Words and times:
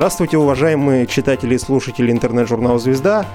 Здравствуйте, 0.00 0.38
уважаемые 0.38 1.06
читатели 1.06 1.56
и 1.56 1.58
слушатели 1.58 2.10
интернет-журнала 2.10 2.78
«Звезда». 2.78 3.26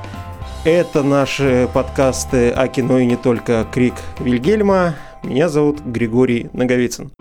Это 0.63 1.03
наши 1.03 1.69
подкасты 1.71 2.49
о 2.49 2.67
кино 2.67 2.97
и 2.97 3.05
не 3.05 3.17
только 3.17 3.67
«Крик 3.71 3.93
Вильгельма». 4.19 4.95
Меня 5.21 5.47
зовут 5.47 5.81
Григорий 5.81 6.49
Наговицын. 6.53 7.11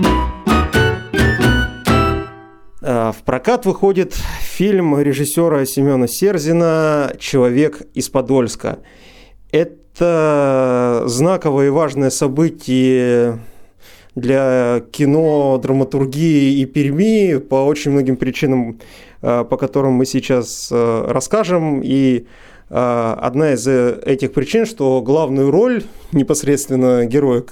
А, 2.81 3.13
в 3.13 3.23
прокат 3.27 3.67
выходит 3.67 4.15
фильм 4.15 4.99
режиссера 4.99 5.67
Семена 5.67 6.07
Серзина 6.07 7.13
«Человек 7.19 7.83
из 7.93 8.09
Подольска». 8.09 8.79
Это 9.53 11.03
знаковое 11.05 11.67
и 11.67 11.71
важное 11.71 12.09
событие 12.09 13.41
для 14.15 14.83
кино, 14.93 15.59
драматургии 15.59 16.61
и 16.61 16.65
Перми 16.67 17.39
по 17.39 17.67
очень 17.67 17.91
многим 17.91 18.17
причинам, 18.17 18.79
по 19.25 19.57
которым 19.57 19.93
мы 19.93 20.07
сейчас 20.07 20.69
э, 20.71 21.05
расскажем. 21.09 21.81
И 21.83 22.27
э, 22.69 23.15
одна 23.21 23.55
из 23.55 23.67
этих 23.67 24.33
причин, 24.33 24.67
что 24.67 25.01
главную 25.01 25.51
роль 25.51 25.83
непосредственно 26.13 27.07
героя, 27.07 27.43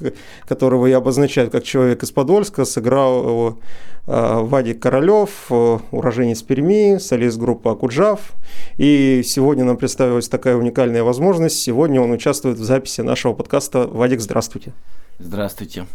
которого 0.47 0.87
я 0.87 0.99
обозначаю 0.99 1.51
как 1.51 1.65
человек 1.65 2.03
из 2.03 2.11
Подольска, 2.11 2.65
сыграл 2.65 3.59
Вадик 4.07 4.83
Королев, 4.83 5.51
уроженец 5.51 6.43
Перми, 6.43 6.99
солист 6.99 7.39
группы 7.39 7.71
Акуджав. 7.71 8.33
И 8.77 9.23
сегодня 9.25 9.65
нам 9.65 9.77
представилась 9.77 10.29
такая 10.29 10.57
уникальная 10.57 11.05
возможность. 11.05 11.57
Сегодня 11.57 12.01
он 12.01 12.11
участвует 12.11 12.59
в 12.59 12.65
записи 12.65 13.01
нашего 13.01 13.33
подкаста. 13.33 13.87
Вадик, 13.87 14.21
здравствуйте. 14.21 14.73
Здравствуйте. 15.19 15.87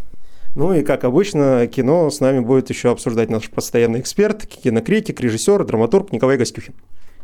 Ну 0.57 0.73
и, 0.73 0.81
как 0.81 1.03
обычно, 1.03 1.67
кино 1.67 2.09
с 2.09 2.19
нами 2.19 2.39
будет 2.39 2.72
еще 2.72 2.89
обсуждать 2.89 3.30
наш 3.30 3.47
постоянный 3.47 4.00
эксперт, 4.00 4.47
кинокритик, 4.47 5.22
режиссер, 5.22 5.64
драматург 5.64 6.11
Николай 6.11 6.36
Гостюхин. 6.36 6.73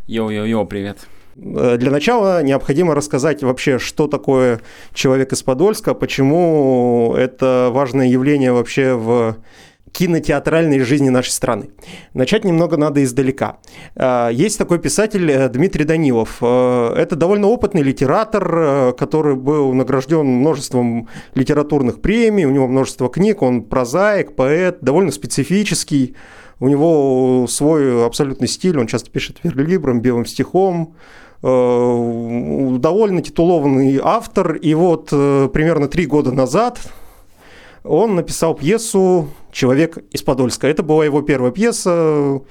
Yo-yo-yo, 0.06 0.68
привет. 0.68 1.00
Э, 1.36 1.78
для 1.78 1.90
начала 1.90 2.44
необходимо 2.44 2.94
рассказать 2.94 3.42
вообще, 3.42 3.80
что 3.80 4.08
такое 4.08 4.62
человек 4.94 5.34
из 5.34 5.42
Подольска, 5.42 5.96
почему 5.96 7.16
это 7.18 7.70
важное 7.72 8.06
явление 8.06 8.52
вообще 8.52 8.94
в 8.94 9.38
кинотеатральной 9.94 10.80
жизни 10.80 11.10
нашей 11.10 11.30
страны. 11.30 11.70
Начать 12.14 12.44
немного 12.44 12.78
надо 12.78 13.04
издалека. 13.04 13.60
А, 13.96 14.30
есть 14.30 14.58
такой 14.58 14.80
писатель 14.80 15.32
э, 15.32 15.48
Дмитрий 15.50 15.86
Данилов. 15.86 16.38
Э, 16.42 16.94
это 16.98 17.16
довольно 17.16 17.48
опытный 17.48 17.84
литератор, 17.84 18.56
э, 18.56 18.94
который 18.98 19.36
был 19.36 19.72
награжден 19.74 20.26
множеством 20.26 21.10
литературных 21.36 22.02
премий, 22.02 22.46
у 22.46 22.50
него 22.50 22.68
множество 22.68 23.08
книг, 23.08 23.44
он 23.44 23.62
прозаик, 23.62 24.36
поэт, 24.36 24.80
довольно 24.82 25.12
специфический. 25.12 26.16
У 26.60 26.70
него 26.70 27.46
свой 27.48 28.06
абсолютный 28.06 28.48
стиль, 28.48 28.80
он 28.80 28.88
часто 28.88 29.12
пишет 29.12 29.38
верлибром, 29.44 30.02
белым 30.02 30.26
стихом, 30.26 30.96
довольно 31.42 33.22
титулованный 33.22 34.00
автор. 34.02 34.54
И 34.54 34.74
вот 34.74 35.10
примерно 35.10 35.90
три 35.90 36.06
года 36.06 36.32
назад 36.32 36.80
он 37.84 38.16
написал 38.16 38.56
пьесу 38.56 39.30
«Человек 39.52 39.98
из 40.12 40.22
Подольска». 40.24 40.68
Это 40.68 40.84
была 40.84 41.06
его 41.06 41.22
первая 41.22 41.52
пьеса, 41.52 42.42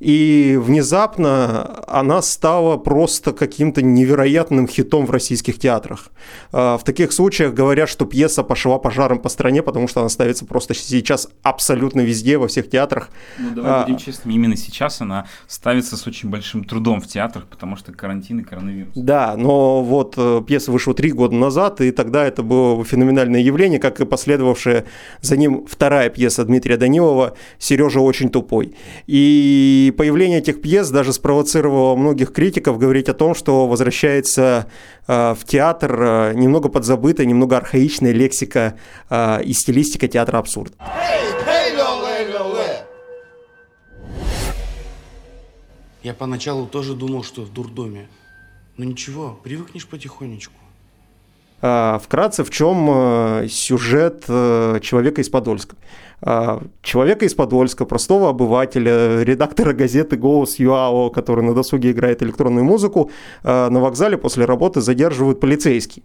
и 0.00 0.58
внезапно 0.60 1.82
она 1.86 2.22
стала 2.22 2.76
просто 2.76 3.32
каким-то 3.32 3.82
невероятным 3.82 4.68
хитом 4.68 5.06
в 5.06 5.10
российских 5.10 5.58
театрах. 5.58 6.10
А, 6.52 6.78
в 6.78 6.84
таких 6.84 7.12
случаях 7.12 7.54
говорят, 7.54 7.88
что 7.88 8.04
пьеса 8.04 8.42
пошла 8.42 8.78
пожаром 8.78 9.18
по 9.18 9.28
стране, 9.28 9.62
потому 9.62 9.88
что 9.88 10.00
она 10.00 10.08
ставится 10.08 10.44
просто 10.44 10.74
сейчас 10.74 11.28
абсолютно 11.42 12.00
везде, 12.02 12.38
во 12.38 12.48
всех 12.48 12.70
театрах. 12.70 13.10
Ну, 13.38 13.50
давай 13.50 13.72
а, 13.72 13.84
будем 13.84 13.98
честными, 13.98 14.34
именно 14.34 14.56
сейчас 14.56 15.00
она 15.00 15.26
ставится 15.46 15.96
с 15.96 16.06
очень 16.06 16.28
большим 16.28 16.64
трудом 16.64 17.00
в 17.00 17.06
театрах, 17.06 17.46
потому 17.46 17.76
что 17.76 17.92
карантин 17.92 18.40
и 18.40 18.42
коронавирус. 18.42 18.92
Да, 18.94 19.34
но 19.36 19.82
вот 19.82 20.14
э, 20.16 20.42
пьеса 20.46 20.70
вышла 20.70 20.94
три 20.94 21.10
года 21.10 21.34
назад, 21.34 21.80
и 21.80 21.90
тогда 21.90 22.24
это 22.24 22.42
было 22.42 22.84
феноменальное 22.84 23.40
явление, 23.40 23.78
как 23.80 24.00
и 24.00 24.06
последовавшая 24.06 24.84
за 25.20 25.36
ним 25.36 25.66
вторая 25.66 26.10
пьеса 26.10 26.44
Дмитрия 26.44 26.76
Данилова 26.76 27.34
«Сережа 27.58 28.00
очень 28.00 28.30
тупой». 28.30 28.74
И 29.06 29.87
и 29.88 29.90
появление 29.90 30.38
этих 30.38 30.60
пьес 30.60 30.90
даже 30.90 31.12
спровоцировало 31.14 31.96
многих 31.96 32.32
критиков 32.32 32.78
говорить 32.78 33.08
о 33.08 33.14
том, 33.14 33.34
что 33.34 33.66
возвращается 33.66 34.70
э, 35.06 35.34
в 35.34 35.44
театр 35.46 36.02
э, 36.02 36.34
немного 36.34 36.68
подзабытая, 36.68 37.26
немного 37.26 37.56
архаичная 37.56 38.12
лексика 38.12 38.78
э, 39.08 39.42
и 39.42 39.52
стилистика 39.54 40.06
театра 40.06 40.38
абсурда. 40.38 40.74
Я 46.02 46.14
поначалу 46.14 46.66
тоже 46.66 46.94
думал, 46.94 47.22
что 47.24 47.42
в 47.42 47.52
дурдоме. 47.52 48.08
Но 48.76 48.84
ничего, 48.84 49.40
привыкнешь 49.42 49.86
потихонечку. 49.86 50.54
Вкратце, 51.60 52.44
в 52.44 52.50
чем 52.50 53.48
сюжет 53.48 54.24
человека 54.26 55.20
из 55.20 55.28
Подольска? 55.28 55.76
А, 56.20 56.62
человека 56.82 57.24
из 57.24 57.34
Подольска, 57.34 57.84
простого 57.84 58.30
обывателя, 58.30 59.22
редактора 59.22 59.72
газеты 59.72 60.16
«Голос 60.16 60.58
ЮАО», 60.58 61.10
который 61.10 61.44
на 61.44 61.54
досуге 61.54 61.92
играет 61.92 62.22
электронную 62.22 62.64
музыку, 62.64 63.10
а, 63.44 63.70
на 63.70 63.80
вокзале 63.80 64.18
после 64.18 64.44
работы 64.44 64.80
задерживают 64.80 65.38
полицейский. 65.40 66.02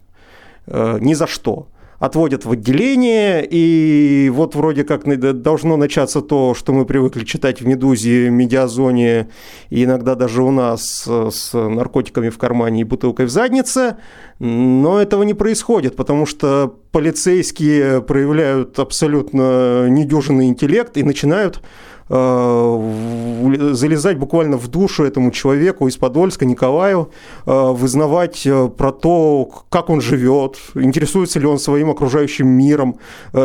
А, 0.66 0.98
ни 0.98 1.14
за 1.14 1.26
что 1.26 1.66
отводят 1.98 2.44
в 2.44 2.50
отделение, 2.50 3.46
и 3.48 4.30
вот 4.32 4.54
вроде 4.54 4.84
как 4.84 5.04
должно 5.42 5.76
начаться 5.76 6.20
то, 6.20 6.54
что 6.54 6.72
мы 6.72 6.84
привыкли 6.84 7.24
читать 7.24 7.60
в 7.60 7.66
«Медузе», 7.66 8.30
«Медиазоне», 8.30 9.28
и 9.70 9.84
иногда 9.84 10.14
даже 10.14 10.42
у 10.42 10.50
нас 10.50 11.06
с 11.06 11.52
наркотиками 11.52 12.28
в 12.28 12.38
кармане 12.38 12.82
и 12.82 12.84
бутылкой 12.84 13.26
в 13.26 13.30
заднице, 13.30 13.96
но 14.38 15.00
этого 15.00 15.22
не 15.22 15.34
происходит, 15.34 15.96
потому 15.96 16.26
что 16.26 16.78
полицейские 16.90 18.02
проявляют 18.02 18.78
абсолютно 18.78 19.88
недюжинный 19.88 20.48
интеллект 20.48 20.96
и 20.96 21.02
начинают 21.02 21.62
Э, 21.62 21.93
залезать 22.08 24.18
буквально 24.18 24.58
в 24.58 24.68
душу 24.68 25.04
этому 25.04 25.30
человеку 25.30 25.88
из 25.88 25.96
Подольска, 25.96 26.44
Николаю, 26.44 27.10
э, 27.46 27.50
вызнавать 27.50 28.46
э, 28.46 28.68
про 28.68 28.92
то, 28.92 29.48
как 29.70 29.88
он 29.88 30.02
живет, 30.02 30.58
интересуется 30.74 31.40
ли 31.40 31.46
он 31.46 31.58
своим 31.58 31.90
окружающим 31.90 32.46
миром, 32.46 32.98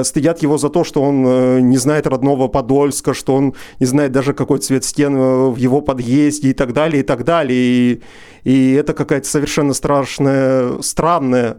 стыдят 0.03 0.43
его 0.43 0.57
за 0.57 0.69
то, 0.69 0.83
что 0.83 1.01
он 1.01 1.69
не 1.69 1.77
знает 1.77 2.07
родного 2.07 2.47
Подольска, 2.47 3.13
что 3.13 3.35
он 3.35 3.53
не 3.79 3.85
знает 3.85 4.11
даже 4.11 4.33
какой 4.33 4.59
цвет 4.59 4.83
стен 4.83 5.51
в 5.51 5.55
его 5.55 5.81
подъезде 5.81 6.49
и 6.49 6.53
так 6.53 6.73
далее, 6.73 7.01
и 7.01 7.05
так 7.05 7.23
далее. 7.23 7.59
И, 7.59 8.01
и 8.43 8.73
это 8.73 8.93
какая-то 8.93 9.27
совершенно 9.27 9.73
страшная, 9.73 10.81
странная 10.81 11.57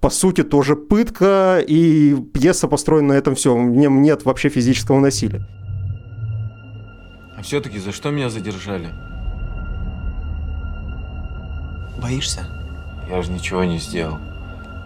по 0.00 0.10
сути, 0.10 0.44
тоже 0.44 0.76
пытка, 0.76 1.62
и 1.66 2.14
пьеса 2.32 2.68
построена 2.68 3.08
на 3.08 3.12
этом 3.14 3.34
все. 3.34 3.54
В 3.54 3.76
нем 3.76 4.02
нет 4.02 4.24
вообще 4.24 4.48
физического 4.48 5.00
насилия. 5.00 5.57
А 7.38 7.42
все-таки 7.42 7.78
за 7.78 7.92
что 7.92 8.10
меня 8.10 8.30
задержали? 8.30 8.88
Боишься? 12.02 12.48
Я 13.08 13.22
же 13.22 13.30
ничего 13.30 13.62
не 13.62 13.78
сделал. 13.78 14.18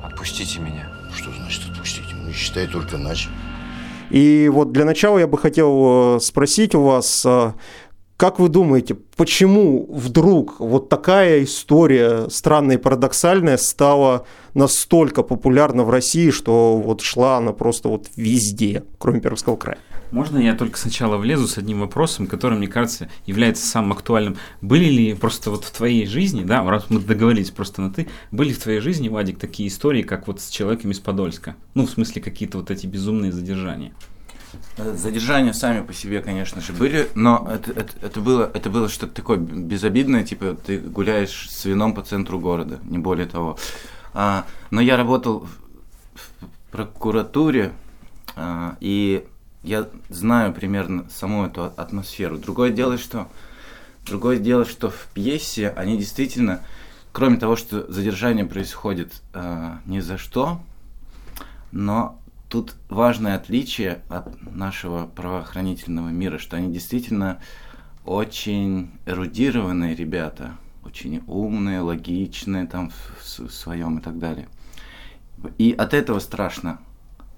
Отпустите 0.04 0.60
меня. 0.60 0.86
Что 1.16 1.30
значит 1.32 1.62
отпустить? 1.70 2.04
Ну, 2.12 2.30
считай 2.32 2.66
только 2.66 2.98
начал. 2.98 3.30
И 4.10 4.50
вот 4.52 4.70
для 4.72 4.84
начала 4.84 5.16
я 5.18 5.26
бы 5.26 5.38
хотел 5.38 6.16
э, 6.16 6.20
спросить 6.20 6.74
у 6.74 6.82
вас, 6.82 7.24
э, 7.24 7.54
как 8.18 8.38
вы 8.38 8.50
думаете, 8.50 8.96
почему 9.16 9.86
вдруг 9.90 10.60
вот 10.60 10.90
такая 10.90 11.44
история 11.44 12.28
странная 12.28 12.76
и 12.76 12.78
парадоксальная 12.78 13.56
стала 13.56 14.26
настолько 14.52 15.22
популярна 15.22 15.84
в 15.84 15.90
России, 15.90 16.28
что 16.28 16.76
вот 16.76 17.00
шла 17.00 17.38
она 17.38 17.52
просто 17.52 17.88
вот 17.88 18.08
везде, 18.16 18.84
кроме 18.98 19.22
Пермского 19.22 19.56
края? 19.56 19.78
Можно 20.12 20.38
я 20.38 20.54
только 20.54 20.78
сначала 20.78 21.16
влезу 21.16 21.48
с 21.48 21.56
одним 21.56 21.80
вопросом, 21.80 22.26
который, 22.26 22.58
мне 22.58 22.68
кажется, 22.68 23.08
является 23.24 23.66
самым 23.66 23.92
актуальным. 23.92 24.36
Были 24.60 24.84
ли 24.84 25.14
просто 25.14 25.50
вот 25.50 25.64
в 25.64 25.70
твоей 25.70 26.06
жизни, 26.06 26.44
да, 26.44 26.62
раз 26.62 26.90
мы 26.90 27.00
договорились 27.00 27.50
просто 27.50 27.80
на 27.80 27.90
«ты», 27.90 28.06
были 28.30 28.52
в 28.52 28.58
твоей 28.58 28.80
жизни, 28.80 29.08
Вадик, 29.08 29.38
такие 29.38 29.70
истории, 29.70 30.02
как 30.02 30.26
вот 30.26 30.40
с 30.40 30.50
человеком 30.50 30.90
из 30.90 31.00
Подольска? 31.00 31.56
Ну, 31.74 31.86
в 31.86 31.90
смысле, 31.90 32.20
какие-то 32.20 32.58
вот 32.58 32.70
эти 32.70 32.86
безумные 32.86 33.32
задержания? 33.32 33.94
Э, 34.76 34.94
задержания 34.94 35.54
сами 35.54 35.82
по 35.82 35.94
себе, 35.94 36.20
конечно 36.20 36.60
же, 36.60 36.74
были, 36.74 37.08
но 37.14 37.48
это, 37.50 37.72
это, 37.72 37.92
это 38.02 38.20
было, 38.20 38.50
это 38.52 38.68
было 38.68 38.90
что-то 38.90 39.14
такое 39.14 39.38
безобидное, 39.38 40.24
типа 40.24 40.58
ты 40.66 40.78
гуляешь 40.78 41.48
с 41.50 41.64
вином 41.64 41.94
по 41.94 42.02
центру 42.02 42.38
города, 42.38 42.80
не 42.84 42.98
более 42.98 43.26
того. 43.26 43.56
А, 44.12 44.44
но 44.70 44.82
я 44.82 44.98
работал 44.98 45.48
в 46.14 46.70
прокуратуре, 46.70 47.72
а, 48.36 48.76
и 48.80 49.24
я 49.62 49.88
знаю 50.08 50.52
примерно 50.52 51.08
саму 51.10 51.46
эту 51.46 51.64
атмосферу. 51.64 52.38
Другое 52.38 52.70
дело, 52.70 52.98
что 52.98 53.28
другое 54.06 54.38
дело, 54.38 54.64
что 54.64 54.90
в 54.90 55.08
пьесе 55.14 55.70
они 55.70 55.96
действительно, 55.96 56.60
кроме 57.12 57.36
того, 57.36 57.56
что 57.56 57.90
задержание 57.90 58.44
происходит 58.44 59.22
э, 59.34 59.76
ни 59.86 60.00
за 60.00 60.18
что, 60.18 60.60
но 61.70 62.20
тут 62.48 62.74
важное 62.88 63.36
отличие 63.36 64.02
от 64.08 64.42
нашего 64.42 65.06
правоохранительного 65.06 66.08
мира, 66.08 66.38
что 66.38 66.56
они 66.56 66.72
действительно 66.72 67.40
очень 68.04 68.90
эрудированные 69.06 69.94
ребята, 69.94 70.56
очень 70.84 71.22
умные, 71.26 71.80
логичные 71.80 72.66
там 72.66 72.90
в, 72.90 73.48
в 73.48 73.50
своем 73.52 73.98
и 73.98 74.02
так 74.02 74.18
далее. 74.18 74.48
И 75.58 75.72
от 75.72 75.94
этого 75.94 76.18
страшно. 76.18 76.80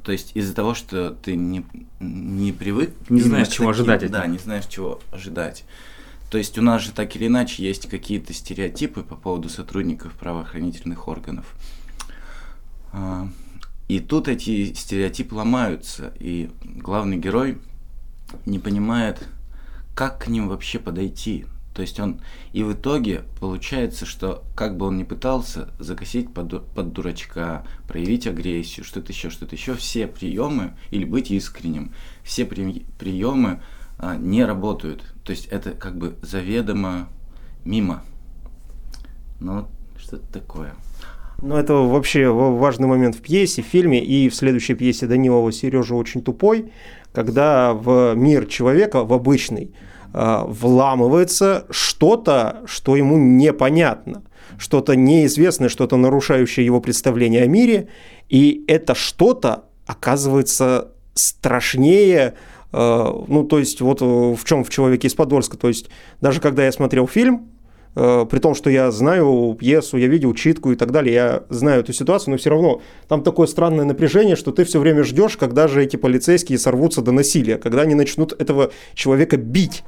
То 0.05 0.13
есть 0.13 0.33
из-за 0.35 0.55
того, 0.55 0.75
что 0.75 1.11
ты 1.11 1.35
не, 1.35 1.65
не 1.99 2.53
привык... 2.53 2.95
Не 3.09 3.23
знаешь, 3.23 3.49
чего 3.49 3.71
ожидать 3.71 4.03
от 4.03 4.11
Да, 4.11 4.27
не 4.27 4.37
знаешь, 4.37 4.67
чего 4.67 5.01
ожидать. 5.11 5.65
То 6.31 6.37
есть 6.37 6.59
у 6.59 6.63
нас 6.63 6.83
же 6.83 6.93
так 6.93 7.17
или 7.17 7.27
иначе 7.27 7.65
есть 7.65 7.89
какие-то 7.89 8.35
стереотипы 8.35 9.03
по 9.03 9.17
поводу 9.17 9.49
сотрудников 9.49 10.13
правоохранительных 10.13 11.09
органов. 11.09 11.47
А, 12.93 13.29
И 13.89 13.99
тут 13.99 14.29
эти 14.29 14.75
стереотипы 14.75 15.35
ломаются, 15.35 16.13
и 16.21 16.51
главный 16.63 17.17
герой 17.17 17.59
не 18.45 18.59
понимает, 18.59 19.27
как 19.95 20.25
к 20.25 20.29
ним 20.29 20.49
вообще 20.49 20.79
подойти. 20.79 21.47
То 21.75 21.83
есть 21.83 21.99
он 21.99 22.21
и 22.53 22.63
в 22.63 22.73
итоге 22.73 23.25
получается, 23.41 24.07
что 24.07 24.45
как 24.55 24.77
бы 24.77 24.87
он 24.87 24.97
ни 24.97 25.03
пытался 25.03 25.71
закосить 25.81 26.33
под, 26.33 26.67
под 26.69 26.93
дурачка, 26.93 27.67
проявить 27.89 28.29
агрессию, 28.29 28.85
что-то 28.85 29.13
еще, 29.13 29.29
что-то 29.29 29.57
еще, 29.57 29.75
все 29.75 30.07
приемы, 30.07 30.75
или 30.91 31.05
быть 31.05 31.33
искренним, 31.33 31.93
все 32.23 32.45
при- 32.45 32.87
приемы 32.97 33.61
а, 33.99 34.17
не 34.17 34.45
работают. 34.45 35.03
То 35.25 35.33
есть 35.33 35.47
это 35.47 35.73
как 35.73 35.99
бы 35.99 36.15
заведомо 36.23 37.09
мимо. 37.65 38.05
Ну, 39.41 39.67
что-то 39.99 40.33
такое. 40.33 40.75
Ну, 41.43 41.57
это 41.57 41.75
вообще 41.75 42.29
ва- 42.31 42.57
важный 42.57 42.87
момент 42.87 43.17
в 43.17 43.21
пьесе, 43.21 43.63
в 43.63 43.67
фильме, 43.67 44.03
и 44.03 44.29
в 44.29 44.35
следующей 44.37 44.75
пьесе 44.75 45.09
Данилова 45.09 45.51
«Сережа 45.51 45.97
очень 45.97 46.23
тупой», 46.23 46.73
когда 47.13 47.75
в 47.75 48.15
мир 48.15 48.47
человека, 48.47 49.05
в 49.05 49.13
обычный, 49.13 49.75
вламывается 50.15 51.67
что-то, 51.71 52.63
что 52.67 52.95
ему 52.95 53.17
непонятно, 53.17 54.23
что-то 54.59 54.95
неизвестное, 54.95 55.69
что-то 55.69 55.97
нарушающее 55.97 56.65
его 56.65 56.81
представление 56.81 57.43
о 57.43 57.47
мире, 57.47 57.89
и 58.29 58.65
это 58.69 58.95
что-то 58.95 59.65
оказывается 59.87 60.93
страшнее, 61.15 62.35
э, 62.73 63.13
ну, 63.29 63.45
то 63.45 63.59
есть 63.59 63.81
вот 63.81 64.03
э, 64.03 64.05
в 64.05 64.45
чем 64.45 64.65
в 64.65 64.71
«Человеке 64.71 65.09
из 65.09 65.15
Подольска», 65.15 65.57
то 65.57 65.69
есть 65.69 65.91
даже 66.21 66.41
когда 66.41 66.65
я 66.65 66.73
смотрел 66.73 67.07
фильм, 67.07 67.51
Э, 67.97 68.27
при 68.29 68.39
том, 68.39 68.55
что 68.55 68.71
я 68.71 68.91
знаю 68.91 69.57
пьесу, 69.59 69.97
я 69.97 70.09
видел 70.09 70.35
читку 70.35 70.73
и 70.73 70.77
так 70.77 70.91
далее, 70.91 71.15
я 71.15 71.43
знаю 71.49 71.81
эту 71.81 71.93
ситуацию, 71.93 72.33
но 72.33 72.39
все 72.39 72.51
равно 72.51 72.81
там 73.09 73.23
такое 73.23 73.47
странное 73.47 73.85
напряжение, 73.85 74.37
что 74.37 74.51
ты 74.53 74.65
все 74.65 74.81
время 74.81 75.05
ждешь, 75.05 75.37
когда 75.37 75.69
же 75.69 75.83
эти 75.83 75.97
полицейские 75.97 76.59
сорвутся 76.59 77.03
до 77.03 77.13
насилия, 77.13 77.57
когда 77.57 77.83
они 77.83 77.95
начнут 77.95 78.33
этого 78.33 78.73
человека 78.95 79.37
бить. 79.37 79.85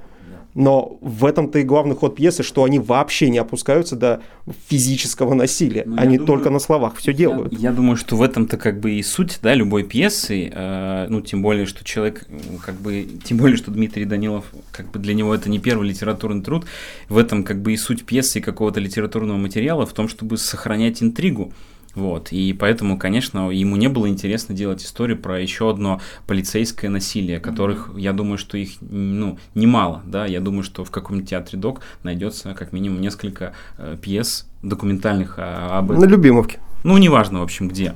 Но 0.57 0.97
в 1.03 1.27
этом-то 1.27 1.59
и 1.59 1.65
главный 1.65 1.95
ход 1.95 2.17
пьесы, 2.17 2.43
что 2.43 2.65
они 2.65 2.79
вообще 2.79 3.29
не 3.29 3.37
опускаются 3.37 3.95
до 3.95 4.23
физического 4.69 5.35
насилия. 5.35 5.83
Ну, 5.85 5.97
я 5.97 6.01
они 6.01 6.17
думаю, 6.17 6.27
только 6.27 6.49
на 6.49 6.59
словах 6.61 6.97
все 6.97 7.13
делают. 7.13 7.53
Я, 7.53 7.69
я 7.69 7.73
думаю, 7.73 7.99
что 7.99 8.17
в 8.17 8.23
этом-то 8.23 8.57
как 8.57 8.81
бы 8.81 8.93
и 8.93 9.03
суть, 9.03 9.39
да, 9.43 9.53
любой 9.53 9.83
пьесы, 9.83 10.51
э, 10.51 11.07
ну, 11.11 11.21
тем 11.21 11.43
более, 11.43 11.67
что 11.67 11.85
человек, 11.85 12.27
как 12.65 12.77
бы, 12.77 13.07
тем 13.23 13.37
более, 13.37 13.59
что 13.59 13.71
Дмитрий 13.71 14.07
Данилов, 14.07 14.47
как 14.73 14.91
бы 14.91 14.99
для 14.99 15.13
него 15.13 15.35
это 15.35 15.51
не 15.51 15.59
первый 15.59 15.89
литературный 15.89 16.43
труд, 16.43 16.65
в 17.11 17.19
этом 17.19 17.45
как 17.45 17.61
бы 17.61 17.75
и 17.75 17.77
суть 17.77 18.07
пьесы 18.07 18.39
и 18.39 18.43
какого-то 18.43 18.81
литературного 18.81 19.37
материала 19.37 19.85
в 19.85 19.93
том, 19.93 20.09
чтобы 20.09 20.39
сохранять 20.39 21.03
интригу. 21.03 21.53
Вот, 21.97 22.31
и 22.31 22.53
поэтому, 22.53 22.99
конечно, 22.99 23.51
ему 23.51 23.77
не 23.77 23.89
было 23.89 24.07
интересно 24.07 24.55
делать 24.55 24.85
историю 24.85 25.19
про 25.19 25.41
еще 25.41 25.71
одно 25.71 26.01
полицейское 26.27 26.91
насилие, 26.91 27.41
которых, 27.41 27.91
я 27.97 28.13
думаю, 28.13 28.37
что 28.37 28.59
их, 28.59 28.73
ну, 28.83 29.39
немало, 29.55 30.03
да, 30.05 30.27
я 30.27 30.41
думаю, 30.41 30.63
что 30.63 30.85
в 30.85 30.91
каком-нибудь 30.91 31.31
театре 31.31 31.59
ДОК 31.59 31.81
найдется 32.03 32.53
как 32.53 32.75
минимум 32.75 33.01
несколько 33.01 33.55
э, 33.79 33.97
пьес 34.01 34.47
документальных 34.63 35.37
а, 35.39 35.79
об 35.79 35.91
этом. 35.91 36.05
На 36.05 36.09
Любимовке. 36.09 36.61
Ну, 36.85 36.99
неважно, 36.99 37.41
в 37.41 37.45
общем, 37.45 37.69
где. 37.69 37.95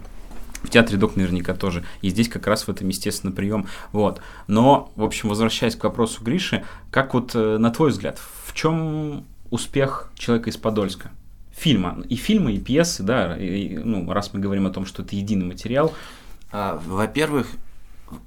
В 0.63 0.71
театре 0.71 0.99
Док 0.99 1.17
наверняка 1.17 1.55
тоже. 1.55 1.85
И 2.01 2.09
здесь 2.09 2.29
как 2.29 2.47
раз 2.47 2.65
в 2.65 2.69
этом, 2.71 2.89
естественно, 2.89 3.33
прием. 3.33 3.67
Вот. 3.93 4.21
Но, 4.47 4.93
в 4.97 5.05
общем, 5.05 5.29
возвращаясь 5.29 5.77
к 5.77 5.85
вопросу 5.85 6.25
Гриши, 6.25 6.65
как 6.91 7.13
вот, 7.15 7.33
э, 7.35 7.59
на 7.59 7.71
твой 7.71 7.91
взгляд, 7.91 8.19
в 8.45 8.55
чем 8.55 9.25
успех 9.51 10.11
человека 10.17 10.51
из 10.51 10.57
Подольска? 10.57 11.11
Фильма. 11.61 12.03
И 12.09 12.17
фильмы, 12.17 12.55
и 12.55 12.59
пьесы, 12.59 13.03
да, 13.03 13.37
и- 13.37 13.77
ну, 13.77 14.11
раз 14.11 14.33
мы 14.33 14.41
говорим 14.41 14.67
о 14.67 14.71
том, 14.71 14.87
что 14.87 15.03
это 15.03 15.15
единый 15.15 15.45
материал. 15.45 15.93
А, 16.53 16.81
во-первых, 16.87 17.49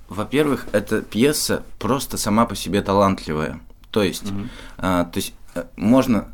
во-первых, 0.07 0.67
эта 0.71 1.01
пьеса 1.01 1.63
просто 1.79 2.17
сама 2.17 2.45
по 2.45 2.55
себе 2.55 2.83
талантливая. 2.83 3.59
То 3.89 4.03
есть, 4.03 4.25
а, 4.77 5.05
то 5.05 5.17
есть 5.17 5.33
э, 5.55 5.63
можно 5.77 6.27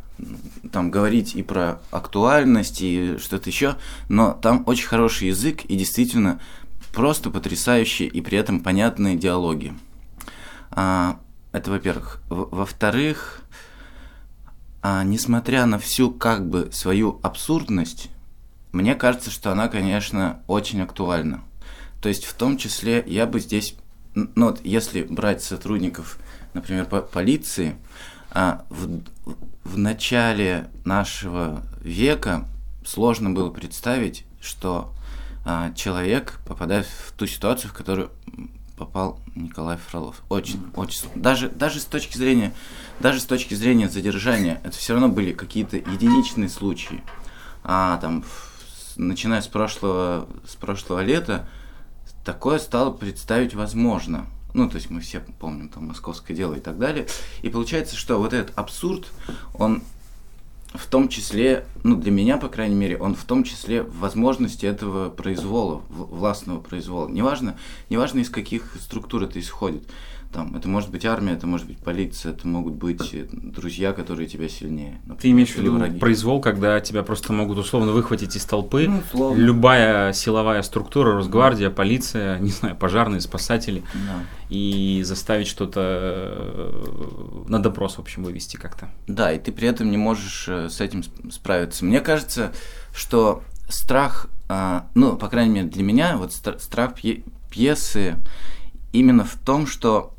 там 0.74 0.92
говорить 0.92 1.36
и 1.36 1.42
про 1.42 1.80
актуальность 1.92 2.81
и 2.81 3.18
что-то 3.18 3.50
еще, 3.50 3.78
но 4.10 4.38
там 4.42 4.63
очень 4.66 4.88
хороший 4.88 5.30
язык 5.30 5.63
и 5.63 5.78
действительно 5.78 6.42
просто 6.94 7.30
потрясающие 7.30 8.10
и 8.10 8.19
при 8.19 8.38
этом 8.38 8.60
понятные 8.60 9.16
диалоги. 9.16 9.74
А, 10.72 11.18
это 11.54 11.72
во-первых. 11.72 12.22
Во-вторых, 12.28 13.42
а, 14.81 15.04
несмотря 15.04 15.66
на 15.66 15.80
всю 15.80 16.12
как 16.12 16.48
бы 16.48 16.70
свою 16.72 17.20
абсурдность, 17.24 18.10
мне 18.72 18.96
кажется, 18.96 19.31
что 19.31 19.52
она, 19.52 19.68
конечно, 19.68 20.42
очень 20.48 20.81
актуальна. 20.81 21.44
То 22.02 22.10
есть 22.10 22.26
в 22.26 22.34
том 22.34 22.58
числе 22.58 23.04
я 23.08 23.26
бы 23.26 23.40
здесь, 23.40 23.76
ну 24.14 24.48
вот 24.48 24.62
если 24.64 25.04
брать 25.04 25.44
сотрудников, 25.44 26.18
например, 26.54 26.86
по 26.86 27.02
полиции, 27.02 27.76
а, 28.31 28.66
в, 28.70 29.02
в 29.64 29.78
начале 29.78 30.70
нашего 30.86 31.64
века 31.81 32.48
сложно 32.86 33.31
было 33.31 33.50
представить, 33.50 34.26
что 34.40 34.94
а, 35.46 35.74
человек 35.74 36.40
попадает 36.46 36.86
в 36.86 37.12
ту 37.14 37.26
ситуацию, 37.26 37.72
в 37.72 37.74
которую 37.74 38.12
попал 38.80 39.20
Николай 39.36 39.78
Фролов. 39.78 40.22
Очень, 40.30 40.62
очень. 40.76 41.10
Даже, 41.14 41.50
даже 41.50 41.80
с 41.80 41.86
точки 41.86 42.18
зрения, 42.18 42.54
даже 43.00 43.20
с 43.20 43.26
точки 43.26 43.54
зрения 43.54 43.90
задержания, 43.90 44.62
это 44.64 44.76
все 44.78 44.94
равно 44.94 45.10
были 45.10 45.34
какие-то 45.34 45.76
единичные 45.78 46.50
случаи. 46.50 47.04
А 47.64 47.98
там, 47.98 48.24
начиная 48.96 49.42
с 49.42 49.48
прошлого, 49.48 50.28
с 50.48 50.56
прошлого 50.56 51.04
лета, 51.04 51.48
такое 52.24 52.57
стало 52.57 52.92
представить 52.92 53.54
возможно. 53.54 54.26
Ну, 54.54 54.69
то 54.69 54.78
есть 54.78 54.90
мы 54.90 55.02
все 55.02 55.19
помним 55.19 55.69
там 55.69 55.88
московское 55.88 56.36
дело 56.36 56.56
и 56.56 56.59
так 56.59 56.80
далее. 56.80 57.06
И 57.42 57.50
получается, 57.50 57.95
что 57.95 58.18
вот 58.18 58.33
этот 58.33 58.57
абсурд, 58.57 59.07
он 59.54 59.83
в 60.73 60.85
том 60.88 61.09
числе, 61.09 61.66
ну, 61.83 61.95
для 61.95 62.11
меня, 62.11 62.38
по 62.38 62.47
крайней 62.47 62.76
мере, 62.76 62.97
он 62.97 63.16
в 63.16 63.23
том 63.23 63.44
числе 63.44 63.81
возможности 63.81 64.66
этого 64.66 65.09
произвола, 65.09 65.81
властного 65.90 66.59
произвола. 66.59 67.09
Неважно, 67.09 67.57
неважно 67.90 68.19
из 68.19 68.30
каких 68.30 68.76
структур 68.80 69.23
это 69.23 69.40
исходит. 69.40 69.83
Там, 70.31 70.56
это 70.56 70.69
может 70.69 70.92
быть 70.92 71.06
армия, 71.06 71.31
это 71.33 71.48
может 71.48 71.66
быть 71.66 71.80
полиция, 71.80 72.33
это 72.33 72.48
могут 72.48 72.76
быть 72.76 73.16
э, 73.16 73.26
друзья, 73.31 73.94
которые 73.94 74.28
тебя 74.28 74.48
сильнее. 74.48 75.00
Ты 75.04 75.09
например, 75.09 75.36
имеешь 75.36 75.50
в 75.50 75.57
виду 75.57 75.76
враги. 75.76 76.00
произвол, 76.00 76.40
когда 76.40 76.80
тебя 76.81 77.02
просто 77.02 77.33
могут 77.33 77.57
условно 77.57 77.94
выхватить 77.94 78.36
из 78.36 78.45
толпы. 78.45 78.88
Ну, 78.88 79.00
условно. 79.00 79.42
Любая 79.42 80.14
силовая 80.14 80.62
структура, 80.62 81.14
Росгвардия, 81.16 81.71
полиция, 81.71 82.38
не 82.42 82.52
знаю, 82.52 82.76
пожарные, 82.76 83.21
спасатели, 83.21 83.81
Да. 83.94 84.24
и 84.52 85.02
заставить 85.04 85.48
что-то 85.48 85.81
э, 85.83 87.44
на 87.48 87.59
допрос, 87.59 87.95
в 87.95 88.00
общем, 88.00 88.24
вывести 88.24 88.56
как-то. 88.57 88.90
Да, 89.07 89.31
и 89.31 89.40
ты 89.40 89.52
при 89.52 89.68
этом 89.68 89.90
не 89.90 89.98
можешь 89.98 90.45
э, 90.48 90.69
с 90.69 90.80
этим 90.80 91.00
сп- 91.00 91.31
справиться. 91.31 91.86
Мне 91.86 92.02
кажется, 92.02 92.54
что 92.94 93.42
страх, 93.68 94.28
ну, 94.95 95.16
по 95.18 95.28
крайней 95.28 95.54
мере, 95.54 95.68
для 95.68 95.83
меня, 95.83 96.18
вот 96.18 96.30
стра- 96.31 96.59
страх 96.59 96.95
пье- 96.95 97.24
пьесы 97.50 98.16
именно 98.92 99.24
в 99.24 99.36
том, 99.36 99.66
что... 99.68 100.16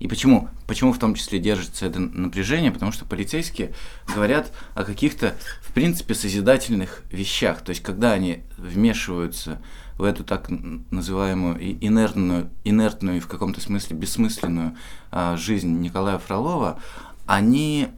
И 0.00 0.08
почему? 0.08 0.48
Почему 0.66 0.94
в 0.94 0.98
том 0.98 1.14
числе 1.14 1.38
держится 1.38 1.84
это 1.84 2.00
напряжение? 2.00 2.72
Потому 2.72 2.90
что 2.90 3.04
полицейские 3.04 3.74
говорят 4.06 4.50
о 4.74 4.84
каких-то, 4.84 5.36
в 5.60 5.72
принципе, 5.72 6.14
созидательных 6.14 7.02
вещах. 7.10 7.60
То 7.60 7.70
есть, 7.70 7.82
когда 7.82 8.12
они 8.12 8.42
вмешиваются 8.56 9.60
в 9.98 10.04
эту 10.04 10.24
так 10.24 10.46
называемую 10.48 11.60
инертную, 11.84 12.48
инертную 12.64 13.18
и 13.18 13.20
в 13.20 13.28
каком-то 13.28 13.60
смысле 13.60 13.94
бессмысленную 13.96 14.74
а, 15.10 15.36
жизнь 15.36 15.80
Николая 15.80 16.18
Фролова, 16.18 16.80
они 17.26 17.88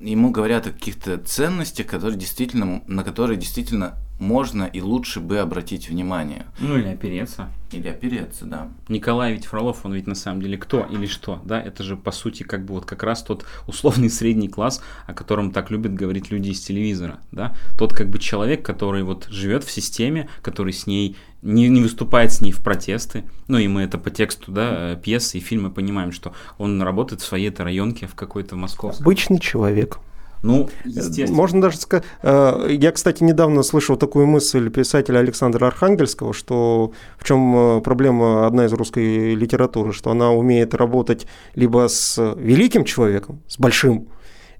ему 0.00 0.30
говорят 0.30 0.66
о 0.66 0.72
каких-то 0.72 1.18
ценностях, 1.18 1.86
которые 1.86 2.18
действительно, 2.18 2.82
на 2.86 3.04
которые 3.04 3.36
действительно 3.36 3.98
можно 4.18 4.64
и 4.64 4.80
лучше 4.80 5.20
бы 5.20 5.38
обратить 5.38 5.88
внимание. 5.88 6.46
Ну 6.58 6.76
или 6.78 6.88
опереться. 6.88 7.50
Или 7.72 7.88
опереться, 7.88 8.44
да. 8.44 8.68
Николай 8.88 9.32
ведь 9.32 9.46
Фролов, 9.46 9.84
он 9.84 9.92
ведь 9.92 10.06
на 10.06 10.14
самом 10.14 10.40
деле 10.40 10.56
кто 10.56 10.86
или 10.86 11.06
что, 11.06 11.42
да? 11.44 11.60
Это 11.60 11.82
же 11.82 11.96
по 11.96 12.12
сути 12.12 12.42
как 12.42 12.64
бы 12.64 12.74
вот 12.74 12.84
как 12.84 13.02
раз 13.02 13.22
тот 13.22 13.44
условный 13.66 14.08
средний 14.08 14.48
класс, 14.48 14.82
о 15.06 15.14
котором 15.14 15.50
так 15.50 15.70
любят 15.70 15.94
говорить 15.94 16.30
люди 16.30 16.50
из 16.50 16.60
телевизора, 16.60 17.18
да? 17.32 17.54
Тот 17.76 17.92
как 17.92 18.08
бы 18.08 18.18
человек, 18.18 18.64
который 18.64 19.02
вот 19.02 19.26
живет 19.28 19.64
в 19.64 19.70
системе, 19.70 20.28
который 20.42 20.72
с 20.72 20.86
ней 20.86 21.16
не, 21.42 21.68
не 21.68 21.82
выступает 21.82 22.32
с 22.32 22.40
ней 22.40 22.52
в 22.52 22.62
протесты, 22.62 23.24
ну 23.48 23.58
и 23.58 23.68
мы 23.68 23.82
это 23.82 23.98
по 23.98 24.10
тексту, 24.10 24.52
да, 24.52 24.92
э, 24.92 24.96
пьесы 24.96 25.38
и 25.38 25.40
фильма 25.40 25.70
понимаем, 25.70 26.12
что 26.12 26.32
он 26.58 26.80
работает 26.82 27.20
в 27.20 27.26
своей-то 27.26 27.64
районке 27.64 28.06
в 28.06 28.14
какой-то 28.14 28.56
московской. 28.56 29.02
Обычный 29.02 29.38
человек. 29.38 29.98
Ну, 30.46 30.70
естественно. 30.84 31.36
Можно 31.36 31.60
даже 31.62 31.78
сказать... 31.78 32.04
э, 32.22 32.68
Я, 32.70 32.92
кстати, 32.92 33.22
недавно 33.22 33.62
слышал 33.62 33.96
такую 33.96 34.26
мысль 34.26 34.70
писателя 34.70 35.18
Александра 35.18 35.66
Архангельского, 35.66 36.32
что 36.32 36.92
в 37.18 37.24
чем 37.24 37.78
э, 37.78 37.80
проблема 37.80 38.46
одна 38.46 38.66
из 38.66 38.72
русской 38.72 39.34
литературы, 39.34 39.92
что 39.92 40.10
она 40.10 40.32
умеет 40.32 40.74
работать 40.74 41.26
либо 41.54 41.88
с 41.88 42.16
великим 42.36 42.84
человеком, 42.84 43.42
с 43.48 43.58
большим, 43.58 44.08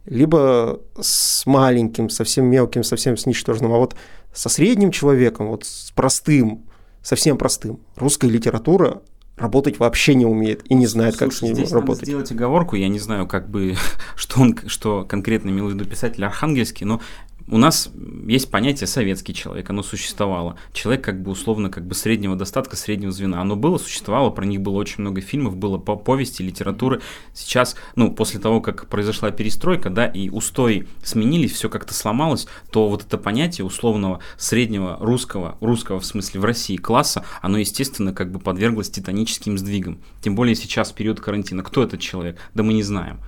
либо 0.05 0.81
с 1.01 1.47
маленьким, 1.47 2.11
совсем 2.11 2.47
мелким, 2.47 2.85
совсем 2.85 3.17
с 3.17 3.27
ничтожным. 3.27 3.73
А 3.73 3.79
вот 3.79 3.95
со 4.33 4.49
средним 4.49 4.91
человеком, 4.91 5.49
вот 5.49 5.65
с 5.65 5.91
простым, 5.93 6.67
совсем 7.03 7.39
простым, 7.39 7.81
русская 7.97 8.29
литература 8.29 9.03
работать 9.37 9.79
вообще 9.79 10.15
не 10.15 10.27
умеет 10.27 10.63
и 10.71 10.75
не 10.75 10.87
знает, 10.87 11.17
как 11.17 11.33
Слушай, 11.33 11.39
с 11.39 11.43
ним 11.43 11.55
здесь 11.55 11.73
работать. 11.73 12.03
Надо 12.03 12.07
сделать 12.07 12.33
оговорку, 12.33 12.77
я 12.77 12.89
не 12.89 12.99
знаю, 12.99 13.27
как 13.27 13.49
бы, 13.49 13.77
что 14.17 14.41
он, 14.41 14.57
что 14.67 15.05
конкретно 15.05 15.51
имел 15.51 15.69
в 15.69 15.73
виду 15.73 15.85
писатель 15.85 16.25
Архангельский, 16.25 16.87
но 16.87 17.01
у 17.49 17.59
нас 17.59 17.91
есть 18.27 18.51
понятие 18.51 18.87
советский 18.89 19.33
человек, 19.33 19.71
оно 19.71 19.83
существовало. 19.83 20.57
Человек 20.73 21.05
как 21.05 21.23
бы 21.23 21.31
условно 21.31 21.71
как 21.71 21.87
бы 21.87 21.95
среднего 21.95 22.35
достатка, 22.35 22.77
среднего 22.77 23.13
звена. 23.13 23.41
Оно 23.41 23.55
было, 23.55 23.79
существовало, 23.79 24.31
про 24.31 24.45
них 24.45 24.61
было 24.61 24.77
очень 24.77 25.03
много 25.03 25.21
фильмов, 25.21 25.57
было 25.57 25.79
по 25.79 25.97
повести, 25.97 26.43
литературы. 26.43 27.01
Сейчас, 27.35 27.77
ну, 27.95 28.13
после 28.13 28.41
того, 28.41 28.61
как 28.61 28.89
произошла 28.89 29.31
перестройка, 29.31 29.91
да, 29.91 30.07
и 30.07 30.29
устои 30.29 30.89
сменились, 31.05 31.53
все 31.53 31.69
как-то 31.69 31.95
сломалось, 31.95 32.49
то 32.71 32.89
вот 32.89 33.05
это 33.05 33.17
понятие 33.17 33.65
условного 33.65 34.21
среднего 34.37 34.97
русского, 35.01 35.57
русского 35.61 36.01
в 36.01 36.07
смысле 36.07 36.41
в 36.41 36.45
России 36.45 36.77
класса, 36.77 37.25
оно, 37.43 37.59
естественно, 37.59 38.13
как 38.13 38.33
бы 38.33 38.41
подверглось 38.41 38.91
титаническим 39.27 39.59
сдвигам. 39.59 39.99
Тем 40.21 40.35
более 40.35 40.55
сейчас, 40.55 40.91
в 40.91 40.95
период 40.95 41.21
карантина. 41.21 41.63
Кто 41.63 41.83
этот 41.83 42.01
человек? 42.01 42.39
Да 42.55 42.63
мы 42.63 42.73
не 42.73 42.83
знаем. 42.83 43.19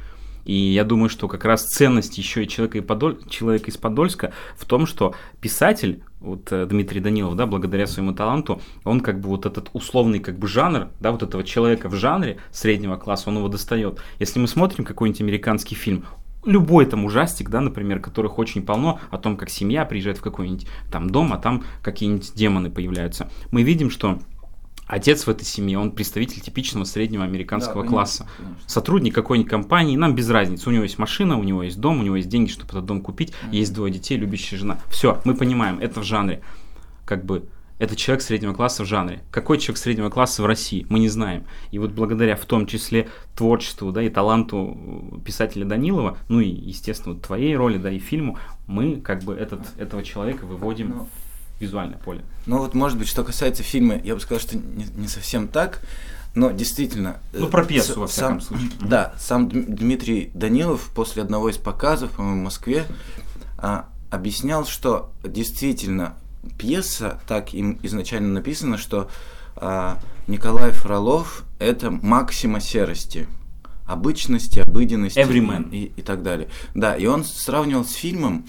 И 0.45 0.55
я 0.55 0.85
думаю, 0.85 1.11
что 1.11 1.29
как 1.29 1.45
раз 1.45 1.67
ценность 1.67 2.17
еще 2.17 2.45
и 2.45 2.49
человека, 2.49 2.79
и 2.79 2.81
Подоль... 2.81 3.19
человека 3.29 3.71
из 3.71 3.77
Подольска 3.77 4.33
в 4.57 4.65
том, 4.65 4.87
что 4.87 5.15
писатель, 5.43 6.03
вот 6.21 6.51
э, 6.53 6.65
Дмитрий 6.65 7.01
Данилов, 7.01 7.37
да, 7.37 7.45
благодаря 7.47 7.87
своему 7.87 8.15
таланту, 8.15 8.63
он 8.85 9.01
как 9.01 9.21
бы 9.21 9.29
вот 9.29 9.45
этот 9.45 9.69
условный 9.75 10.21
как 10.21 10.39
бы 10.39 10.49
жанр, 10.49 10.89
да, 11.01 11.13
вот 11.13 11.23
этого 11.23 11.45
человека 11.45 11.91
в 11.91 11.95
жанре 11.95 12.39
среднего 12.51 12.97
класса, 12.97 13.29
он 13.29 13.37
его 13.37 13.49
достает. 13.49 14.01
Если 14.21 14.41
мы 14.41 14.49
смотрим 14.49 14.87
какой-нибудь 14.87 15.21
американский 15.21 15.75
фильм, 15.75 16.07
любой 16.47 16.87
там 16.87 17.05
ужастик, 17.05 17.51
да, 17.51 17.61
например, 17.61 18.01
которых 18.01 18.39
очень 18.39 18.63
полно, 18.63 19.01
о 19.11 19.19
том, 19.19 19.37
как 19.37 19.51
семья 19.51 19.85
приезжает 19.85 20.17
в 20.17 20.23
какой-нибудь 20.23 20.67
там 20.91 21.11
дом, 21.11 21.35
а 21.35 21.37
там 21.37 21.65
какие-нибудь 21.83 22.33
демоны 22.35 22.71
появляются, 22.71 23.29
мы 23.51 23.65
видим, 23.65 23.91
что 23.91 24.19
Отец 24.89 25.27
в 25.27 25.29
этой 25.29 25.45
семье, 25.45 25.79
он 25.79 25.93
представитель 25.93 26.41
типичного 26.41 26.85
среднего 26.85 27.23
американского 27.23 27.83
Да, 27.85 27.89
класса. 27.89 28.27
конечно. 28.37 28.57
Сотрудник 28.67 29.15
какой-нибудь 29.15 29.51
компании, 29.51 29.97
нам 29.97 30.15
без 30.15 30.29
разницы. 30.31 30.69
У 30.69 30.73
него 30.73 30.83
есть 30.83 30.99
машина, 30.99 31.39
у 31.39 31.45
него 31.45 31.63
есть 31.63 31.79
дом, 31.79 32.01
у 32.01 32.03
него 32.03 32.17
есть 32.17 32.29
деньги, 32.29 32.51
чтобы 32.51 32.71
этот 32.71 32.87
дом 32.87 33.03
купить, 33.03 33.33
есть 33.53 33.75
двое 33.75 33.93
детей, 33.93 34.17
любящая 34.17 34.59
жена. 34.59 34.81
Все, 34.89 35.21
мы 35.25 35.35
понимаем, 35.35 35.79
это 35.79 36.01
в 36.01 36.05
жанре. 36.05 36.41
Как 37.05 37.25
бы 37.25 37.45
это 37.79 37.95
человек 37.97 38.23
среднего 38.23 38.55
класса 38.55 38.83
в 38.83 38.87
жанре. 38.87 39.21
Какой 39.31 39.59
человек 39.59 39.79
среднего 39.79 40.11
класса 40.11 40.43
в 40.43 40.47
России, 40.47 40.87
мы 40.89 40.99
не 40.99 41.09
знаем. 41.09 41.45
И 41.71 41.79
вот 41.79 41.93
благодаря 41.93 42.35
в 42.35 42.45
том 42.45 42.67
числе 42.67 43.09
творчеству, 43.37 43.93
да, 43.93 44.03
и 44.03 44.09
таланту 44.09 45.21
писателя 45.25 45.65
Данилова, 45.65 46.17
ну 46.29 46.41
и, 46.41 46.49
естественно, 46.49 47.15
вот 47.15 47.23
твоей 47.25 47.55
роли, 47.57 47.79
да, 47.79 47.91
и 47.91 47.99
фильму, 47.99 48.39
мы 48.67 48.97
как 48.97 49.23
бы 49.23 49.35
этот, 49.35 49.61
этого 49.79 50.03
человека 50.03 50.45
выводим 50.45 50.89
Ну, 50.89 51.09
визуальное 51.61 51.99
поле. 51.99 52.25
Ну 52.47 52.59
вот, 52.59 52.75
может 52.75 52.99
быть, 52.99 53.09
что 53.09 53.25
касается 53.25 53.63
фильма, 53.63 53.97
я 54.03 54.15
бы 54.15 54.21
сказал, 54.21 54.41
что 54.41 54.57
не, 54.57 54.85
не 54.97 55.09
совсем 55.09 55.49
так, 55.49 55.81
но 56.35 56.51
действительно... 56.51 57.19
Ну, 57.33 57.49
э, 57.49 57.51
про 57.51 57.65
пьесу, 57.65 57.93
с- 57.95 57.97
во 57.97 58.07
всяком 58.07 58.41
сам- 58.41 58.49
случае. 58.59 58.71
Да, 58.81 59.15
сам 59.19 59.49
Дм- 59.49 59.65
Дмитрий 59.75 60.31
Данилов 60.35 60.91
после 60.95 61.23
одного 61.23 61.49
из 61.49 61.57
показов, 61.59 62.13
по-моему, 62.13 62.41
в 62.41 62.45
Москве, 62.45 62.85
а, 63.59 63.89
объяснял, 64.11 64.65
что 64.67 65.11
действительно 65.25 66.15
пьеса 66.59 67.21
так 67.27 67.53
им 67.55 67.79
изначально 67.83 68.29
написана, 68.35 68.79
что 68.79 69.11
а, 69.57 69.99
Николай 70.29 70.71
Фролов– 70.73 71.45
это 71.59 71.91
максима 71.91 72.61
серости, 72.61 73.27
обычности, 73.87 74.61
обыденности 74.61 75.19
Everyman. 75.19 75.71
и, 75.71 75.87
и 75.97 76.03
так 76.03 76.23
далее. 76.23 76.49
Да, 76.75 76.95
и 76.95 77.07
он 77.07 77.25
сравнивал 77.25 77.85
с 77.85 77.93
фильмом. 77.95 78.47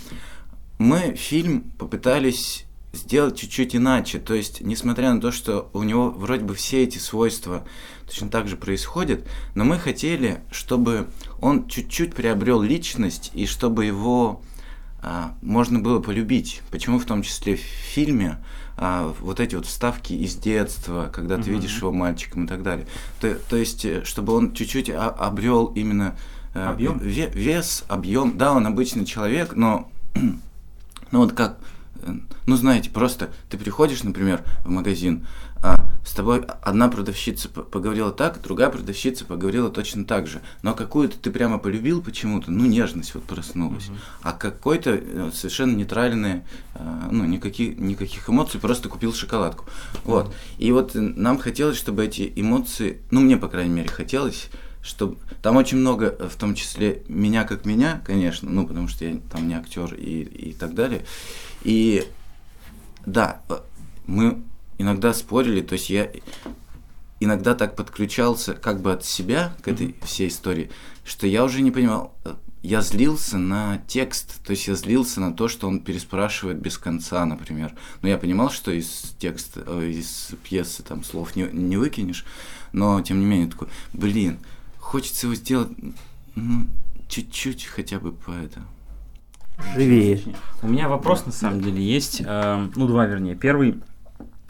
Мы 0.78 1.16
фильм 1.16 1.72
попытались 1.78 2.66
сделать 2.94 3.38
чуть-чуть 3.38 3.76
иначе. 3.76 4.20
То 4.20 4.34
есть, 4.34 4.62
несмотря 4.62 5.14
на 5.14 5.22
то, 5.22 5.32
что 5.32 5.70
у 5.74 5.84
него 5.84 6.10
вроде 6.10 6.44
бы 6.44 6.56
все 6.56 6.84
эти 6.84 6.98
свойства 6.98 7.64
точно 8.08 8.30
так 8.30 8.48
же 8.48 8.58
происходят, 8.58 9.28
но 9.56 9.64
мы 9.64 9.78
хотели, 9.78 10.42
чтобы 10.52 11.08
он 11.40 11.68
чуть-чуть 11.68 12.16
приобрел 12.16 12.62
личность 12.62 13.32
и 13.34 13.46
чтобы 13.46 13.86
его 13.86 14.42
а, 15.02 15.36
можно 15.42 15.80
было 15.80 16.00
полюбить. 16.00 16.62
Почему 16.72 17.00
в 17.00 17.06
том 17.06 17.22
числе 17.22 17.56
в 17.56 17.60
фильме 17.62 18.44
а, 18.76 19.14
вот 19.22 19.40
эти 19.40 19.56
вот 19.56 19.66
вставки 19.66 20.14
из 20.14 20.36
детства, 20.36 21.10
когда 21.14 21.36
ты 21.36 21.44
Мгм. 21.52 21.52
видишь 21.54 21.78
его 21.78 21.92
мальчиком 21.92 22.46
и 22.46 22.48
так 22.48 22.64
далее. 22.64 22.88
То, 23.22 23.36
то 23.36 23.56
есть, 23.56 23.86
э, 23.86 24.04
чтобы 24.04 24.34
он 24.34 24.54
чуть-чуть 24.54 24.90
а- 24.90 25.10
обрел 25.10 25.68
именно 25.68 26.18
э, 26.54 26.66
Объем? 26.66 26.98
ве- 26.98 27.32
вес, 27.32 27.84
объем. 27.88 28.38
Да, 28.38 28.54
он 28.54 28.66
обычный 28.66 29.06
человек, 29.06 29.56
но 29.56 29.90
ну 30.16 31.20
вот 31.20 31.34
как, 31.34 31.60
ну 32.46 32.56
знаете, 32.56 32.90
просто 32.90 33.30
ты 33.50 33.58
приходишь, 33.58 34.04
например, 34.04 34.44
в 34.64 34.70
магазин, 34.70 35.26
а 35.62 35.90
с 36.06 36.14
тобой 36.14 36.46
одна 36.62 36.88
продавщица 36.88 37.50
поговорила 37.50 38.12
так, 38.12 38.42
другая 38.42 38.70
продавщица 38.70 39.26
поговорила 39.26 39.70
точно 39.70 40.06
так 40.06 40.26
же. 40.26 40.42
Но 40.62 40.74
какую-то 40.74 41.18
ты 41.18 41.32
прямо 41.32 41.58
полюбил 41.58 42.02
почему-то, 42.02 42.50
ну 42.50 42.66
нежность 42.66 43.14
вот 43.14 43.26
проснулась. 43.26 43.90
А 44.22 44.32
какой-то 44.32 44.92
э, 44.92 45.32
совершенно 45.34 45.76
нейтральный, 45.76 46.44
э, 46.76 47.08
ну 47.12 47.26
никаких, 47.26 47.78
никаких 47.78 48.30
эмоций, 48.30 48.60
просто 48.60 48.88
купил 48.88 49.14
шоколадку. 49.14 49.66
Вот. 50.06 50.34
И 50.58 50.72
вот 50.72 50.96
э, 50.96 51.00
нам 51.00 51.38
хотелось, 51.38 51.78
чтобы 51.78 52.06
эти 52.06 52.32
эмоции, 52.36 53.02
ну 53.12 53.20
мне, 53.20 53.36
по 53.36 53.50
крайней 53.50 53.74
мере, 53.74 53.90
хотелось, 53.90 54.50
чтобы 54.82 55.18
там 55.42 55.58
очень 55.58 55.78
много, 55.78 56.16
э, 56.18 56.28
в 56.30 56.36
том 56.36 56.56
числе 56.56 57.04
меня 57.08 57.44
как 57.44 57.66
меня, 57.66 58.02
конечно, 58.06 58.50
ну 58.50 58.66
потому 58.66 58.88
что 58.88 59.06
я 59.06 59.20
там 59.32 59.48
не 59.48 59.56
актер 59.56 59.94
и, 59.94 60.22
и 60.22 60.54
так 60.54 60.74
далее. 60.74 61.06
И 61.64 62.08
да, 63.06 63.42
э, 63.50 63.60
мы 64.08 64.42
иногда 64.78 65.14
спорили, 65.14 65.62
то 65.62 65.74
есть 65.74 65.90
я 65.90 66.10
иногда 67.20 67.54
так 67.54 67.76
подключался 67.76 68.54
как 68.54 68.82
бы 68.82 68.94
от 68.94 69.06
себя 69.06 69.54
к 69.62 69.68
этой 69.68 69.96
всей 70.04 70.30
истории, 70.30 70.72
что 71.04 71.28
я 71.28 71.44
уже 71.44 71.62
не 71.62 71.72
понимал, 71.72 72.16
э, 72.24 72.36
я 72.62 72.82
злился 72.82 73.38
на 73.38 73.82
текст, 73.88 74.44
то 74.44 74.52
есть 74.52 74.68
я 74.68 74.76
злился 74.76 75.22
на 75.22 75.34
то, 75.34 75.48
что 75.48 75.68
он 75.68 75.80
переспрашивает 75.80 76.60
без 76.60 76.78
конца, 76.78 77.26
например. 77.26 77.74
Но 78.02 78.10
я 78.10 78.18
понимал, 78.18 78.52
что 78.52 78.72
из 78.72 79.16
текста, 79.18 79.64
э, 79.66 79.90
из 79.90 80.32
пьесы 80.44 80.84
там 80.84 81.04
слов 81.04 81.36
не, 81.36 81.44
не 81.52 81.78
выкинешь, 81.78 82.26
но 82.72 83.02
тем 83.02 83.20
не 83.20 83.26
менее 83.26 83.48
такой, 83.48 83.70
блин, 83.94 84.40
хочется 84.78 85.28
его 85.28 85.36
сделать 85.36 85.72
ну, 86.36 86.68
чуть-чуть 87.08 87.66
хотя 87.66 88.00
бы 88.00 88.12
по 88.12 88.32
это. 88.32 88.62
Живее. 89.76 90.20
У 90.62 90.68
меня 90.68 90.90
вопрос 90.90 91.26
на 91.26 91.32
самом 91.32 91.62
деле 91.62 91.84
есть, 91.84 92.22
э, 92.26 92.68
ну 92.76 92.88
два 92.88 93.06
вернее. 93.06 93.36
Первый, 93.36 93.80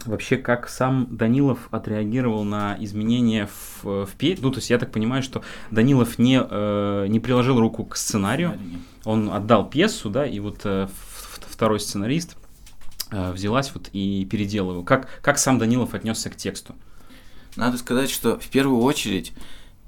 вообще 0.06 0.36
как 0.36 0.68
сам 0.68 1.06
Данилов 1.14 1.68
отреагировал 1.70 2.44
на 2.44 2.76
изменения 2.80 3.48
в, 3.82 4.06
в 4.06 4.10
пе- 4.16 4.38
Ну 4.40 4.50
то 4.50 4.58
есть 4.58 4.70
я 4.70 4.78
так 4.78 4.90
понимаю, 4.92 5.22
что 5.22 5.42
Данилов 5.70 6.18
не, 6.18 6.40
э, 6.42 7.06
не 7.08 7.20
приложил 7.20 7.60
руку 7.60 7.84
к 7.84 7.96
сценарию, 7.96 8.58
он 9.04 9.30
отдал 9.30 9.68
пьесу, 9.68 10.10
да, 10.10 10.26
и 10.26 10.40
вот 10.40 10.60
э, 10.64 10.86
в- 10.86 10.90
в- 10.90 11.52
второй 11.52 11.80
сценарист 11.80 12.36
э, 13.10 13.32
взялась 13.32 13.72
вот 13.74 13.90
и 13.92 14.24
переделывала. 14.24 14.82
Как, 14.84 15.08
как 15.22 15.38
сам 15.38 15.58
Данилов 15.58 15.94
отнесся 15.94 16.30
к 16.30 16.36
тексту? 16.36 16.74
Надо 17.56 17.76
сказать, 17.78 18.10
что 18.10 18.38
в 18.38 18.48
первую 18.48 18.80
очередь 18.80 19.32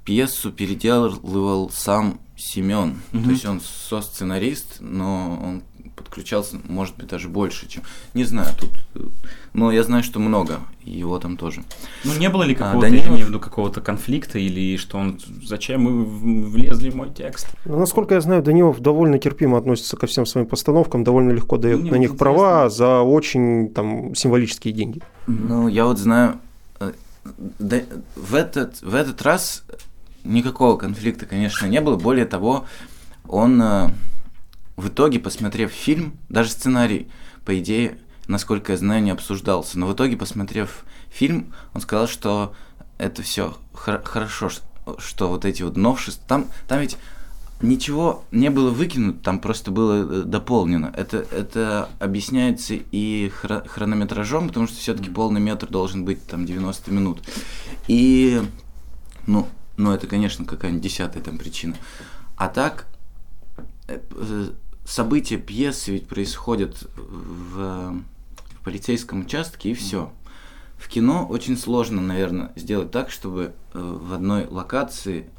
пьесу 0.05 0.51
переделывал 0.51 1.69
сам 1.69 2.19
Семен. 2.35 2.97
Мгм. 3.11 3.23
То 3.25 3.29
есть 3.31 3.45
он 3.45 3.61
со-сценарист, 3.61 4.77
но 4.79 5.39
он 5.43 5.61
подключался, 5.95 6.57
может 6.67 6.95
быть, 6.97 7.07
даже 7.07 7.29
больше, 7.29 7.67
чем... 7.67 7.83
Не 8.15 8.23
знаю, 8.23 8.49
тут... 8.59 8.69
Но 9.53 9.71
я 9.71 9.83
знаю, 9.83 10.01
что 10.03 10.19
много, 10.19 10.59
его 10.83 11.19
там 11.19 11.37
тоже. 11.37 11.63
Ну, 12.03 12.15
не 12.17 12.29
было 12.29 12.41
ли 12.43 12.55
А, 12.55 12.57
какого-то, 12.57 12.87
я 12.87 12.91
Данилов- 12.93 13.07
имею 13.11 13.25
в 13.25 13.29
виду, 13.29 13.39
какого-то 13.39 13.79
конфликта, 13.81 14.39
или 14.39 14.75
что 14.77 14.97
он, 14.97 15.19
зачем 15.45 15.85
в- 16.03 16.49
влезли 16.49 16.89
в 16.89 16.95
мой 16.95 17.11
текст? 17.11 17.47
Ну, 17.65 17.77
Насколько 17.79 18.15
я 18.15 18.21
знаю, 18.21 18.41
Данилов 18.41 18.79
довольно 18.79 19.19
терпимо 19.19 19.57
относится 19.59 19.95
ко 19.95 20.07
всем 20.07 20.25
своим 20.25 20.47
постановкам, 20.47 21.03
довольно 21.03 21.31
легко 21.31 21.57
дает 21.57 21.81
Мне 21.81 21.91
на 21.91 21.95
них 21.97 22.11
интересно. 22.13 22.17
права 22.17 22.69
за 22.69 23.01
очень 23.01 23.69
там 23.69 24.15
символические 24.15 24.73
деньги. 24.73 25.01
Ну, 25.27 25.67
я 25.67 25.85
вот 25.85 25.99
знаю, 25.99 26.39
э, 26.79 26.91
да, 27.59 27.81
в, 28.15 28.33
этот, 28.33 28.81
в 28.81 28.95
этот 28.95 29.21
раз 29.21 29.63
никакого 30.23 30.77
конфликта, 30.77 31.25
конечно, 31.25 31.65
не 31.65 31.81
было. 31.81 31.95
Более 31.95 32.25
того, 32.25 32.65
он 33.27 33.61
э, 33.61 33.89
в 34.75 34.87
итоге, 34.87 35.19
посмотрев 35.19 35.71
фильм, 35.71 36.17
даже 36.29 36.51
сценарий, 36.51 37.09
по 37.45 37.57
идее, 37.59 37.97
насколько 38.27 38.71
я 38.71 38.77
знаю, 38.77 39.03
не 39.03 39.11
обсуждался. 39.11 39.77
Но 39.79 39.87
в 39.87 39.93
итоге, 39.93 40.17
посмотрев 40.17 40.85
фильм, 41.09 41.53
он 41.73 41.81
сказал, 41.81 42.07
что 42.07 42.53
это 42.97 43.21
все 43.21 43.57
хорошо, 43.73 44.49
ш- 44.49 44.61
что 44.97 45.27
вот 45.29 45.45
эти 45.45 45.63
вот 45.63 45.77
новшества. 45.77 46.23
Там, 46.27 46.47
там 46.67 46.79
ведь 46.79 46.97
ничего 47.61 48.23
не 48.31 48.49
было 48.49 48.69
выкинуто, 48.69 49.19
там 49.19 49.39
просто 49.39 49.71
было 49.71 50.21
э, 50.21 50.23
дополнено. 50.23 50.93
Это, 50.95 51.17
это 51.17 51.89
объясняется 51.99 52.75
и 52.75 53.31
хро- 53.41 53.67
хронометражом, 53.67 54.47
потому 54.47 54.67
что 54.67 54.77
все-таки 54.77 55.09
полный 55.09 55.41
метр 55.41 55.67
должен 55.67 56.05
быть 56.05 56.25
там 56.27 56.45
90 56.45 56.91
минут. 56.91 57.19
И, 57.87 58.41
ну, 59.27 59.47
ну 59.77 59.91
это, 59.91 60.07
конечно, 60.07 60.45
какая-нибудь 60.45 60.83
десятая 60.83 61.21
там 61.21 61.37
причина. 61.37 61.75
А 62.35 62.47
так, 62.47 62.87
э, 63.87 63.99
события 64.85 65.37
пьесы 65.37 65.91
ведь 65.91 66.07
происходят 66.07 66.83
в, 66.95 67.93
в 67.95 68.63
полицейском 68.63 69.21
участке, 69.21 69.71
и 69.71 69.73
все. 69.73 70.11
В 70.77 70.87
кино 70.87 71.25
очень 71.27 71.57
сложно, 71.57 72.01
наверное, 72.01 72.51
сделать 72.55 72.91
так, 72.91 73.09
чтобы 73.09 73.53
э, 73.73 73.79
в 73.79 74.13
одной 74.13 74.47
локации 74.47 75.29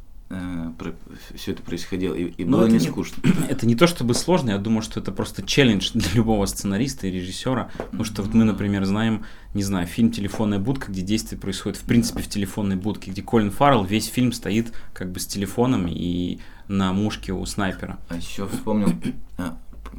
все 1.34 1.52
это 1.52 1.62
происходило, 1.62 2.14
и, 2.14 2.24
и 2.24 2.44
Ну, 2.44 2.58
было 2.58 2.66
не 2.66 2.74
не- 2.74 2.80
скучно. 2.80 3.22
Это 3.48 3.66
не 3.66 3.74
то 3.76 3.86
чтобы 3.86 4.14
сложно, 4.14 4.50
я 4.50 4.58
думаю, 4.58 4.82
что 4.82 4.98
это 5.00 5.12
просто 5.12 5.42
челлендж 5.42 5.90
для 5.94 6.10
любого 6.14 6.46
сценариста 6.46 7.06
и 7.06 7.10
режиссера. 7.10 7.70
Потому 7.76 8.04
что 8.04 8.22
вот 8.22 8.34
мы, 8.34 8.44
например, 8.44 8.84
знаем, 8.84 9.24
не 9.52 9.62
знаю, 9.62 9.86
фильм 9.86 10.10
«Телефонная 10.10 10.58
будка», 10.58 10.90
где 10.90 11.02
действие 11.02 11.38
происходит, 11.40 11.78
в 11.78 11.84
принципе, 11.84 12.22
в 12.22 12.28
телефонной 12.28 12.76
будке, 12.76 13.10
где 13.10 13.22
Колин 13.22 13.50
Фаррелл 13.50 13.84
весь 13.84 14.06
фильм 14.06 14.32
стоит 14.32 14.72
как 14.92 15.12
бы 15.12 15.20
с 15.20 15.26
телефоном 15.26 15.86
и 15.88 16.38
на 16.68 16.92
мушке 16.92 17.32
у 17.32 17.44
снайпера. 17.46 17.98
А 18.08 18.16
еще 18.16 18.48
вспомнил 18.48 18.92
э, 19.38 19.50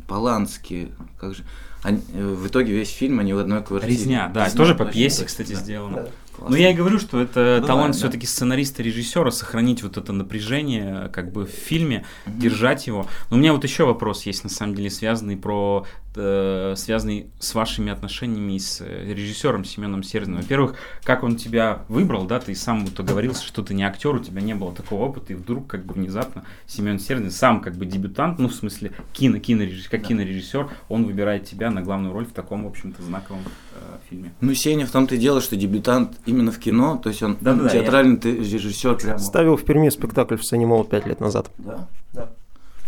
Полански, 0.08 0.90
как 1.20 1.36
же. 1.36 1.44
Они- 1.86 2.02
э, 2.14 2.26
в 2.34 2.48
итоге 2.48 2.74
весь 2.74 2.90
фильм 2.90 3.20
они 3.20 3.34
в 3.34 3.38
одной 3.38 3.64
квартире. 3.64 3.94
Резня, 3.94 4.30
да, 4.34 4.46
Резня, 4.46 4.58
тоже 4.58 4.76
по 4.76 4.86
пьесе, 4.86 5.18
точно, 5.24 5.26
кстати, 5.28 5.54
да. 5.54 5.60
сделано. 5.60 6.08
Классно. 6.36 6.58
Ну, 6.58 6.62
я 6.62 6.72
и 6.72 6.74
говорю, 6.74 7.00
что 7.00 7.22
это 7.22 7.34
Бывает, 7.40 7.66
талант 7.66 7.94
да. 7.94 7.98
все-таки 8.00 8.28
сценариста 8.28 8.84
режиссера 8.84 9.32
сохранить 9.32 9.84
вот 9.84 9.96
это 9.96 10.12
напряжение 10.12 11.10
как 11.14 11.32
бы 11.32 11.46
в 11.46 11.50
фильме, 11.50 12.04
Мгм. 12.26 12.40
держать 12.40 12.88
его. 12.88 13.08
Но 13.30 13.38
у 13.38 13.40
меня 13.40 13.54
вот 13.54 13.64
еще 13.64 13.86
вопрос 13.86 14.24
есть, 14.26 14.44
на 14.44 14.50
самом 14.50 14.76
деле, 14.76 14.90
связанный 14.90 15.38
про 15.38 15.86
э, 16.18 16.76
связанный 16.78 17.28
с 17.40 17.54
вашими 17.56 17.92
отношениями 17.92 18.58
с 18.58 18.80
э, 18.80 19.14
режиссером 19.14 19.66
Семеном 19.66 20.02
Серзиным. 20.02 20.40
Во-первых, 20.40 20.76
как 21.04 21.24
он 21.24 21.36
тебя 21.36 21.80
выбрал, 21.90 22.24
да, 22.26 22.40
ты 22.40 22.56
сам 22.56 22.86
вот 22.86 22.98
оговорился, 22.98 23.44
что 23.46 23.62
ты 23.64 23.74
не 23.74 23.84
актер, 23.84 24.16
у 24.16 24.20
тебя 24.20 24.40
не 24.42 24.56
было 24.56 24.74
такого 24.74 25.04
опыта, 25.04 25.34
и 25.34 25.36
вдруг 25.36 25.68
как 25.68 25.84
бы 25.86 25.94
внезапно 25.94 26.46
Семен 26.68 27.00
Серзин, 27.00 27.32
сам 27.32 27.60
как 27.60 27.76
бы 27.76 27.86
дебютант, 27.86 28.40
ну, 28.40 28.48
в 28.48 28.54
смысле, 28.56 28.94
кино, 29.12 29.40
кинорежиссер, 29.40 29.90
как 29.90 30.04
Да. 30.04 30.08
кинорежиссер, 30.08 30.70
он 30.88 31.04
выбирает 31.04 31.46
тебя 31.50 31.70
на 31.76 31.82
главную 31.84 32.14
роль 32.14 32.26
в 32.26 32.32
таком, 32.32 32.64
в 32.64 32.68
общем-то, 32.68 33.04
знаковом 33.04 33.42
э, 33.74 33.98
фильме. 34.10 34.34
Ну, 34.42 34.54
Сеня 34.56 34.86
в 34.88 34.92
том-то 34.92 35.16
и 35.16 35.18
дело, 35.18 35.42
что 35.42 35.56
дебютант 35.56 36.18
именно 36.26 36.52
в 36.52 36.58
кино, 36.60 36.98
то 36.98 37.10
есть 37.10 37.22
он 37.22 37.38
Да-да-да, 37.42 37.70
театральный 37.70 38.18
ты- 38.18 38.38
режиссер 38.38 38.96
прямо. 38.98 39.20
Ставил 39.20 39.56
в 39.58 39.64
Перми 39.64 39.90
спектакль 39.90 40.36
в 40.38 40.44
сцене 40.44 40.66
Мол 40.66 40.84
пять 40.86 41.06
лет 41.06 41.20
назад. 41.20 41.52
Да? 41.60 41.88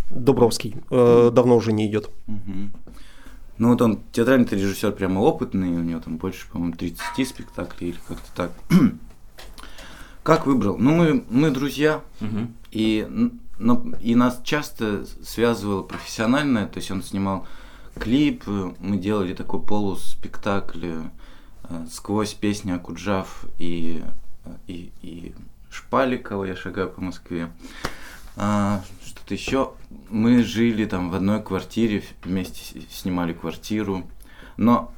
Дубровский. 0.10 0.76
Э, 0.90 1.30
давно 1.34 1.56
уже 1.58 1.74
не 1.74 1.86
идет. 1.88 2.10
Мгм. 2.28 2.72
Ну 3.58 3.70
вот 3.70 3.82
он 3.82 4.00
театральный 4.12 4.46
режиссер 4.48 4.92
прямо 4.92 5.20
опытный, 5.20 5.70
у 5.70 5.82
него 5.84 6.00
там 6.00 6.18
больше, 6.18 6.48
по-моему, 6.50 6.76
30 6.76 7.26
спектаклей 7.28 7.90
или 7.90 7.98
как-то 8.08 8.32
так. 8.36 8.52
Как 10.24 10.46
выбрал? 10.46 10.78
Ну, 10.78 10.92
мы, 10.96 11.24
мы 11.30 11.52
друзья, 11.52 12.02
Мгм. 12.20 12.54
и, 12.72 13.08
но, 13.58 13.86
и 14.02 14.14
нас 14.14 14.42
часто 14.44 15.06
связывало 15.24 15.84
профессиональное, 15.84 16.68
то 16.68 16.78
есть 16.80 16.92
он 16.92 17.02
снимал 17.02 17.48
клип, 17.98 18.44
э, 18.48 18.74
мы 18.80 18.98
делали 18.98 19.34
такой 19.34 19.62
полуспектакль 19.62 20.86
э, 21.70 21.86
сквозь 21.92 22.34
песни 22.34 22.72
Акуджав 22.72 23.46
и, 23.58 24.04
э, 24.46 24.50
и, 24.68 24.92
и 25.02 25.36
Шпаликова 25.70 26.46
«Я 26.46 26.56
шагаю 26.56 26.90
по 26.90 27.02
Москве». 27.02 27.52
А, 28.40 28.84
что-то 29.04 29.34
еще. 29.34 29.74
Мы 30.10 30.44
жили 30.44 30.86
там 30.86 31.10
в 31.10 31.16
одной 31.16 31.42
квартире, 31.42 32.04
вместе 32.24 32.82
снимали 32.92 33.34
квартиру. 33.34 34.08
Но, 34.58 34.94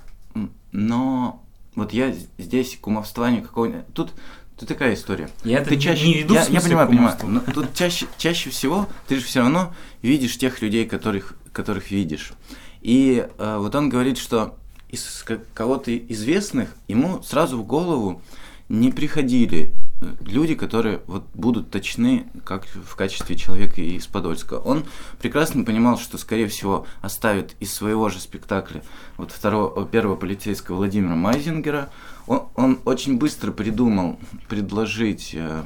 но 0.73 1.41
вот 1.75 1.93
я 1.93 2.13
здесь 2.37 2.77
кумовства 2.79 3.31
никакого. 3.31 3.69
Тут, 3.93 4.11
тут 4.57 4.67
такая 4.67 4.93
история. 4.93 5.29
Я 5.45 5.63
ты 5.63 5.77
чаще, 5.79 6.05
не 6.05 6.13
веду 6.15 6.33
я, 6.33 6.43
я 6.43 6.59
понимаю, 6.59 6.89
понимаю. 6.89 7.17
кумовства. 7.17 7.27
Но 7.27 7.39
тут 7.53 7.73
чаще, 7.73 8.07
чаще 8.17 8.49
всего 8.49 8.89
ты 9.07 9.15
же 9.15 9.23
все 9.23 9.39
равно 9.39 9.73
видишь 10.01 10.37
тех 10.37 10.61
людей, 10.61 10.85
которых, 10.85 11.35
которых 11.53 11.91
видишь. 11.91 12.33
И 12.81 13.27
э, 13.37 13.57
вот 13.57 13.75
он 13.75 13.89
говорит, 13.89 14.17
что 14.17 14.55
из 14.89 15.25
кого-то 15.53 15.95
известных 15.95 16.75
ему 16.87 17.21
сразу 17.21 17.57
в 17.57 17.65
голову 17.65 18.21
не 18.69 18.91
приходили 18.91 19.73
э, 20.01 20.05
люди, 20.21 20.55
которые 20.55 21.01
вот 21.07 21.25
будут 21.33 21.71
точны, 21.71 22.27
как 22.45 22.65
в 22.65 22.95
качестве 22.95 23.35
человека 23.35 23.81
из 23.81 24.07
Подольска. 24.07 24.55
Он 24.55 24.85
прекрасно 25.19 25.63
понимал, 25.63 25.97
что, 25.97 26.17
скорее 26.17 26.47
всего, 26.47 26.85
оставит 27.01 27.55
из 27.59 27.73
своего 27.73 28.09
же 28.09 28.19
спектакля 28.19 28.83
вот 29.17 29.31
второго, 29.31 29.85
первого 29.85 30.15
полицейского 30.15 30.77
Владимира 30.77 31.15
Майзингера. 31.15 31.89
Он, 32.27 32.47
он 32.55 32.79
очень 32.85 33.17
быстро 33.17 33.51
придумал 33.51 34.19
предложить 34.47 35.31
э, 35.33 35.63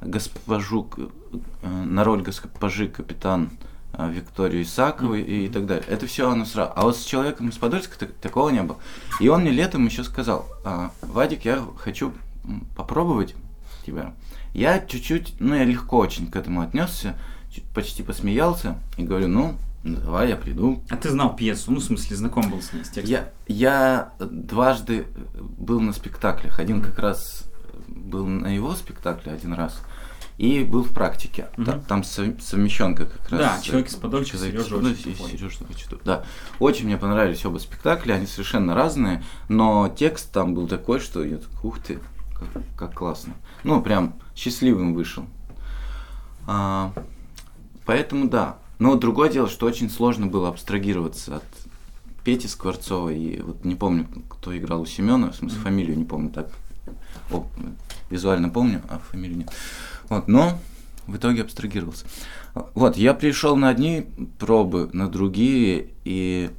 госпожу 0.00 0.88
э, 1.62 1.68
на 1.68 2.04
роль 2.04 2.22
госпожи 2.22 2.88
капитан 2.88 3.50
э, 3.52 3.69
Викторию 4.08 4.62
Исаковой 4.62 5.22
и, 5.22 5.48
так 5.48 5.66
далее. 5.66 5.84
Это 5.88 6.06
все 6.06 6.30
оно 6.30 6.44
сразу. 6.44 6.72
А 6.74 6.82
вот 6.82 6.96
с 6.96 7.04
человеком 7.04 7.48
из 7.48 7.56
Подольска 7.58 7.98
так- 7.98 8.12
такого 8.14 8.50
не 8.50 8.62
было. 8.62 8.78
И 9.20 9.28
он 9.28 9.42
мне 9.42 9.50
летом 9.50 9.84
еще 9.86 10.04
сказал, 10.04 10.46
«А, 10.64 10.90
Вадик, 11.02 11.44
я 11.44 11.62
хочу 11.78 12.12
попробовать 12.76 13.34
тебя. 13.84 14.12
Я 14.54 14.80
чуть-чуть, 14.80 15.34
ну 15.38 15.54
я 15.54 15.64
легко 15.64 15.98
очень 15.98 16.30
к 16.30 16.36
этому 16.36 16.62
отнесся, 16.62 17.16
почти 17.74 18.02
посмеялся 18.02 18.76
и 18.96 19.02
говорю, 19.02 19.28
ну, 19.28 19.54
давай 19.84 20.28
я 20.28 20.36
приду. 20.36 20.82
А 20.88 20.96
ты 20.96 21.10
знал 21.10 21.34
пьесу, 21.36 21.70
ну, 21.72 21.80
в 21.80 21.84
смысле, 21.84 22.16
знаком 22.16 22.50
был 22.50 22.60
с 22.60 22.72
ней, 22.72 22.84
с 22.84 22.90
текстом? 22.90 23.04
Я, 23.06 23.30
я 23.46 24.12
дважды 24.18 25.06
был 25.58 25.80
на 25.80 25.92
спектаклях. 25.92 26.58
Один 26.58 26.82
как 26.82 26.98
раз 26.98 27.44
был 27.88 28.26
на 28.26 28.48
его 28.48 28.74
спектакле 28.74 29.32
один 29.32 29.52
раз. 29.52 29.80
И 30.40 30.64
был 30.64 30.82
в 30.84 30.94
практике. 30.94 31.48
Мгм. 31.58 31.82
Там 31.82 32.02
сов- 32.02 32.40
совмещенка 32.40 33.04
как 33.04 33.28
раз. 33.28 33.40
Да, 33.40 33.58
э, 33.58 33.62
«Человек 33.62 33.88
из 33.88 33.94
из 33.94 34.40
Серёжа 34.40 34.74
Подольска» 34.74 35.08
очень 35.08 35.10
и 35.10 35.14
тупой. 35.14 35.30
«Серёжа 35.32 35.64
очень 35.68 35.84
тупой». 35.84 36.00
Да. 36.06 36.24
Очень 36.58 36.86
мне 36.86 36.96
понравились 36.96 37.44
оба 37.44 37.58
спектакля, 37.58 38.14
они 38.14 38.24
совершенно 38.24 38.74
разные, 38.74 39.22
но 39.50 39.94
текст 39.94 40.32
там 40.32 40.54
был 40.54 40.66
такой, 40.66 40.98
что 41.00 41.22
я 41.22 41.36
так, 41.36 41.62
ух 41.62 41.78
ты, 41.82 41.98
как, 42.34 42.48
как 42.74 42.94
классно. 42.94 43.34
Ну, 43.64 43.82
прям 43.82 44.14
счастливым 44.34 44.94
вышел. 44.94 45.26
А, 46.46 46.94
поэтому 47.84 48.26
да. 48.26 48.56
Но 48.78 48.94
другое 48.94 49.28
дело, 49.28 49.46
что 49.46 49.66
очень 49.66 49.90
сложно 49.90 50.26
было 50.26 50.48
абстрагироваться 50.48 51.36
от 51.36 51.44
Пети 52.24 52.48
Скворцова 52.48 53.10
и 53.10 53.42
вот 53.42 53.66
не 53.66 53.74
помню, 53.74 54.06
кто 54.30 54.56
играл 54.56 54.80
у 54.80 54.86
Семена, 54.86 55.32
в 55.32 55.36
смысле 55.36 55.58
фамилию 55.60 55.98
не 55.98 56.06
помню 56.06 56.30
так. 56.30 56.48
О, 57.30 57.46
визуально 58.08 58.48
помню, 58.48 58.80
а 58.88 58.98
фамилию 59.10 59.40
нет. 59.40 59.52
Вот, 60.10 60.28
но 60.28 60.58
в 61.06 61.16
итоге 61.16 61.42
абстрагировался. 61.42 62.04
Вот, 62.74 62.96
я 62.96 63.14
пришел 63.14 63.56
на 63.56 63.70
одни 63.70 64.06
пробы, 64.38 64.90
на 64.92 65.08
другие, 65.08 65.88
и, 66.04 66.50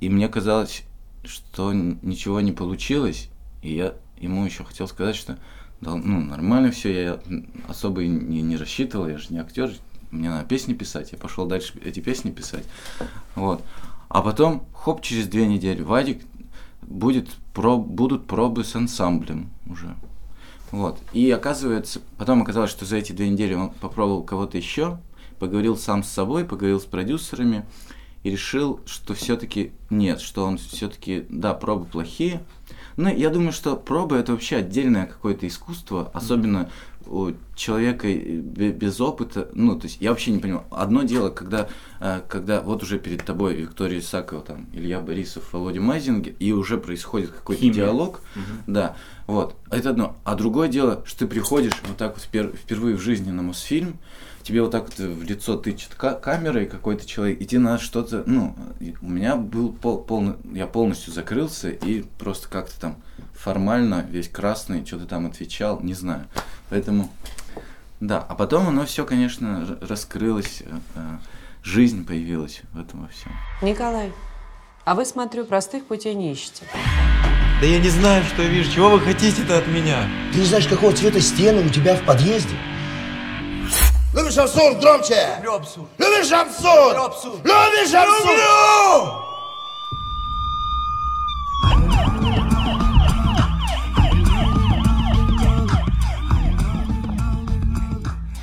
и 0.00 0.08
мне 0.08 0.28
казалось, 0.28 0.84
что 1.24 1.72
ничего 1.72 2.40
не 2.40 2.52
получилось, 2.52 3.28
и 3.62 3.74
я 3.74 3.94
ему 4.16 4.44
еще 4.46 4.64
хотел 4.64 4.88
сказать, 4.88 5.16
что 5.16 5.38
да, 5.80 5.94
ну, 5.94 6.20
нормально 6.20 6.70
все, 6.70 7.02
я 7.02 7.20
особо 7.68 8.04
не, 8.04 8.42
не 8.42 8.56
рассчитывал, 8.56 9.08
я 9.08 9.18
же 9.18 9.26
не 9.30 9.38
актер, 9.38 9.72
мне 10.10 10.28
надо 10.28 10.46
песни 10.46 10.74
писать, 10.74 11.12
я 11.12 11.18
пошел 11.18 11.46
дальше 11.46 11.78
эти 11.84 12.00
песни 12.00 12.30
писать. 12.30 12.64
Вот. 13.34 13.62
А 14.08 14.22
потом, 14.22 14.66
хоп, 14.74 15.02
через 15.02 15.26
две 15.26 15.46
недели, 15.46 15.82
Вадик, 15.82 16.22
будет 16.82 17.30
про, 17.54 17.76
будут 17.78 18.26
пробы 18.26 18.64
с 18.64 18.74
ансамблем 18.74 19.50
уже. 19.66 19.94
Вот. 20.70 20.98
И 21.12 21.30
оказывается, 21.30 22.00
потом 22.16 22.42
оказалось, 22.42 22.70
что 22.70 22.84
за 22.84 22.96
эти 22.96 23.12
две 23.12 23.28
недели 23.28 23.54
он 23.54 23.70
попробовал 23.70 24.22
кого-то 24.22 24.56
еще, 24.56 24.98
поговорил 25.38 25.76
сам 25.76 26.02
с 26.02 26.08
собой, 26.08 26.44
поговорил 26.44 26.80
с 26.80 26.84
продюсерами 26.84 27.64
и 28.22 28.30
решил, 28.30 28.80
что 28.86 29.14
все-таки 29.14 29.72
нет, 29.88 30.20
что 30.20 30.44
он 30.44 30.58
все-таки, 30.58 31.26
да, 31.28 31.54
пробы 31.54 31.86
плохие. 31.86 32.42
Но 32.96 33.08
я 33.08 33.30
думаю, 33.30 33.52
что 33.52 33.76
пробы 33.76 34.16
это 34.16 34.32
вообще 34.32 34.56
отдельное 34.56 35.06
какое-то 35.06 35.46
искусство, 35.46 36.10
особенно 36.14 36.70
у 37.06 37.32
человека 37.56 38.06
без 38.08 39.00
опыта, 39.00 39.48
ну, 39.52 39.76
то 39.76 39.86
есть 39.86 39.98
я 40.00 40.10
вообще 40.10 40.30
не 40.30 40.38
понимаю. 40.38 40.64
Одно 40.70 41.02
дело, 41.02 41.30
когда, 41.30 41.68
э, 41.98 42.20
когда 42.28 42.60
вот 42.60 42.82
уже 42.84 42.98
перед 42.98 43.24
тобой 43.24 43.54
Виктория 43.54 43.98
Исакова, 43.98 44.42
там, 44.42 44.66
Илья 44.72 45.00
Борисов, 45.00 45.52
Володя 45.52 45.80
Майзинг, 45.80 46.28
и 46.38 46.52
уже 46.52 46.78
происходит 46.78 47.30
какой-то 47.30 47.62
Химия. 47.62 47.74
диалог, 47.74 48.20
да, 48.68 48.96
вот, 49.26 49.56
это 49.70 49.90
одно. 49.90 50.16
А 50.24 50.36
другое 50.36 50.68
дело, 50.68 51.02
что 51.04 51.20
ты 51.20 51.26
приходишь 51.26 51.72
вот 51.88 51.96
так 51.96 52.14
вот 52.14 52.28
впер- 52.30 52.56
впервые 52.56 52.96
в 52.96 53.00
жизни 53.00 53.30
на 53.32 53.42
Мосфильм, 53.42 53.98
тебе 54.42 54.62
вот 54.62 54.70
так 54.70 54.84
вот 54.84 54.98
в 54.98 55.22
лицо 55.22 55.56
тычет 55.56 55.94
ка- 55.94 56.14
камерой 56.14 56.66
какой-то 56.66 57.06
человек, 57.06 57.40
и 57.40 57.46
тебе 57.46 57.60
надо 57.60 57.82
что-то, 57.82 58.22
ну, 58.26 58.54
у 59.00 59.08
меня 59.08 59.36
был 59.36 59.72
пол, 59.72 59.98
полный, 60.02 60.34
я 60.52 60.66
полностью 60.66 61.12
закрылся 61.12 61.70
и 61.70 62.02
просто 62.18 62.48
как-то 62.48 62.80
там 62.80 62.96
формально 63.34 64.06
весь 64.08 64.28
красный 64.28 64.84
что-то 64.86 65.06
там 65.06 65.26
отвечал, 65.26 65.80
не 65.80 65.94
знаю. 65.94 66.26
Поэтому, 66.68 67.10
да, 68.00 68.18
а 68.28 68.34
потом 68.34 68.68
оно 68.68 68.84
все, 68.86 69.04
конечно, 69.04 69.66
р- 69.68 69.88
раскрылось, 69.88 70.62
э, 70.64 70.78
э, 70.96 71.00
жизнь 71.62 72.06
появилась 72.06 72.62
в 72.72 72.80
этом 72.80 73.02
во 73.02 73.08
всем. 73.08 73.32
Николай, 73.62 74.12
а 74.84 74.94
вы, 74.94 75.04
смотрю, 75.04 75.44
простых 75.44 75.84
путей 75.86 76.14
не 76.14 76.32
ищете. 76.32 76.64
Да 77.60 77.66
я 77.66 77.78
не 77.78 77.90
знаю, 77.90 78.24
что 78.24 78.40
я 78.42 78.48
вижу. 78.48 78.72
Чего 78.72 78.88
вы 78.88 79.00
хотите-то 79.00 79.58
от 79.58 79.66
меня? 79.68 80.08
Ты 80.32 80.38
не 80.38 80.46
знаешь, 80.46 80.66
какого 80.66 80.92
цвета 80.94 81.20
стены 81.20 81.62
у 81.66 81.68
тебя 81.68 81.94
в 81.94 82.02
подъезде? 82.06 82.54
Любишь 84.12 84.38
абсурд? 84.38 84.80
Громче! 84.80 85.34
Люблю 85.38 85.54
абсурд. 85.54 85.86
Любишь 85.98 86.32
абсурд? 86.32 86.88
Люблю 86.88 87.04
абсурд. 87.04 87.44
Любишь 87.44 87.94
абсурд? 87.94 89.29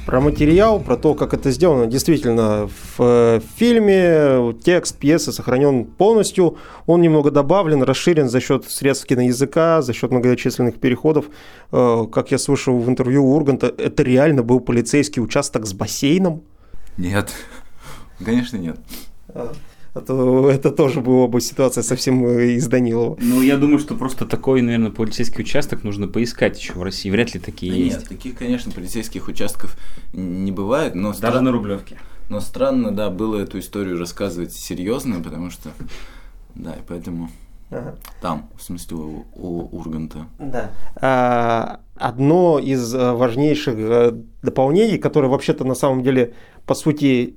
Про 0.08 0.22
материал, 0.22 0.80
про 0.80 0.96
то, 0.96 1.16
как 1.16 1.34
это 1.34 1.52
сделано. 1.52 1.86
Действительно, 1.86 2.70
в 2.70 2.96
э, 3.00 3.42
фильме 3.58 4.54
текст 4.64 4.98
пьесы 4.98 5.34
сохранен 5.34 5.84
полностью. 5.84 6.58
Он 6.86 7.02
немного 7.02 7.30
добавлен, 7.30 7.84
расширен 7.84 8.30
за 8.30 8.40
счет 8.40 8.64
средств 8.70 9.06
киноязыка, 9.06 9.82
за 9.82 9.92
счет 9.92 10.10
многочисленных 10.12 10.80
переходов. 10.80 11.26
Э, 11.74 12.06
Как 12.10 12.32
я 12.32 12.38
слышал 12.38 12.80
в 12.80 12.88
интервью 12.88 13.26
у 13.26 13.36
Урганта, 13.36 13.68
это 13.68 14.02
реально 14.02 14.44
был 14.44 14.62
полицейский 14.62 15.22
участок 15.22 15.66
с 15.66 15.74
бассейном. 15.74 16.42
Нет, 16.96 17.30
конечно 18.24 18.56
нет. 18.56 18.78
А 19.98 20.02
то 20.02 20.50
это 20.50 20.70
тоже 20.72 21.02
была 21.02 21.28
бы 21.28 21.42
ситуация 21.42 21.82
совсем 21.82 22.24
э, 22.26 22.54
из 22.54 22.68
Данилова. 22.68 23.18
Ну, 23.20 23.42
я 23.42 23.58
думаю, 23.58 23.80
что 23.80 23.96
просто 23.96 24.26
такой, 24.26 24.62
наверное, 24.62 24.92
полицейский 24.92 25.42
участок 25.42 25.84
нужно 25.84 26.08
поискать 26.08 26.60
еще 26.60 26.74
в 26.74 26.84
России. 26.84 27.10
Вряд 27.10 27.34
ли 27.34 27.40
такие 27.40 27.72
Да 27.72 27.78
есть. 27.78 28.00
Нет, 28.02 28.10
таких, 28.10 28.38
конечно, 28.38 28.72
полицейских 28.72 29.28
участков 29.28 29.76
не 30.14 30.52
бывает, 30.52 30.94
но, 30.94 31.14
Даже 31.14 31.38
стра- 31.38 31.42
на 31.42 31.52
Рублевке. 31.52 31.98
но 32.30 32.40
странно, 32.40 32.92
да, 32.92 33.10
было 33.10 33.38
эту 33.38 33.58
историю 33.58 33.98
рассказывать 33.98 34.54
серьезно, 34.54 35.20
потому 35.22 35.50
что, 35.50 35.70
да, 36.54 36.74
и 36.74 36.82
поэтому 36.88 37.32
там, 38.22 38.50
в 38.56 38.62
смысле, 38.62 38.98
у, 38.98 39.26
у 39.34 39.78
Урганта. 39.78 40.28
Да. 40.40 40.72
А, 40.96 41.80
Одно 41.96 42.60
из 42.60 42.94
э, 42.94 43.14
важнейших 43.14 43.76
э, 43.76 44.12
дополнений, 44.44 45.00
которое 45.00 45.30
вообще-то 45.30 45.64
на 45.66 45.74
самом 45.74 46.04
деле, 46.04 46.36
по 46.68 46.76
сути, 46.76 47.36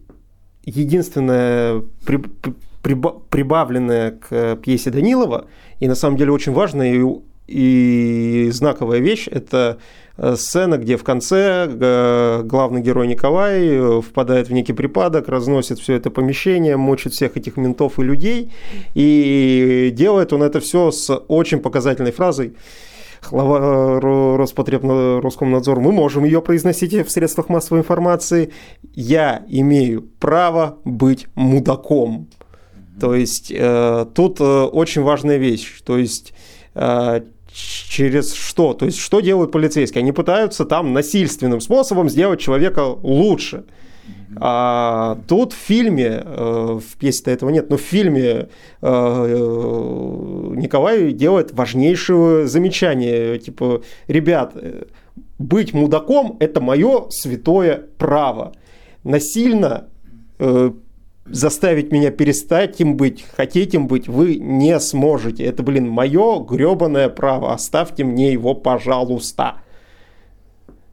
единственное 0.64 1.82
при- 2.04 2.18
при- 2.18 2.54
приба- 2.82 3.20
прибавленное 3.30 4.12
к 4.12 4.26
э, 4.30 4.56
пьесе 4.56 4.90
Данилова, 4.90 5.46
и 5.78 5.88
на 5.88 5.94
самом 5.94 6.16
деле 6.16 6.32
очень 6.32 6.52
важная 6.52 6.94
и, 6.94 7.04
и 7.46 8.50
знаковая 8.52 8.98
вещь, 9.00 9.28
это 9.30 9.78
э, 10.16 10.36
сцена, 10.36 10.78
где 10.78 10.96
в 10.96 11.04
конце 11.04 12.42
главный 12.44 12.80
герой 12.80 13.06
Николай 13.06 13.68
э, 13.68 14.00
впадает 14.00 14.48
в 14.48 14.52
некий 14.52 14.72
припадок, 14.72 15.28
разносит 15.28 15.78
все 15.78 15.94
это 15.94 16.10
помещение, 16.10 16.76
мочит 16.76 17.12
всех 17.12 17.36
этих 17.36 17.56
ментов 17.56 17.98
и 17.98 18.02
людей, 18.02 18.52
и 18.94 19.90
делает 19.94 20.32
он 20.32 20.42
это 20.42 20.60
все 20.60 20.90
с 20.90 21.14
очень 21.28 21.58
показательной 21.58 22.12
фразой 22.12 22.54
глава 23.28 23.58
э, 23.58 23.98
Ро- 24.00 24.36
Роспотребно 24.36 25.20
Роскомнадзор, 25.20 25.80
мы 25.80 25.92
можем 25.92 26.24
ее 26.24 26.40
произносить 26.40 26.92
в 26.92 27.10
средствах 27.10 27.48
массовой 27.48 27.80
информации. 27.80 28.52
Я 28.94 29.44
имею 29.48 30.02
право 30.18 30.78
быть 30.84 31.26
мудаком. 31.34 32.28
То 33.00 33.14
есть 33.14 33.50
э, 33.54 34.06
тут 34.14 34.40
э, 34.40 34.44
очень 34.44 35.02
важная 35.02 35.38
вещь. 35.38 35.80
То 35.82 35.98
есть 35.98 36.34
э, 36.74 37.22
через 37.52 38.32
что? 38.34 38.74
То 38.74 38.86
есть 38.86 38.98
что 38.98 39.20
делают 39.20 39.52
полицейские? 39.52 40.02
Они 40.02 40.12
пытаются 40.12 40.64
там 40.64 40.92
насильственным 40.92 41.60
способом 41.60 42.08
сделать 42.08 42.40
человека 42.40 42.80
лучше. 43.02 43.64
А 44.36 45.18
тут 45.26 45.52
в 45.52 45.56
фильме, 45.56 46.22
э, 46.24 46.78
в 46.80 46.96
пьесе-то 46.98 47.30
этого 47.30 47.50
нет, 47.50 47.68
но 47.68 47.76
в 47.76 47.80
фильме 47.80 48.22
э, 48.22 48.46
э, 48.82 50.52
Николай 50.56 51.12
делает 51.12 51.52
важнейшее 51.52 52.46
замечание, 52.46 53.38
типа, 53.38 53.82
ребят, 54.06 54.54
быть 55.38 55.74
мудаком– 55.74 56.36
это 56.40 56.60
мое 56.60 57.06
святое 57.10 57.86
право. 57.98 58.52
Насильно 59.02 59.88
заставить 61.26 61.92
меня 61.92 62.10
перестать 62.10 62.80
им 62.80 62.96
быть, 62.96 63.24
хотеть 63.36 63.74
им 63.74 63.86
быть, 63.86 64.08
вы 64.08 64.36
не 64.36 64.78
сможете. 64.80 65.44
Это, 65.44 65.62
блин, 65.62 65.88
мое 65.88 66.40
гребаное 66.44 67.08
право. 67.08 67.52
Оставьте 67.52 68.04
мне 68.04 68.32
его, 68.32 68.54
пожалуйста. 68.54 69.60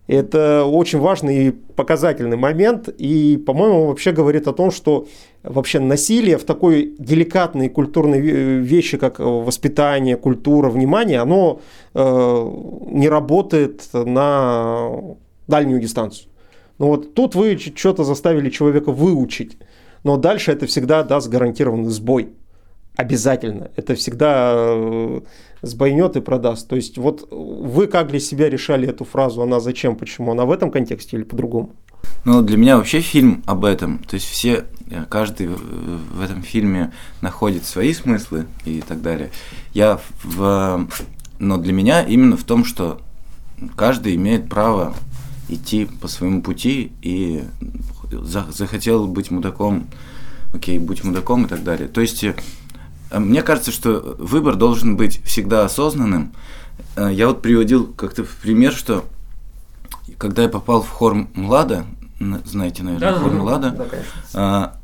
Это 0.08 0.64
очень 0.64 1.00
важный 1.00 1.48
и 1.48 1.52
показательный 1.52 2.38
момент, 2.38 2.88
и, 2.88 3.38
по-моему, 3.46 3.88
вообще 3.88 4.14
говорит 4.14 4.48
о 4.48 4.54
том, 4.54 4.72
что 4.72 5.06
вообще 5.44 5.80
насилие 5.80 6.38
в 6.38 6.46
такой 6.46 6.96
деликатной 6.98 7.68
культурной 7.68 8.22
ве- 8.22 8.60
вещи, 8.60 8.98
как 8.98 9.20
воспитание, 9.20 10.16
культура, 10.16 10.70
внимание, 10.70 11.20
оно 11.20 11.60
э, 11.94 12.52
не 12.88 13.10
работает 13.10 13.84
на 13.94 14.92
дальнюю 15.48 15.82
дистанцию. 15.82 16.30
Ну 16.80 16.88
вот 16.88 17.14
тут 17.14 17.36
вы 17.36 17.58
что-то 17.58 18.06
заставили 18.06 18.50
человека 18.50 18.92
выучить, 18.92 19.58
но 20.04 20.16
дальше 20.16 20.54
это 20.54 20.68
всегда 20.68 21.04
даст 21.04 21.28
гарантированный 21.28 21.90
сбой. 21.90 22.30
Обязательно. 22.96 23.70
Это 23.76 23.94
всегда 23.94 24.54
э, 24.56 25.22
сбойнет 25.62 26.16
и 26.16 26.22
продаст. 26.22 26.68
То 26.68 26.76
есть 26.76 26.98
вот 26.98 27.28
вы 27.32 27.88
как 27.88 28.08
для 28.08 28.20
себя 28.20 28.50
решали 28.50 28.88
эту 28.88 29.06
фразу, 29.06 29.42
она 29.42 29.60
зачем, 29.60 29.96
почему? 29.96 30.32
Она 30.32 30.46
в 30.46 30.52
этом 30.52 30.72
контексте 30.72 31.18
или 31.18 31.24
по-другому? 31.24 31.76
Ну, 32.26 32.42
для 32.42 32.58
меня 32.58 32.78
вообще 32.78 33.00
фильм 33.00 33.44
об 33.46 33.64
этом. 33.66 34.00
То 34.00 34.16
есть 34.16 34.28
все, 34.28 34.66
э, 34.90 35.06
каждый 35.10 35.48
в 35.48 36.22
этом 36.22 36.42
фильме 36.42 36.92
находит 37.22 37.66
свои 37.66 37.94
смыслы 37.94 38.48
и 38.66 38.82
так 38.82 39.02
далее. 39.02 39.32
Я 39.74 40.00
в... 40.24 40.88
Но 41.40 41.58
для 41.58 41.72
меня 41.74 42.02
именно 42.02 42.36
в 42.36 42.44
том, 42.44 42.66
что 42.66 43.00
каждый 43.76 44.16
имеет 44.16 44.50
право 44.50 44.96
идти 45.50 45.86
по 45.86 46.08
своему 46.08 46.42
пути 46.42 46.92
и 47.02 47.44
за- 48.12 48.52
захотел 48.52 49.08
быть 49.08 49.32
мудаком, 49.32 49.88
окей, 50.54 50.80
будь 50.80 51.04
мудаком 51.04 51.46
и 51.46 51.48
так 51.48 51.64
далее. 51.64 51.88
То 51.88 52.02
есть 52.02 52.24
э, 52.24 52.36
мне 53.14 53.42
кажется, 53.42 53.72
что 53.72 54.16
выбор 54.20 54.56
должен 54.56 54.98
быть 54.98 55.24
всегда 55.26 55.66
осознанным. 55.66 56.34
Э, 56.96 57.10
Я 57.12 57.28
вот 57.28 57.42
приводил 57.42 57.88
как-то 57.94 58.24
в 58.24 58.36
пример, 58.38 58.74
что 58.74 59.06
когда 60.18 60.44
я 60.44 60.50
попал 60.50 60.82
в 60.82 60.90
хор 60.90 61.28
Млада, 61.36 61.86
знаете, 62.46 62.84
наверное, 62.84 63.12
Да-да-да. 63.12 63.24
хор 63.30 63.34
Млада, 63.34 63.72
конечно. 63.72 64.02
а, 64.34 64.78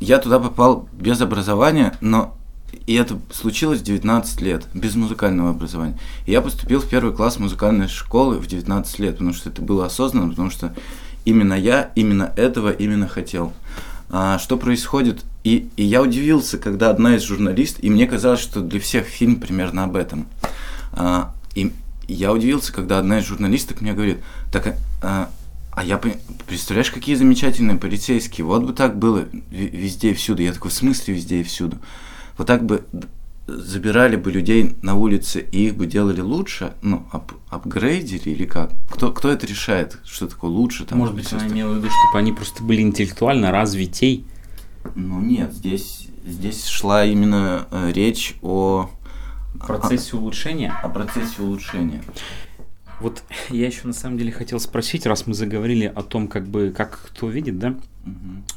я 0.00 0.18
туда 0.18 0.38
попал 0.38 0.88
без 0.92 1.20
образования, 1.20 1.96
но 2.00 2.36
и 2.86 2.94
это 2.94 3.18
случилось 3.32 3.80
в 3.80 3.84
19 3.84 4.40
лет, 4.42 4.66
без 4.74 4.94
музыкального 4.94 5.50
образования. 5.50 5.98
И 6.26 6.32
я 6.32 6.42
поступил 6.42 6.80
в 6.80 6.88
первый 6.88 7.14
класс 7.14 7.38
музыкальной 7.38 7.88
школы 7.88 8.36
в 8.36 8.46
19 8.46 8.98
лет, 8.98 9.12
потому 9.14 9.32
что 9.32 9.48
это 9.48 9.62
было 9.62 9.86
осознанно, 9.86 10.28
потому 10.28 10.50
что 10.50 10.74
именно 11.24 11.54
я 11.54 11.90
именно 11.94 12.30
этого 12.36 12.70
именно 12.70 13.08
хотел. 13.08 13.52
А, 14.10 14.38
что 14.38 14.56
происходит? 14.56 15.24
И, 15.44 15.68
и 15.76 15.84
я 15.84 16.02
удивился, 16.02 16.58
когда 16.58 16.90
одна 16.90 17.16
из 17.16 17.22
журналистов, 17.22 17.82
и 17.84 17.90
мне 17.90 18.06
казалось, 18.06 18.40
что 18.40 18.60
для 18.60 18.80
всех 18.80 19.06
фильм 19.06 19.36
примерно 19.36 19.84
об 19.84 19.96
этом. 19.96 20.26
А, 20.92 21.34
и 21.54 21.72
я 22.06 22.32
удивился, 22.32 22.72
когда 22.72 22.98
одна 22.98 23.18
из 23.18 23.26
журналисток 23.26 23.80
мне 23.80 23.92
говорит, 23.92 24.18
так, 24.50 24.76
а, 25.02 25.30
а 25.72 25.84
я, 25.84 25.96
пон- 25.96 26.18
представляешь, 26.46 26.90
какие 26.90 27.14
замечательные 27.14 27.78
полицейские, 27.78 28.44
вот 28.44 28.64
бы 28.64 28.72
так 28.72 28.98
было 28.98 29.26
везде 29.50 30.10
и 30.10 30.14
всюду. 30.14 30.42
Я 30.42 30.52
такой, 30.52 30.70
в 30.70 30.74
смысле 30.74 31.14
везде 31.14 31.40
и 31.40 31.44
всюду? 31.44 31.78
Вот 32.36 32.46
так 32.46 32.64
бы, 32.64 32.84
забирали 33.48 34.16
бы 34.16 34.30
людей 34.30 34.76
на 34.82 34.94
улице 34.94 35.46
и 35.50 35.66
их 35.66 35.76
бы 35.76 35.86
делали 35.86 36.20
лучше, 36.20 36.74
ну, 36.82 37.06
ап 37.10 37.32
апгрейдили 37.48 38.28
или 38.28 38.44
как? 38.44 38.72
Кто, 38.90 39.10
кто 39.10 39.30
это 39.30 39.46
решает, 39.46 39.98
что 40.04 40.26
такое 40.26 40.50
лучше? 40.50 40.84
Там, 40.84 40.98
Может 40.98 41.14
быть, 41.14 41.32
она 41.32 41.48
имела 41.48 41.72
в 41.72 41.78
виду, 41.78 41.88
чтобы 41.88 42.18
они 42.18 42.32
просто 42.32 42.62
были 42.62 42.82
интеллектуально 42.82 43.50
развитей. 43.50 44.26
Ну 44.94 45.20
нет, 45.20 45.52
здесь, 45.54 46.08
здесь 46.26 46.66
шла 46.66 47.06
именно 47.06 47.66
э, 47.70 47.90
речь 47.92 48.36
о 48.42 48.90
процессе 49.66 50.16
улучшения. 50.16 50.78
О 50.82 50.90
процессе 50.90 51.40
улучшения. 51.40 52.02
Вот 53.00 53.22
я 53.48 53.66
еще 53.66 53.86
на 53.86 53.92
самом 53.92 54.18
деле 54.18 54.32
хотел 54.32 54.60
спросить, 54.60 55.06
раз 55.06 55.26
мы 55.26 55.34
заговорили 55.34 55.86
о 55.86 56.02
том, 56.02 56.28
как 56.28 56.48
бы 56.48 56.72
как 56.76 57.00
кто 57.06 57.28
видит, 57.28 57.58
да. 57.58 57.76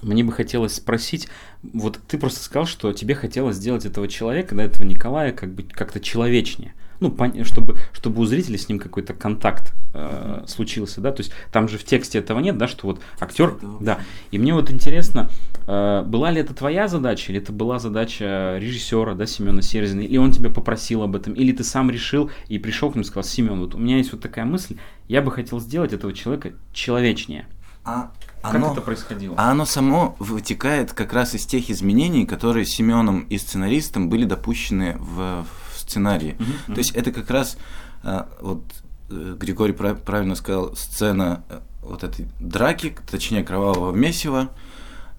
Мне 0.01 0.23
бы 0.23 0.31
хотелось 0.31 0.75
спросить, 0.75 1.27
вот 1.63 1.99
ты 2.07 2.17
просто 2.17 2.41
сказал, 2.41 2.65
что 2.65 2.93
тебе 2.93 3.15
хотелось 3.15 3.57
сделать 3.57 3.85
этого 3.85 4.07
человека, 4.07 4.55
да, 4.55 4.63
этого 4.63 4.83
Николая, 4.83 5.31
как 5.31 5.53
бы 5.53 5.63
как-то 5.63 5.99
человечнее. 5.99 6.73
Ну, 7.01 7.17
чтобы, 7.45 7.77
чтобы 7.93 8.21
у 8.21 8.25
зрителя 8.25 8.59
с 8.59 8.69
ним 8.69 8.77
какой-то 8.77 9.15
контакт 9.15 9.73
э, 9.95 10.43
случился, 10.47 11.01
да, 11.01 11.11
то 11.11 11.21
есть 11.21 11.33
там 11.51 11.67
же 11.67 11.79
в 11.79 11.83
тексте 11.83 12.19
этого 12.19 12.39
нет, 12.39 12.59
да, 12.59 12.67
что 12.67 12.85
вот 12.85 13.01
актер, 13.19 13.57
да, 13.79 13.97
и 14.29 14.37
мне 14.37 14.53
вот 14.53 14.69
интересно, 14.69 15.27
э, 15.65 16.03
была 16.05 16.29
ли 16.29 16.41
это 16.41 16.53
твоя 16.53 16.87
задача, 16.87 17.31
или 17.31 17.41
это 17.41 17.51
была 17.51 17.79
задача 17.79 18.57
режиссера, 18.59 19.15
да, 19.15 19.25
Семена 19.25 19.63
Серзина, 19.63 20.01
или 20.01 20.17
он 20.17 20.31
тебя 20.31 20.51
попросил 20.51 21.01
об 21.01 21.15
этом, 21.15 21.33
или 21.33 21.51
ты 21.51 21.63
сам 21.63 21.89
решил 21.89 22.29
и 22.49 22.59
пришел 22.59 22.91
к 22.91 22.93
нему 22.93 23.01
и 23.01 23.07
сказал, 23.07 23.23
Семен, 23.23 23.59
вот 23.61 23.73
у 23.73 23.79
меня 23.79 23.97
есть 23.97 24.11
вот 24.11 24.21
такая 24.21 24.45
мысль, 24.45 24.77
я 25.07 25.23
бы 25.23 25.31
хотел 25.31 25.59
сделать 25.59 25.93
этого 25.93 26.13
человека 26.13 26.53
человечнее. 26.71 27.47
А 27.83 28.11
как 28.41 28.55
оно, 28.55 28.71
это 28.71 28.81
происходило? 28.81 29.35
А 29.37 29.51
оно 29.51 29.65
само 29.65 30.15
вытекает 30.19 30.93
как 30.93 31.13
раз 31.13 31.35
из 31.35 31.45
тех 31.45 31.69
изменений, 31.69 32.25
которые 32.25 32.65
Семеном 32.65 33.21
и 33.21 33.37
сценаристом 33.37 34.09
были 34.09 34.25
допущены 34.25 34.97
в, 34.99 35.45
сценарии. 35.75 36.37
Mm-hmm. 36.37 36.73
То 36.73 36.77
есть 36.77 36.91
это 36.91 37.11
как 37.11 37.29
раз 37.29 37.57
а, 38.03 38.29
вот 38.39 38.63
э, 39.09 39.35
Григорий 39.37 39.73
правильно 39.73 40.35
сказал, 40.35 40.75
сцена 40.75 41.43
э, 41.49 41.59
вот 41.81 42.03
этой 42.03 42.27
драки, 42.39 42.95
точнее 43.09 43.43
кровавого 43.43 43.93
месива. 43.93 44.49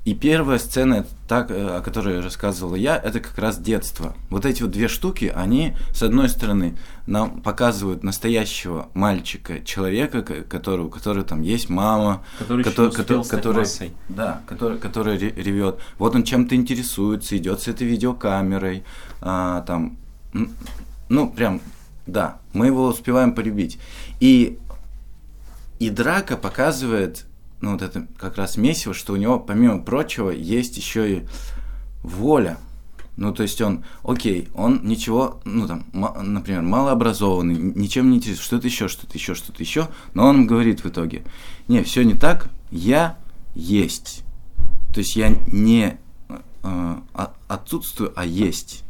И 0.04 0.14
первая 0.14 0.58
сцена, 0.58 1.06
так, 1.28 1.52
э, 1.52 1.76
о 1.76 1.80
которой 1.80 2.20
рассказывала 2.20 2.74
я, 2.74 2.96
это 2.96 3.20
как 3.20 3.38
раз 3.38 3.58
детство. 3.58 4.16
Вот 4.30 4.44
эти 4.44 4.62
вот 4.62 4.72
две 4.72 4.88
штуки, 4.88 5.32
они, 5.32 5.76
с 5.94 6.02
одной 6.02 6.28
стороны, 6.28 6.76
нам 7.06 7.40
показывают 7.40 8.02
настоящего 8.02 8.88
мальчика, 8.94 9.60
человека, 9.64 10.22
который, 10.22 10.86
у 10.86 10.90
которого 10.90 11.24
там 11.24 11.42
есть 11.42 11.68
мама, 11.68 12.24
который, 12.40 12.64
который, 12.64 12.92
который, 12.92 13.24
который 13.24 13.92
да, 14.08 14.42
который, 14.46 14.78
который 14.78 15.16
ревет. 15.16 15.78
Вот 15.98 16.16
он 16.16 16.24
чем-то 16.24 16.56
интересуется, 16.56 17.36
идет 17.36 17.60
с 17.60 17.68
этой 17.68 17.86
видеокамерой, 17.86 18.82
а, 19.20 19.60
там 19.62 19.98
ну, 21.08 21.30
прям, 21.30 21.60
да, 22.06 22.38
мы 22.52 22.66
его 22.66 22.86
успеваем 22.86 23.34
полюбить. 23.34 23.78
И, 24.18 24.58
и 25.78 25.90
драка 25.90 26.36
показывает, 26.36 27.26
ну, 27.62 27.72
вот 27.72 27.82
это 27.82 28.06
как 28.18 28.36
раз 28.36 28.56
месиво, 28.56 28.92
что 28.92 29.14
у 29.14 29.16
него, 29.16 29.38
помимо 29.38 29.82
прочего, 29.82 30.30
есть 30.30 30.76
еще 30.76 31.18
и 31.18 31.22
воля. 32.02 32.58
Ну, 33.16 33.32
то 33.32 33.42
есть 33.42 33.60
он, 33.60 33.84
окей, 34.02 34.48
он 34.54 34.80
ничего, 34.82 35.40
ну, 35.44 35.68
там, 35.68 35.84
например, 35.92 36.62
малообразованный, 36.62 37.54
ничем 37.54 38.10
не 38.10 38.16
интересует, 38.16 38.44
что-то 38.44 38.66
еще, 38.66 38.88
что-то 38.88 39.16
еще, 39.16 39.34
что-то 39.34 39.62
еще, 39.62 39.88
но 40.14 40.26
он 40.26 40.46
говорит 40.46 40.82
в 40.82 40.88
итоге, 40.88 41.22
не, 41.68 41.82
все 41.82 42.02
не 42.02 42.14
так, 42.14 42.50
я 42.70 43.18
есть. 43.54 44.24
То 44.92 44.98
есть 44.98 45.14
я 45.14 45.28
не 45.46 45.98
э, 46.62 46.96
отсутствую, 47.48 48.12
а 48.16 48.24
есть. 48.24 48.82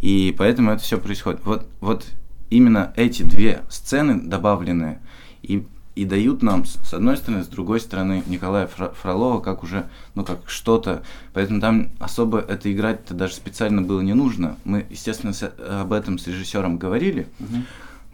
И 0.00 0.34
поэтому 0.38 0.70
это 0.70 0.82
все 0.82 0.98
происходит. 0.98 1.40
Вот, 1.44 1.68
вот 1.80 2.06
именно 2.48 2.92
эти 2.96 3.22
две 3.22 3.64
сцены 3.68 4.20
добавленные 4.20 5.00
и, 5.42 5.66
и 5.98 6.04
дают 6.04 6.42
нам, 6.42 6.64
с 6.64 6.94
одной 6.94 7.16
стороны, 7.16 7.42
с 7.42 7.48
другой 7.48 7.80
стороны, 7.80 8.22
Николая 8.28 8.68
Фролова 8.68 9.40
как 9.40 9.64
уже, 9.64 9.88
ну, 10.14 10.24
как 10.24 10.48
что-то. 10.48 11.02
Поэтому 11.32 11.60
там 11.60 11.90
особо 11.98 12.38
это 12.38 12.72
играть-то 12.72 13.14
даже 13.14 13.34
специально 13.34 13.82
было 13.82 14.00
не 14.00 14.14
нужно. 14.14 14.56
Мы, 14.62 14.86
естественно, 14.90 15.32
об 15.80 15.92
этом 15.92 16.18
с 16.18 16.28
режиссером 16.28 16.78
говорили. 16.78 17.26
Угу 17.40 17.64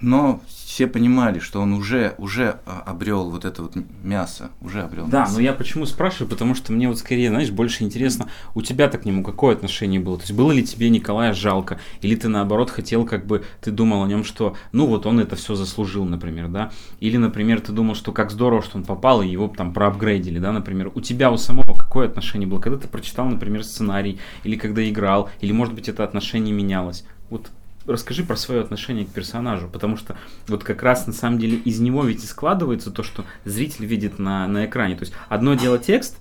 но 0.00 0.40
все 0.48 0.86
понимали, 0.86 1.38
что 1.38 1.60
он 1.60 1.72
уже, 1.72 2.14
уже 2.18 2.58
а, 2.66 2.82
обрел 2.84 3.30
вот 3.30 3.44
это 3.44 3.62
вот 3.62 3.74
мясо, 4.02 4.50
уже 4.60 4.82
обрел 4.82 5.06
Да, 5.06 5.20
мясо. 5.20 5.34
но 5.34 5.40
я 5.40 5.52
почему 5.52 5.86
спрашиваю, 5.86 6.28
потому 6.28 6.54
что 6.54 6.72
мне 6.72 6.88
вот 6.88 6.98
скорее, 6.98 7.28
знаешь, 7.30 7.50
больше 7.50 7.84
интересно, 7.84 8.28
у 8.54 8.62
тебя-то 8.62 8.98
к 8.98 9.04
нему 9.04 9.22
какое 9.22 9.54
отношение 9.54 10.00
было? 10.00 10.16
То 10.16 10.24
есть 10.24 10.32
было 10.32 10.50
ли 10.50 10.64
тебе 10.64 10.90
Николая 10.90 11.32
жалко, 11.32 11.78
или 12.00 12.16
ты 12.16 12.28
наоборот 12.28 12.70
хотел, 12.70 13.06
как 13.06 13.24
бы, 13.26 13.44
ты 13.60 13.70
думал 13.70 14.02
о 14.02 14.08
нем, 14.08 14.24
что, 14.24 14.56
ну 14.72 14.86
вот 14.86 15.06
он 15.06 15.20
это 15.20 15.36
все 15.36 15.54
заслужил, 15.54 16.04
например, 16.04 16.48
да? 16.48 16.72
Или, 17.00 17.16
например, 17.16 17.60
ты 17.60 17.72
думал, 17.72 17.94
что 17.94 18.10
как 18.12 18.30
здорово, 18.30 18.62
что 18.62 18.78
он 18.78 18.84
попал, 18.84 19.22
и 19.22 19.28
его 19.28 19.48
там 19.48 19.72
проапгрейдили, 19.72 20.38
да, 20.38 20.52
например. 20.52 20.90
У 20.94 21.00
тебя 21.00 21.30
у 21.30 21.36
самого 21.36 21.74
какое 21.74 22.08
отношение 22.08 22.48
было? 22.48 22.58
Когда 22.60 22.78
ты 22.78 22.88
прочитал, 22.88 23.26
например, 23.26 23.62
сценарий, 23.64 24.18
или 24.42 24.56
когда 24.56 24.86
играл, 24.88 25.30
или, 25.40 25.52
может 25.52 25.74
быть, 25.74 25.88
это 25.88 26.02
отношение 26.04 26.52
менялось? 26.52 27.04
Вот 27.30 27.50
расскажи 27.86 28.24
про 28.24 28.36
свое 28.36 28.60
отношение 28.60 29.04
к 29.04 29.10
персонажу, 29.10 29.68
потому 29.68 29.96
что 29.96 30.16
вот 30.48 30.64
как 30.64 30.82
раз 30.82 31.06
на 31.06 31.12
самом 31.12 31.38
деле 31.38 31.56
из 31.56 31.80
него 31.80 32.04
ведь 32.04 32.24
и 32.24 32.26
складывается 32.26 32.90
то, 32.90 33.02
что 33.02 33.24
зритель 33.44 33.86
видит 33.86 34.18
на, 34.18 34.46
на 34.48 34.66
экране. 34.66 34.96
То 34.96 35.02
есть 35.02 35.14
одно 35.28 35.54
дело 35.54 35.78
текст, 35.78 36.18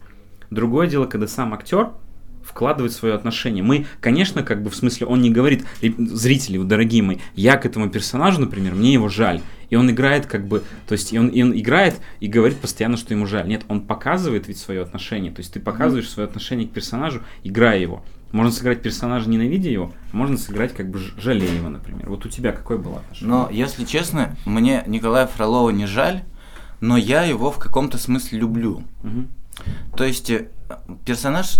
другое 0.49 0.87
дело, 0.87 1.05
когда 1.05 1.27
сам 1.27 1.53
актер 1.53 1.91
вкладывает 2.43 2.91
свое 2.91 3.13
отношение. 3.13 3.63
Мы, 3.63 3.85
конечно, 4.01 4.43
как 4.43 4.61
бы 4.61 4.69
в 4.69 4.75
смысле, 4.75 5.07
он 5.07 5.21
не 5.21 5.31
говорит, 5.31 5.65
зрители, 5.81 6.57
дорогие 6.61 7.01
мои, 7.01 7.17
я 7.35 7.57
к 7.57 7.65
этому 7.65 7.89
персонажу, 7.89 8.41
например, 8.41 8.75
мне 8.75 8.93
его 8.93 9.07
жаль. 9.09 9.41
И 9.69 9.75
он 9.75 9.89
играет 9.89 10.27
как 10.27 10.47
бы, 10.47 10.61
то 10.87 10.93
есть 10.93 11.13
и 11.13 11.19
он, 11.19 11.29
и 11.29 11.41
он 11.41 11.57
играет 11.57 11.95
и 12.19 12.27
говорит 12.27 12.59
постоянно, 12.59 12.97
что 12.97 13.13
ему 13.13 13.25
жаль. 13.25 13.47
Нет, 13.47 13.63
он 13.69 13.81
показывает 13.81 14.47
ведь 14.47 14.57
свое 14.57 14.81
отношение. 14.81 15.31
То 15.31 15.39
есть 15.39 15.53
ты 15.53 15.59
показываешь 15.59 16.09
свое 16.09 16.27
отношение 16.27 16.67
к 16.67 16.71
персонажу, 16.71 17.23
играя 17.43 17.79
его. 17.79 18.03
Можно 18.33 18.51
сыграть 18.51 18.81
персонажа, 18.81 19.29
ненавидя 19.29 19.69
его, 19.69 19.93
а 20.11 20.17
можно 20.17 20.37
сыграть 20.37 20.73
как 20.73 20.89
бы 20.89 20.97
жалея 20.97 21.53
его, 21.53 21.69
например. 21.69 22.09
Вот 22.09 22.25
у 22.25 22.29
тебя 22.29 22.51
какое 22.51 22.79
было 22.79 22.97
отношение? 22.97 23.29
Но, 23.29 23.49
если 23.51 23.85
честно, 23.85 24.35
мне 24.43 24.83
Николая 24.87 25.27
Фролова 25.27 25.69
не 25.69 25.85
жаль, 25.85 26.23
но 26.81 26.97
я 26.97 27.23
его 27.23 27.51
в 27.51 27.59
каком-то 27.59 27.99
смысле 27.99 28.39
люблю. 28.39 28.83
Угу. 29.03 29.27
То 29.95 30.03
есть 30.03 30.31
э, 30.31 30.49
персонаж, 31.05 31.59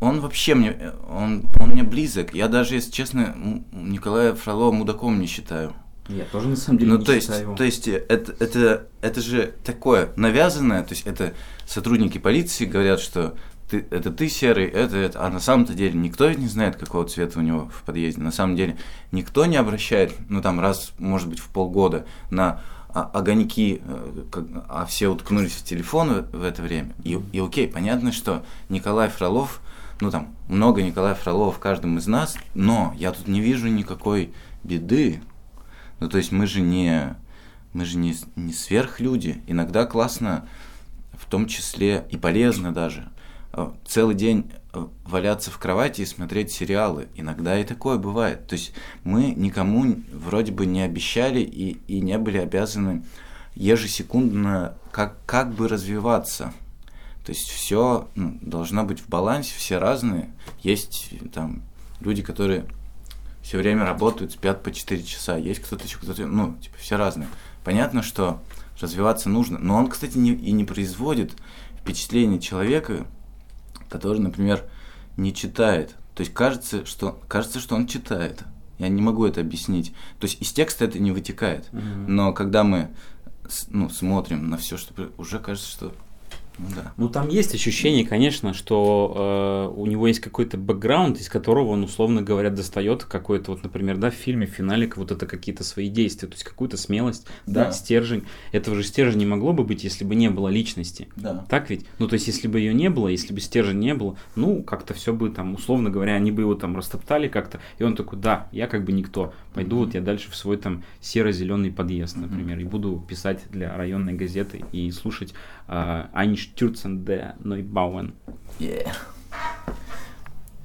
он 0.00 0.20
вообще 0.20 0.54
мне, 0.54 0.92
он, 1.06 1.44
он 1.60 1.68
мне 1.68 1.82
близок. 1.82 2.32
Я 2.32 2.48
даже, 2.48 2.76
если 2.76 2.90
честно, 2.90 3.36
Николая 3.70 4.34
Фролова 4.34 4.72
мудаком 4.72 5.20
не 5.20 5.26
считаю. 5.26 5.74
Я 6.08 6.24
тоже 6.24 6.48
на 6.48 6.56
самом 6.56 6.78
деле 6.78 6.92
ну, 6.92 6.98
не 6.98 7.04
то 7.04 7.12
есть, 7.12 7.28
его. 7.28 7.54
То 7.54 7.64
есть 7.64 7.88
э, 7.88 8.04
это, 8.08 8.34
это, 8.40 8.86
это 9.02 9.20
же 9.20 9.52
такое 9.64 10.12
навязанное, 10.16 10.82
то 10.82 10.94
есть 10.94 11.06
это 11.06 11.34
сотрудники 11.66 12.16
полиции 12.18 12.64
говорят, 12.64 13.00
что 13.00 13.36
ты, 13.70 13.86
это 13.90 14.10
ты 14.10 14.28
серый, 14.28 14.66
это, 14.66 14.96
это. 14.96 15.24
А 15.24 15.30
на 15.30 15.40
самом-то 15.40 15.74
деле 15.74 15.98
никто 15.98 16.26
ведь 16.26 16.38
не 16.38 16.48
знает, 16.48 16.76
какого 16.76 17.06
цвета 17.06 17.38
у 17.38 17.42
него 17.42 17.70
в 17.72 17.82
подъезде. 17.84 18.20
На 18.20 18.32
самом 18.32 18.56
деле 18.56 18.76
никто 19.12 19.46
не 19.46 19.56
обращает, 19.56 20.14
ну 20.28 20.42
там 20.42 20.60
раз, 20.60 20.92
может 20.98 21.28
быть, 21.28 21.38
в 21.38 21.48
полгода 21.48 22.04
на 22.30 22.60
огоньки, 22.92 23.80
э, 23.84 24.22
а 24.68 24.84
все 24.84 25.08
уткнулись 25.08 25.52
в 25.52 25.64
телефон 25.64 26.26
в 26.32 26.42
это 26.42 26.62
время. 26.62 26.94
И, 27.04 27.20
и 27.32 27.38
окей, 27.38 27.68
понятно, 27.68 28.10
что 28.12 28.44
Николай 28.68 29.08
Фролов, 29.08 29.60
ну 30.00 30.10
там 30.10 30.34
много 30.48 30.82
Николая 30.82 31.14
Фролова 31.14 31.52
в 31.52 31.60
каждом 31.60 31.98
из 31.98 32.06
нас, 32.06 32.36
но 32.54 32.92
я 32.96 33.12
тут 33.12 33.28
не 33.28 33.40
вижу 33.40 33.68
никакой 33.68 34.32
беды. 34.64 35.22
Ну 36.00 36.08
то 36.08 36.18
есть 36.18 36.32
мы 36.32 36.46
же 36.46 36.60
не, 36.60 37.16
мы 37.72 37.84
же 37.84 37.96
не, 37.96 38.16
не 38.34 38.52
сверхлюди. 38.52 39.42
Иногда 39.46 39.86
классно, 39.86 40.48
в 41.12 41.26
том 41.30 41.46
числе 41.46 42.06
и 42.10 42.16
полезно 42.16 42.72
даже, 42.72 43.08
целый 43.84 44.14
день 44.14 44.50
э, 44.72 44.86
валяться 45.04 45.50
в 45.50 45.58
кровати 45.58 46.02
и 46.02 46.06
смотреть 46.06 46.52
сериалы. 46.52 47.08
Иногда 47.16 47.58
и 47.58 47.64
такое 47.64 47.98
бывает. 47.98 48.46
То 48.46 48.54
есть 48.54 48.72
мы 49.04 49.32
никому 49.36 49.96
вроде 50.12 50.52
бы 50.52 50.66
не 50.66 50.82
обещали 50.82 51.40
и, 51.40 51.80
и 51.86 52.00
не 52.00 52.16
были 52.18 52.38
обязаны 52.38 53.04
ежесекундно 53.54 54.74
как, 54.92 55.16
как 55.26 55.52
бы 55.52 55.68
развиваться. 55.68 56.52
То 57.24 57.32
есть 57.32 57.48
все 57.48 58.08
ну, 58.14 58.38
должно 58.40 58.84
быть 58.84 59.00
в 59.00 59.08
балансе, 59.08 59.54
все 59.56 59.78
разные. 59.78 60.30
Есть 60.62 61.10
там 61.32 61.62
люди, 62.00 62.22
которые 62.22 62.66
все 63.42 63.58
время 63.58 63.84
работают, 63.84 64.32
спят 64.32 64.62
по 64.62 64.72
4 64.72 65.02
часа. 65.02 65.36
Есть 65.36 65.60
кто-то 65.60 65.84
еще, 65.84 65.98
кто-то, 65.98 66.26
ну, 66.26 66.56
типа, 66.58 66.76
все 66.78 66.96
разные. 66.96 67.28
Понятно, 67.64 68.02
что 68.02 68.40
развиваться 68.80 69.28
нужно. 69.28 69.58
Но 69.58 69.76
он, 69.76 69.88
кстати, 69.88 70.16
не, 70.16 70.32
и 70.32 70.52
не 70.52 70.64
производит 70.64 71.32
впечатление 71.80 72.40
человека, 72.40 73.06
который, 73.90 74.18
например, 74.18 74.64
не 75.18 75.34
читает. 75.34 75.96
То 76.14 76.22
есть 76.22 76.32
кажется, 76.32 76.86
что, 76.86 77.20
кажется, 77.28 77.60
что 77.60 77.74
он 77.74 77.86
читает. 77.86 78.44
Я 78.78 78.88
не 78.88 79.02
могу 79.02 79.26
это 79.26 79.42
объяснить. 79.42 79.92
То 80.18 80.26
есть 80.26 80.40
из 80.40 80.52
текста 80.52 80.86
это 80.86 80.98
не 80.98 81.12
вытекает. 81.12 81.68
Mm-hmm. 81.72 82.06
Но 82.06 82.32
когда 82.32 82.64
мы 82.64 82.88
ну, 83.68 83.90
смотрим 83.90 84.48
на 84.48 84.56
все, 84.56 84.78
что 84.78 85.10
уже 85.18 85.38
кажется, 85.38 85.70
что 85.70 85.94
Ну 86.58 86.66
да. 86.74 86.92
Ну, 86.96 87.08
там 87.08 87.28
есть 87.28 87.54
ощущение, 87.54 88.06
конечно, 88.06 88.52
что 88.54 89.70
э, 89.72 89.80
у 89.80 89.86
него 89.86 90.06
есть 90.06 90.20
какой-то 90.20 90.58
бэкграунд, 90.58 91.18
из 91.18 91.28
которого 91.28 91.68
он, 91.68 91.84
условно 91.84 92.22
говоря, 92.22 92.50
достает 92.50 93.04
какой-то, 93.04 93.52
вот, 93.52 93.62
например, 93.62 93.96
да, 93.96 94.10
в 94.10 94.14
фильме, 94.14 94.46
в 94.46 94.50
финале, 94.50 94.90
вот 94.96 95.10
это 95.10 95.26
какие-то 95.26 95.64
свои 95.64 95.88
действия, 95.88 96.28
то 96.28 96.34
есть 96.34 96.44
какую-то 96.44 96.76
смелость, 96.76 97.26
да. 97.46 97.66
Да. 97.66 97.72
стержень. 97.72 98.24
Этого 98.52 98.76
же 98.76 98.82
стержня 98.82 99.20
не 99.20 99.26
могло 99.26 99.52
бы 99.52 99.64
быть, 99.64 99.84
если 99.84 100.04
бы 100.04 100.14
не 100.14 100.30
было 100.30 100.48
личности. 100.48 101.08
Да. 101.16 101.44
Так 101.48 101.70
ведь? 101.70 101.86
Ну, 101.98 102.08
то 102.08 102.14
есть, 102.14 102.26
если 102.26 102.48
бы 102.48 102.58
ее 102.58 102.74
не 102.74 102.90
было, 102.90 103.08
если 103.08 103.32
бы 103.32 103.40
стержень 103.40 103.78
не 103.78 103.94
было, 103.94 104.16
ну, 104.36 104.62
как-то 104.62 104.94
все 104.94 105.12
бы 105.12 105.30
там, 105.30 105.54
условно 105.54 105.90
говоря, 105.90 106.14
они 106.14 106.32
бы 106.32 106.42
его 106.42 106.54
там 106.54 106.76
растоптали 106.76 107.28
как-то, 107.28 107.60
и 107.78 107.84
он 107.84 107.96
такой, 107.96 108.18
да, 108.18 108.48
я 108.52 108.66
как 108.66 108.84
бы 108.84 108.92
никто, 108.92 109.32
пойду 109.54 109.78
вот 109.78 109.94
я 109.94 110.00
дальше 110.00 110.30
в 110.30 110.36
свой 110.36 110.56
там 110.56 110.84
серо-зеленый 111.00 111.72
подъезд, 111.72 112.16
например, 112.16 112.58
и 112.58 112.64
буду 112.64 113.04
писать 113.08 113.40
для 113.50 113.76
районной 113.76 114.14
газеты 114.14 114.64
и 114.72 114.90
слушать 114.90 115.34
э, 115.68 116.04
Einstürzen 116.40 117.04
der 117.04 117.34
Neubauern. 117.44 118.12
Yeah. 118.58 118.92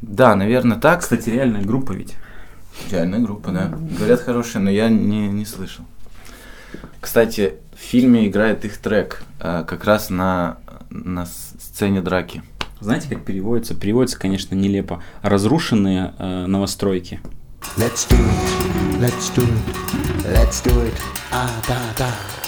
Да, 0.02 0.36
наверное, 0.36 0.78
так. 0.78 1.02
Кстати, 1.02 1.30
реальная 1.30 1.64
группа 1.64 1.92
ведь. 1.92 2.16
Реальная 2.92 3.20
группа, 3.20 3.52
да. 3.52 3.68
Говорят, 3.98 4.22
хорошая, 4.22 4.64
но 4.64 4.70
я 4.70 4.90
не, 4.90 5.28
не 5.28 5.46
слышал. 5.46 5.86
Кстати, 7.00 7.56
в 7.74 7.80
фильме 7.80 8.28
играет 8.28 8.66
их 8.66 8.78
трек 8.78 9.24
э, 9.40 9.64
как 9.68 9.86
раз 9.86 10.10
на, 10.10 10.58
на 10.90 11.26
сцене 11.26 12.02
драки. 12.02 12.44
Знаете, 12.80 13.08
как 13.10 13.24
переводится? 13.24 13.76
Переводится, 13.76 14.20
конечно, 14.20 14.56
нелепо. 14.56 15.02
Разрушенные 15.22 16.14
э, 16.18 16.46
новостройки. 16.46 17.20
Let's 17.78 18.08
do 18.08 18.18
it, 18.18 19.00
let's 19.02 19.34
do 19.36 19.44
it, 19.44 20.32
let's 20.32 20.62
do 20.62 20.86
it, 20.86 20.94
ah 21.32 21.50
da 21.68 21.80
da. 21.98 22.45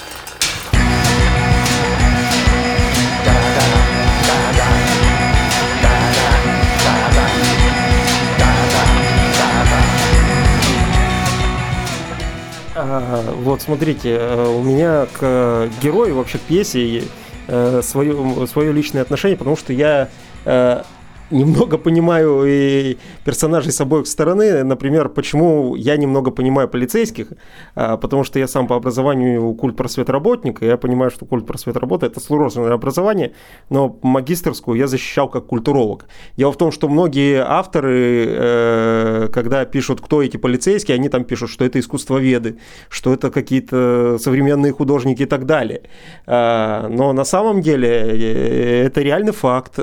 Вот, 13.48 13.62
смотрите, 13.62 14.18
э, 14.20 14.46
у 14.46 14.62
меня 14.62 15.08
к 15.14 15.70
герою, 15.82 16.16
вообще 16.16 16.38
к 16.38 16.42
пьесе, 16.42 17.04
э, 17.48 17.82
свое, 17.82 18.46
свое 18.46 18.74
личное 18.74 19.02
отношение, 19.02 19.38
потому 19.38 19.56
что 19.56 19.72
я 19.72 20.10
э, 20.44 20.84
немного 21.32 21.78
понимаю 21.78 22.44
и 22.46 22.98
персонажей 23.26 23.72
с 23.72 23.82
обоих 23.82 24.08
стороны. 24.08 24.64
Например, 24.64 25.10
почему 25.10 25.76
я 25.76 25.98
немного 25.98 26.32
понимаю 26.32 26.68
полицейских, 26.68 27.28
а, 27.76 27.98
потому 27.98 28.24
что 28.24 28.40
я 28.40 28.48
сам 28.48 28.68
по 28.68 28.76
образованию 28.76 29.54
культ 29.56 29.76
просвет 29.76 30.10
работник, 30.10 30.64
и 30.64 30.66
я 30.66 30.78
понимаю, 30.78 31.12
что 31.12 31.26
культ 31.26 31.46
просвет 31.46 31.78
работы 31.78 32.06
это 32.06 32.20
сложное 32.20 32.74
образование, 32.74 33.34
но 33.70 33.98
магистерскую 34.02 34.78
я 34.78 34.88
защищал 34.88 35.30
как 35.30 35.48
культуролог. 35.48 36.06
Дело 36.38 36.52
в 36.52 36.58
том, 36.58 36.72
что 36.72 36.88
многие 36.90 37.44
авторы, 37.46 38.26
э, 38.28 39.30
когда 39.34 39.66
пишут, 39.66 40.02
кто 40.02 40.22
эти 40.22 40.38
полицейские, 40.38 40.96
они 40.96 41.10
там 41.10 41.24
пишут, 41.24 41.50
что 41.50 41.66
это 41.66 41.80
искусствоведы, 41.80 42.58
что 42.90 43.14
это 43.14 43.32
какие-то 43.32 44.18
современные 44.20 44.72
художники 44.72 45.24
и 45.24 45.26
так 45.26 45.46
далее. 45.46 45.82
А, 46.26 46.88
Но 46.90 47.14
на 47.14 47.26
самом 47.26 47.62
деле 47.62 47.90
э, 47.90 48.86
это 48.86 49.02
реальный 49.02 49.34
факт. 49.34 49.80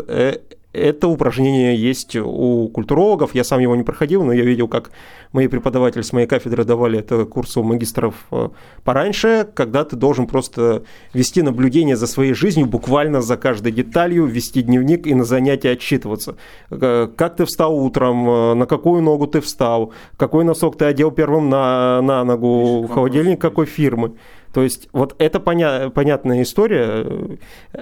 Это 0.74 1.06
упражнение 1.06 1.76
есть 1.76 2.16
у 2.16 2.68
культурологов. 2.68 3.34
Я 3.34 3.44
сам 3.44 3.60
его 3.60 3.76
не 3.76 3.84
проходил, 3.84 4.24
но 4.24 4.32
я 4.32 4.42
видел, 4.42 4.66
как 4.66 4.90
мои 5.32 5.46
преподаватели 5.46 6.02
с 6.02 6.12
моей 6.12 6.26
кафедры 6.26 6.64
давали 6.64 6.98
это 6.98 7.24
курсу 7.26 7.62
магистров 7.62 8.14
э, 8.32 8.48
пораньше, 8.82 9.46
когда 9.54 9.84
ты 9.84 9.94
должен 9.94 10.26
просто 10.26 10.82
вести 11.12 11.42
наблюдение 11.42 11.96
за 11.96 12.08
своей 12.08 12.34
жизнью, 12.34 12.66
буквально 12.66 13.22
за 13.22 13.36
каждой 13.36 13.70
деталью, 13.70 14.26
вести 14.26 14.62
дневник 14.62 15.06
и 15.06 15.14
на 15.14 15.24
занятия 15.24 15.70
отчитываться. 15.70 16.36
Э, 16.70 17.08
Как 17.16 17.36
ты 17.36 17.44
встал 17.44 17.76
утром, 17.76 18.28
э, 18.28 18.54
на 18.54 18.66
какую 18.66 19.00
ногу 19.00 19.28
ты 19.28 19.40
встал, 19.40 19.92
какой 20.16 20.44
носок 20.44 20.76
ты 20.76 20.86
одел 20.86 21.12
первым 21.12 21.48
на, 21.48 22.02
на 22.02 22.24
ногу, 22.24 22.88
холодильник 22.92 23.40
какой 23.40 23.66
фирмы. 23.66 24.14
То 24.54 24.62
есть 24.62 24.88
вот 24.92 25.16
это 25.18 25.40
поня- 25.40 25.90
понятная 25.90 26.42
история. 26.42 27.04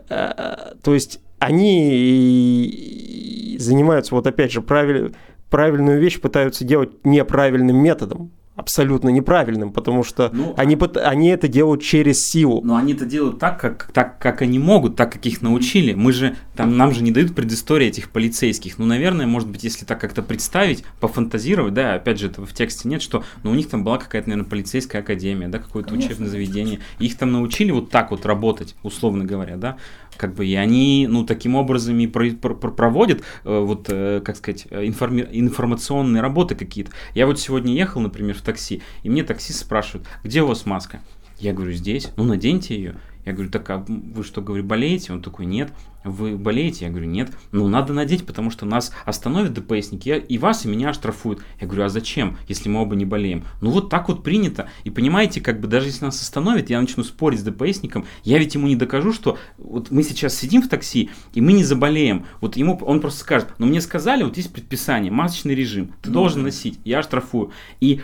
Э, 0.08 0.72
То 0.82 0.94
есть 0.94 1.20
они 1.38 3.56
занимаются, 3.58 4.14
вот 4.14 4.26
опять 4.26 4.52
же, 4.52 4.62
правиль- 4.62 5.14
правильную 5.50 6.00
вещь 6.00 6.18
пытаются 6.20 6.64
делать 6.64 7.04
неправильным 7.04 7.76
методом. 7.76 8.30
Абсолютно 8.54 9.08
неправильным, 9.08 9.72
потому 9.72 10.04
что 10.04 10.28
Ну, 10.30 10.52
они, 10.58 10.76
пыт- 10.76 10.98
они 10.98 11.28
это 11.28 11.48
делают 11.48 11.82
через 11.82 12.26
силу. 12.26 12.60
Но 12.62 12.76
они 12.76 12.92
это 12.92 13.06
делают 13.06 13.38
так 13.38 13.58
как, 13.58 13.90
так, 13.94 14.18
как 14.18 14.42
они 14.42 14.58
могут, 14.58 14.94
так, 14.94 15.10
как 15.12 15.24
их 15.24 15.40
научили. 15.40 15.94
Мы 15.94 16.12
же, 16.12 16.36
там, 16.54 16.76
нам 16.76 16.92
же 16.92 17.02
не 17.02 17.10
дают 17.12 17.34
предыстории 17.34 17.86
этих 17.86 18.10
полицейских. 18.10 18.76
Ну, 18.78 18.84
наверное, 18.84 19.26
может 19.26 19.48
быть, 19.48 19.64
если 19.64 19.86
так 19.86 19.98
как-то 19.98 20.22
представить, 20.22 20.84
пофантазировать, 21.00 21.72
да, 21.72 21.94
опять 21.94 22.18
же, 22.18 22.26
этого 22.26 22.46
в 22.46 22.52
тексте 22.52 22.90
нет, 22.90 23.00
что, 23.00 23.24
ну, 23.42 23.52
у 23.52 23.54
них 23.54 23.68
там 23.70 23.84
была 23.84 23.96
какая-то, 23.96 24.28
наверное, 24.28 24.50
полицейская 24.50 25.00
академия, 25.00 25.48
да, 25.48 25.58
какое-то 25.58 25.94
учебное 25.94 26.28
заведение. 26.28 26.80
Их 26.98 27.16
там 27.16 27.32
научили 27.32 27.70
вот 27.70 27.88
так 27.88 28.10
вот 28.10 28.26
работать, 28.26 28.74
условно 28.82 29.24
говоря, 29.24 29.56
да, 29.56 29.76
как 30.18 30.34
бы, 30.34 30.44
и 30.46 30.54
они, 30.56 31.06
ну, 31.08 31.24
таким 31.24 31.54
образом 31.54 31.98
и 31.98 32.06
про- 32.06 32.30
про- 32.32 32.54
про- 32.54 32.70
проводят, 32.70 33.22
э, 33.44 33.58
вот, 33.60 33.86
э, 33.88 34.20
как 34.22 34.36
сказать, 34.36 34.66
э, 34.68 34.84
информи- 34.86 35.26
информационные 35.32 36.20
работы 36.20 36.54
какие-то. 36.54 36.90
Я 37.14 37.26
вот 37.26 37.40
сегодня 37.40 37.72
ехал, 37.74 38.02
например, 38.02 38.36
в 38.42 38.44
такси, 38.44 38.82
и 39.02 39.08
мне 39.08 39.22
таксист 39.22 39.60
спрашивает, 39.60 40.06
где 40.24 40.42
у 40.42 40.46
вас 40.46 40.66
маска? 40.66 41.00
Я 41.38 41.52
говорю, 41.52 41.72
здесь. 41.72 42.10
Ну, 42.16 42.24
наденьте 42.24 42.76
ее. 42.76 42.96
Я 43.24 43.32
говорю, 43.32 43.50
так 43.50 43.70
а 43.70 43.84
вы 43.86 44.24
что, 44.24 44.42
говорю, 44.42 44.64
болеете? 44.64 45.12
Он 45.12 45.22
такой, 45.22 45.46
нет. 45.46 45.72
Вы 46.04 46.36
болеете? 46.36 46.86
Я 46.86 46.90
говорю, 46.90 47.06
нет. 47.06 47.30
Ну, 47.52 47.68
надо 47.68 47.92
надеть, 47.92 48.26
потому 48.26 48.50
что 48.50 48.66
нас 48.66 48.92
остановят 49.04 49.52
ДПСники, 49.52 50.24
и 50.28 50.38
вас, 50.38 50.64
и 50.64 50.68
меня 50.68 50.90
оштрафуют. 50.90 51.40
Я 51.60 51.68
говорю, 51.68 51.84
а 51.84 51.88
зачем, 51.88 52.36
если 52.48 52.68
мы 52.68 52.80
оба 52.80 52.96
не 52.96 53.04
болеем? 53.04 53.44
Ну, 53.60 53.70
вот 53.70 53.90
так 53.90 54.08
вот 54.08 54.24
принято. 54.24 54.68
И 54.82 54.90
понимаете, 54.90 55.40
как 55.40 55.60
бы 55.60 55.68
даже 55.68 55.86
если 55.86 56.04
нас 56.04 56.20
остановят, 56.20 56.70
я 56.70 56.80
начну 56.80 57.04
спорить 57.04 57.40
с 57.40 57.44
ДПСником, 57.44 58.06
я 58.24 58.38
ведь 58.38 58.54
ему 58.54 58.66
не 58.66 58.74
докажу, 58.74 59.12
что 59.12 59.38
вот 59.58 59.92
мы 59.92 60.02
сейчас 60.02 60.36
сидим 60.36 60.62
в 60.62 60.68
такси, 60.68 61.10
и 61.32 61.40
мы 61.40 61.52
не 61.52 61.62
заболеем. 61.62 62.26
Вот 62.40 62.56
ему 62.56 62.76
он 62.82 63.00
просто 63.00 63.20
скажет, 63.20 63.48
но 63.58 63.66
мне 63.66 63.80
сказали, 63.80 64.24
вот 64.24 64.36
есть 64.36 64.52
предписание, 64.52 65.12
масочный 65.12 65.54
режим, 65.54 65.92
ты 66.02 66.10
должен 66.10 66.42
носить, 66.42 66.80
я 66.84 66.98
оштрафую. 66.98 67.52
И 67.80 68.00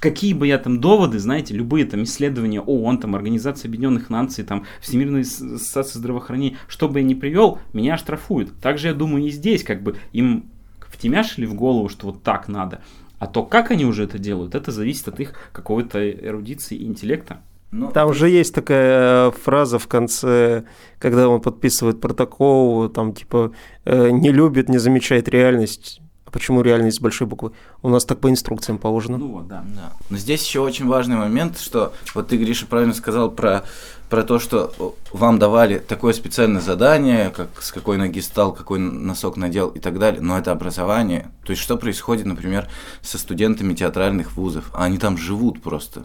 какие 0.00 0.32
бы 0.32 0.46
я 0.46 0.58
там 0.58 0.80
доводы, 0.80 1.18
знаете, 1.18 1.54
любые 1.54 1.84
там 1.84 2.04
исследования 2.04 2.60
ООН, 2.60 2.98
там, 2.98 3.14
Организация 3.14 3.68
Объединенных 3.68 4.10
Наций, 4.10 4.44
там, 4.44 4.64
Всемирная 4.80 5.22
ассоциация 5.22 5.98
здравоохранения, 5.98 6.56
что 6.68 6.88
бы 6.88 7.00
я 7.00 7.04
ни 7.04 7.14
привел, 7.14 7.58
меня 7.72 7.94
оштрафуют. 7.94 8.52
Также, 8.60 8.88
я 8.88 8.94
думаю, 8.94 9.26
и 9.26 9.30
здесь, 9.30 9.64
как 9.64 9.82
бы, 9.82 9.96
им 10.12 10.46
втемяшили 10.88 11.46
в 11.46 11.54
голову, 11.54 11.88
что 11.88 12.06
вот 12.06 12.22
так 12.22 12.48
надо. 12.48 12.82
А 13.18 13.26
то, 13.26 13.44
как 13.44 13.70
они 13.70 13.84
уже 13.84 14.04
это 14.04 14.18
делают, 14.18 14.54
это 14.54 14.72
зависит 14.72 15.08
от 15.08 15.20
их 15.20 15.34
какой-то 15.52 16.10
эрудиции 16.10 16.76
и 16.76 16.86
интеллекта. 16.86 17.40
Ну, 17.70 17.90
Там 17.90 18.10
уже 18.10 18.28
есть 18.28 18.54
такая 18.54 19.28
э, 19.28 19.32
фраза 19.32 19.78
в 19.78 19.88
конце, 19.88 20.64
когда 20.98 21.28
он 21.28 21.40
подписывает 21.40 22.00
протокол, 22.02 22.88
там 22.90 23.14
типа 23.14 23.52
э, 23.86 24.10
не 24.10 24.30
любит, 24.30 24.68
не 24.68 24.76
замечает 24.76 25.28
реальность. 25.28 26.02
Почему 26.32 26.62
реальность 26.62 26.96
с 26.96 27.00
большой 27.00 27.26
буквы? 27.26 27.52
У 27.82 27.90
нас 27.90 28.06
так 28.06 28.18
по 28.18 28.30
инструкциям 28.30 28.78
положено. 28.78 29.18
Ну 29.18 29.28
вот, 29.28 29.48
да. 29.48 29.62
Да. 29.76 29.92
Но 30.08 30.16
здесь 30.16 30.44
еще 30.44 30.60
очень 30.60 30.88
важный 30.88 31.16
момент, 31.16 31.58
что 31.58 31.92
вот 32.14 32.28
ты, 32.28 32.38
Гриша, 32.38 32.66
правильно 32.66 32.94
сказал 32.94 33.30
про, 33.30 33.64
про 34.08 34.22
то, 34.22 34.38
что 34.38 34.96
вам 35.12 35.38
давали 35.38 35.78
такое 35.78 36.14
специальное 36.14 36.62
задание, 36.62 37.30
как 37.30 37.62
с 37.62 37.70
какой 37.70 37.98
ноги 37.98 38.20
стал, 38.22 38.54
какой 38.54 38.78
носок 38.78 39.36
надел 39.36 39.68
и 39.68 39.78
так 39.78 39.98
далее, 39.98 40.22
но 40.22 40.38
это 40.38 40.52
образование. 40.52 41.30
То 41.44 41.50
есть 41.50 41.62
что 41.62 41.76
происходит, 41.76 42.24
например, 42.24 42.66
со 43.02 43.18
студентами 43.18 43.74
театральных 43.74 44.34
вузов? 44.34 44.70
А 44.72 44.84
Они 44.84 44.96
там 44.96 45.18
живут 45.18 45.60
просто. 45.60 46.02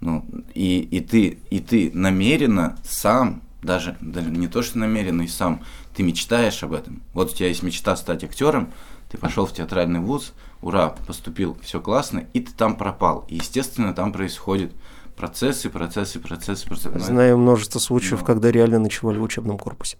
Ну, 0.00 0.26
и, 0.52 0.80
и, 0.80 1.00
ты, 1.00 1.38
и 1.48 1.60
ты 1.60 1.90
намеренно 1.94 2.76
сам, 2.84 3.40
даже, 3.62 3.96
даже 4.02 4.30
не 4.30 4.48
то, 4.48 4.60
что 4.60 4.78
намеренно 4.78 5.22
и 5.22 5.28
сам, 5.28 5.62
ты 5.96 6.02
мечтаешь 6.02 6.62
об 6.62 6.74
этом. 6.74 7.02
Вот 7.14 7.32
у 7.32 7.34
тебя 7.34 7.48
есть 7.48 7.62
мечта 7.62 7.96
стать 7.96 8.24
актером, 8.24 8.72
ты 9.14 9.20
пошел 9.20 9.46
в 9.46 9.52
театральный 9.52 10.00
вуз, 10.00 10.32
ура, 10.60 10.88
поступил, 11.06 11.56
все 11.62 11.80
классно, 11.80 12.24
и 12.32 12.40
ты 12.40 12.52
там 12.52 12.74
пропал. 12.74 13.24
И, 13.28 13.36
естественно, 13.36 13.94
там 13.94 14.12
происходят 14.12 14.72
процессы, 15.16 15.70
процессы, 15.70 16.18
процессы, 16.18 16.66
процессы. 16.66 16.90
Но 16.90 16.98
Знаю 16.98 17.38
множество 17.38 17.78
случаев, 17.78 18.20
Ну. 18.20 18.26
когда 18.26 18.50
реально 18.50 18.80
ночевали 18.80 19.18
в 19.18 19.22
учебном 19.22 19.56
корпусе. 19.58 19.96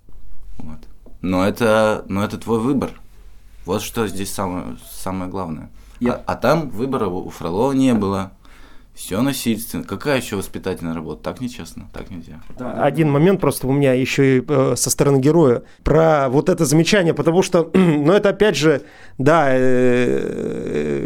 вот. 0.58 0.78
Но 1.22 1.46
это, 1.46 2.04
но 2.08 2.22
это 2.24 2.36
твой 2.38 2.58
выбор. 2.58 2.90
Вот 3.64 3.80
что 3.82 4.06
здесь 4.08 4.30
самое, 4.32 4.76
самое 4.92 5.30
главное. 5.30 5.70
Я- 6.00 6.14
А, 6.14 6.22
а 6.32 6.34
там 6.34 6.68
выбора 6.70 7.06
у 7.06 7.30
Фролова 7.30 7.72
не 7.72 7.94
было. 7.94 8.32
Все 8.94 9.20
насильственно. 9.22 9.82
Какая 9.82 10.20
еще 10.20 10.36
воспитательная 10.36 10.94
работа? 10.94 11.24
Так 11.24 11.40
нечестно, 11.40 11.90
так 11.92 12.10
нельзя. 12.10 12.40
Один 12.58 13.10
момент 13.10 13.40
просто 13.40 13.66
у 13.66 13.72
меня 13.72 13.92
еще 13.92 14.38
и 14.38 14.44
э, 14.46 14.74
со 14.76 14.88
стороны 14.88 15.18
героя 15.18 15.64
про 15.82 16.28
вот 16.28 16.48
это 16.48 16.64
замечание, 16.64 17.12
потому 17.12 17.42
что, 17.42 17.70
ну 17.74 18.12
это 18.12 18.28
опять 18.28 18.56
же, 18.56 18.82
да, 19.18 19.48
э, 19.50 21.04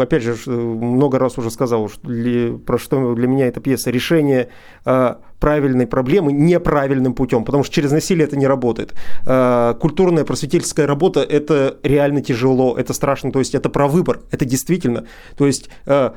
опять 0.00 0.22
же, 0.22 0.36
много 0.48 1.18
раз 1.18 1.36
уже 1.36 1.50
сказал, 1.50 1.88
что 1.88 2.06
для, 2.08 2.56
про 2.56 2.78
что 2.78 3.14
для 3.14 3.26
меня 3.26 3.48
эта 3.48 3.60
пьеса. 3.60 3.90
Решение 3.90 4.50
э, 4.84 5.14
правильной 5.40 5.88
проблемы 5.88 6.32
неправильным 6.32 7.14
путем, 7.14 7.44
потому 7.44 7.64
что 7.64 7.74
через 7.74 7.90
насилие 7.90 8.26
это 8.26 8.36
не 8.36 8.46
работает. 8.46 8.94
Э, 9.26 9.74
культурная 9.80 10.24
просветительская 10.24 10.86
работа– 10.86 11.20
это 11.28 11.78
реально 11.82 12.22
тяжело, 12.22 12.76
это 12.76 12.92
страшно, 12.92 13.32
то 13.32 13.40
есть 13.40 13.56
это 13.56 13.68
про 13.70 13.88
выбор, 13.88 14.20
это 14.30 14.44
действительно. 14.44 15.06
То 15.36 15.46
есть 15.46 15.68
э, 15.86 16.12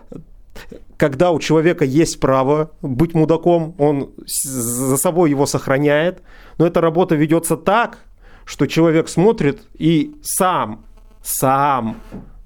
когда 0.98 1.32
у 1.32 1.40
человека 1.40 1.86
есть 1.86 2.20
право 2.20 2.72
быть 2.82 3.14
мудаком, 3.14 3.76
он 3.78 4.12
за 4.26 4.98
собой 4.98 5.30
его 5.30 5.46
сохраняет, 5.46 6.22
но 6.58 6.66
эта 6.66 6.82
работа 6.82 7.16
ведется 7.16 7.58
так, 7.58 8.00
что 8.46 8.66
человек 8.66 9.10
смотрит 9.10 9.62
и 9.78 10.16
сам, 10.22 10.86
сам 11.22 11.98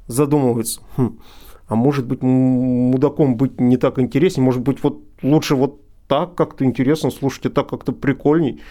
задумывается, 0.08 0.82
хм, 0.98 1.20
а 1.68 1.76
может 1.76 2.06
быть 2.06 2.22
мудаком 2.22 3.38
быть 3.38 3.60
не 3.60 3.78
так 3.78 4.00
интереснее, 4.00 4.44
может 4.44 4.62
быть 4.62 4.84
вот 4.84 5.02
лучше 5.22 5.56
вот 5.56 5.82
так 6.08 6.36
как-то 6.36 6.66
интересно 6.66 7.10
слушать, 7.10 7.46
и 7.46 7.50
так 7.50 7.70
как-то 7.70 7.94
прикольней, 7.94 8.62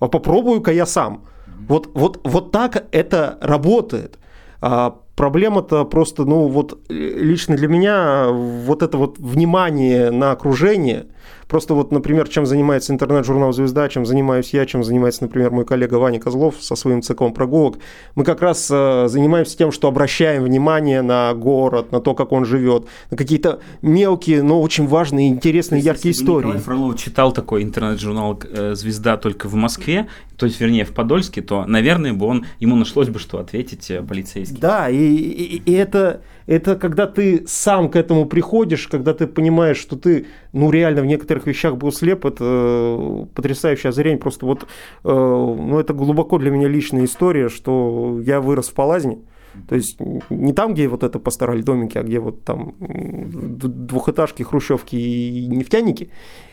а 0.00 0.08
попробую-ка 0.08 0.72
я 0.72 0.86
сам. 0.86 1.24
Вот, 1.68 1.90
вот, 1.94 2.20
вот 2.24 2.50
так 2.50 2.88
это 2.90 3.38
работает. 3.40 4.18
А 4.60 4.96
проблема-то 5.16 5.84
просто, 5.84 6.24
ну 6.24 6.48
вот 6.48 6.78
лично 6.88 7.56
для 7.56 7.68
меня 7.68 8.28
вот 8.28 8.82
это 8.82 8.98
вот 8.98 9.18
внимание 9.18 10.10
на 10.10 10.32
окружение– 10.32 11.06
Просто 11.50 11.74
вот, 11.74 11.90
например, 11.90 12.28
чем 12.28 12.46
занимается 12.46 12.92
интернет-журнал 12.92 13.52
«Звезда», 13.52 13.88
чем 13.88 14.06
занимаюсь 14.06 14.54
я, 14.54 14.64
чем 14.66 14.84
занимается, 14.84 15.24
например, 15.24 15.50
мой 15.50 15.64
коллега 15.64 15.96
Ваня 15.96 16.20
Козлов 16.20 16.54
со 16.60 16.76
своим 16.76 17.02
циклом 17.02 17.34
прогулок, 17.34 17.78
мы 18.14 18.22
как 18.22 18.40
раз 18.40 18.68
э, 18.70 19.08
занимаемся 19.08 19.58
тем, 19.58 19.72
что 19.72 19.88
обращаем 19.88 20.44
внимание 20.44 21.02
на 21.02 21.34
город, 21.34 21.90
на 21.90 22.00
то, 22.00 22.14
как 22.14 22.30
он 22.30 22.44
живет, 22.44 22.86
на 23.10 23.16
какие-то 23.16 23.58
мелкие, 23.82 24.44
но 24.44 24.62
очень 24.62 24.86
важные, 24.86 25.26
интересные, 25.26 25.80
яркие 25.80 26.12
истории. 26.12 26.46
Николай 26.46 26.62
Фролов 26.62 26.96
читал 26.96 27.32
такой 27.32 27.64
интернет-журнал 27.64 28.40
э, 28.44 28.76
«Звезда» 28.76 29.16
только 29.16 29.48
в 29.48 29.54
Москве, 29.54 30.06
то 30.36 30.46
есть, 30.46 30.60
вернее, 30.60 30.84
в 30.84 30.94
Подольске, 30.94 31.42
то, 31.42 31.66
наверное, 31.66 32.12
бы 32.12 32.26
он, 32.26 32.46
ему 32.60 32.76
нашлось 32.76 33.08
бы, 33.08 33.18
что 33.18 33.40
ответить 33.40 33.90
э, 33.90 34.00
полицейский. 34.02 34.56
Да, 34.56 34.88
и, 34.88 34.96
и, 34.96 35.62
и 35.66 35.72
это, 35.72 36.22
это 36.50 36.74
когда 36.74 37.06
ты 37.06 37.44
сам 37.46 37.88
к 37.88 37.94
этому 37.94 38.26
приходишь, 38.26 38.88
когда 38.88 39.14
ты 39.14 39.28
понимаешь, 39.28 39.76
что 39.76 39.96
ты, 39.96 40.26
ну, 40.52 40.72
реально 40.72 41.02
в 41.02 41.06
некоторых 41.06 41.46
вещах 41.46 41.76
был 41.76 41.92
слеп, 41.92 42.26
это 42.26 42.44
э, 42.44 43.26
потрясающее 43.36 43.90
озарение. 43.90 44.18
Просто 44.18 44.46
вот, 44.46 44.62
э, 44.62 44.66
ну, 45.04 45.78
это 45.78 45.94
глубоко 45.94 46.38
для 46.38 46.50
меня 46.50 46.66
личная 46.66 47.04
история, 47.04 47.48
что 47.48 48.20
я 48.26 48.40
вырос 48.40 48.68
в 48.68 48.74
Палазне, 48.74 49.18
то 49.68 49.76
есть 49.76 49.98
не 50.28 50.52
там, 50.52 50.74
где 50.74 50.88
вот 50.88 51.04
это 51.04 51.20
постарали 51.20 51.62
домики, 51.62 51.98
а 51.98 52.02
где 52.02 52.18
вот 52.18 52.42
там 52.42 52.74
двухэтажки, 52.80 54.42
хрущевки 54.42 54.96
и 54.96 55.46
нефтяники. 55.46 56.10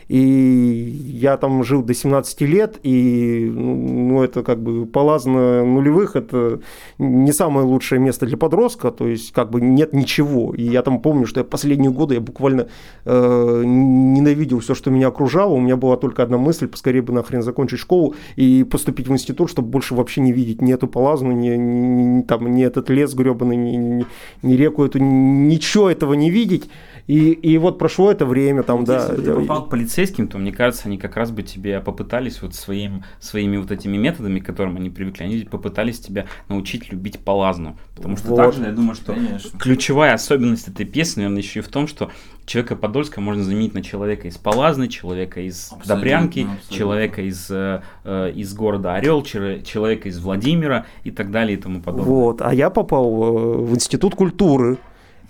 И 0.08 0.18
я 0.18 1.36
там 1.36 1.62
жил 1.64 1.82
до 1.82 1.92
17 1.92 2.40
лет, 2.42 2.78
и 2.82 3.50
ну, 3.52 4.22
это 4.22 4.42
как 4.42 4.60
бы 4.62 4.86
полазно 4.86 5.64
нулевых, 5.64 6.16
это 6.16 6.60
не 6.98 7.32
самое 7.32 7.66
лучшее 7.66 8.00
место 8.00 8.24
для 8.24 8.38
подростка, 8.38 8.90
то 8.90 9.06
есть 9.06 9.32
как 9.32 9.50
бы 9.50 9.60
нет 9.60 9.92
ничего. 9.92 10.54
И 10.54 10.62
я 10.62 10.82
там 10.82 11.00
помню, 11.00 11.26
что 11.26 11.40
я 11.40 11.44
последние 11.44 11.90
годы 11.90 12.14
я 12.14 12.20
буквально 12.20 12.68
э, 13.04 13.62
ненавидел 13.64 14.60
все, 14.60 14.74
что 14.74 14.90
меня 14.90 15.08
окружало. 15.08 15.52
У 15.52 15.60
меня 15.60 15.76
была 15.76 15.96
только 15.96 16.22
одна 16.22 16.38
мысль, 16.38 16.68
поскорее 16.68 17.02
бы 17.02 17.12
нахрен 17.12 17.42
закончить 17.42 17.78
школу 17.78 18.14
и 18.36 18.64
поступить 18.64 19.08
в 19.08 19.12
институт, 19.12 19.50
чтобы 19.50 19.68
больше 19.68 19.94
вообще 19.94 20.22
не 20.22 20.32
видеть 20.32 20.62
ни 20.62 20.72
эту 20.72 20.88
полазну, 20.88 21.32
ни, 21.32 21.48
ни, 21.50 22.22
там, 22.22 22.54
ни 22.54 22.64
этот 22.64 22.88
лес 22.88 23.12
гребаный, 23.14 23.56
ни, 23.56 23.76
ни, 23.76 24.06
ни 24.42 24.54
реку 24.54 24.84
эту, 24.84 24.98
ничего 25.00 25.90
этого 25.90 26.14
не 26.14 26.30
видеть. 26.30 26.70
И, 27.08 27.30
и 27.32 27.56
вот 27.56 27.78
прошло 27.78 28.10
это 28.12 28.26
время, 28.26 28.62
там, 28.62 28.84
да. 28.84 29.00
Если 29.00 29.16
бы 29.16 29.22
ты 29.22 29.32
попал 29.32 29.64
к 29.64 29.70
полицейским, 29.70 30.28
то, 30.28 30.36
мне 30.36 30.52
кажется, 30.52 30.88
они 30.88 30.98
как 30.98 31.16
раз 31.16 31.30
бы 31.30 31.42
тебе 31.42 31.80
попытались 31.80 32.42
вот 32.42 32.54
своим, 32.54 33.02
своими 33.18 33.56
вот 33.56 33.70
этими 33.70 33.96
методами, 33.96 34.40
к 34.40 34.44
которым 34.44 34.76
они 34.76 34.90
привыкли, 34.90 35.24
они 35.24 35.38
попытались 35.38 36.00
тебя 36.00 36.26
научить 36.50 36.92
любить 36.92 37.18
полазну. 37.18 37.78
Потому 37.96 38.18
что 38.18 38.28
вот. 38.28 38.36
также, 38.36 38.62
я 38.62 38.72
думаю, 38.72 38.94
что 38.94 39.14
Конечно. 39.14 39.58
ключевая 39.58 40.12
особенность 40.12 40.68
этой 40.68 40.84
песни, 40.84 41.22
наверное, 41.22 41.40
еще 41.40 41.60
и 41.60 41.62
в 41.62 41.68
том, 41.68 41.88
что 41.88 42.10
человека 42.44 42.76
Подольска 42.76 43.22
можно 43.22 43.42
заменить 43.42 43.72
на 43.72 43.82
человека 43.82 44.28
из 44.28 44.36
Полазны, 44.36 44.88
человека 44.88 45.40
из 45.40 45.72
абсолютно, 45.72 45.94
Добрянки, 45.94 46.40
абсолютно. 46.40 46.76
человека 46.76 47.22
из, 47.22 47.50
э, 47.50 47.82
э 48.04 48.32
из 48.34 48.52
города 48.52 48.94
Орел, 48.94 49.22
человека 49.22 50.10
из 50.10 50.18
Владимира 50.18 50.84
и 51.04 51.10
так 51.10 51.30
далее 51.30 51.56
и 51.56 51.60
тому 51.60 51.80
подобное. 51.80 52.06
Вот, 52.06 52.42
а 52.42 52.52
я 52.52 52.68
попал 52.68 53.06
э, 53.06 53.58
в 53.64 53.74
Институт 53.74 54.14
культуры 54.14 54.76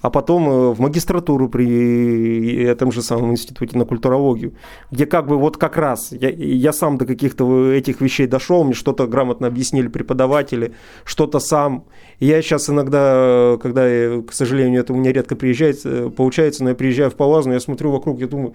а 0.01 0.11
потом 0.11 0.49
э, 0.49 0.71
в 0.73 0.81
магистратуру 0.81 1.49
при 1.49 2.63
этом 2.63 2.93
же 2.93 3.03
самом 3.03 3.33
институте 3.33 3.77
на 3.77 3.85
культурологию, 3.85 4.55
где 4.91 5.07
как 5.07 5.27
бы 5.27 5.37
вот 5.37 5.57
как 5.57 5.77
раз 5.77 6.13
я, 6.13 6.31
я 6.31 6.73
сам 6.73 6.99
до 6.99 7.07
каких-то 7.07 7.73
этих 7.73 8.01
вещей 8.01 8.27
дошел, 8.27 8.65
мне 8.65 8.75
что-то 8.75 9.07
грамотно 9.07 9.47
объяснили 9.47 9.89
преподаватели, 9.89 10.75
что-то 11.05 11.41
сам. 11.41 11.85
Я 12.21 12.41
сейчас 12.43 12.71
иногда, 12.71 13.59
когда, 13.61 13.89
я, 13.89 14.23
к 14.23 14.33
сожалению, 14.33 14.81
это 14.81 14.93
у 14.93 14.97
меня 14.97 15.13
редко 15.13 15.37
приезжает, 15.37 15.81
э, 15.85 16.11
получается, 16.11 16.63
но 16.63 16.71
я 16.71 16.75
приезжаю 16.77 17.11
в 17.11 17.15
Палазну, 17.15 17.53
я 17.53 17.61
смотрю 17.61 17.91
вокруг, 17.91 18.21
я 18.21 18.29
думаю, 18.29 18.55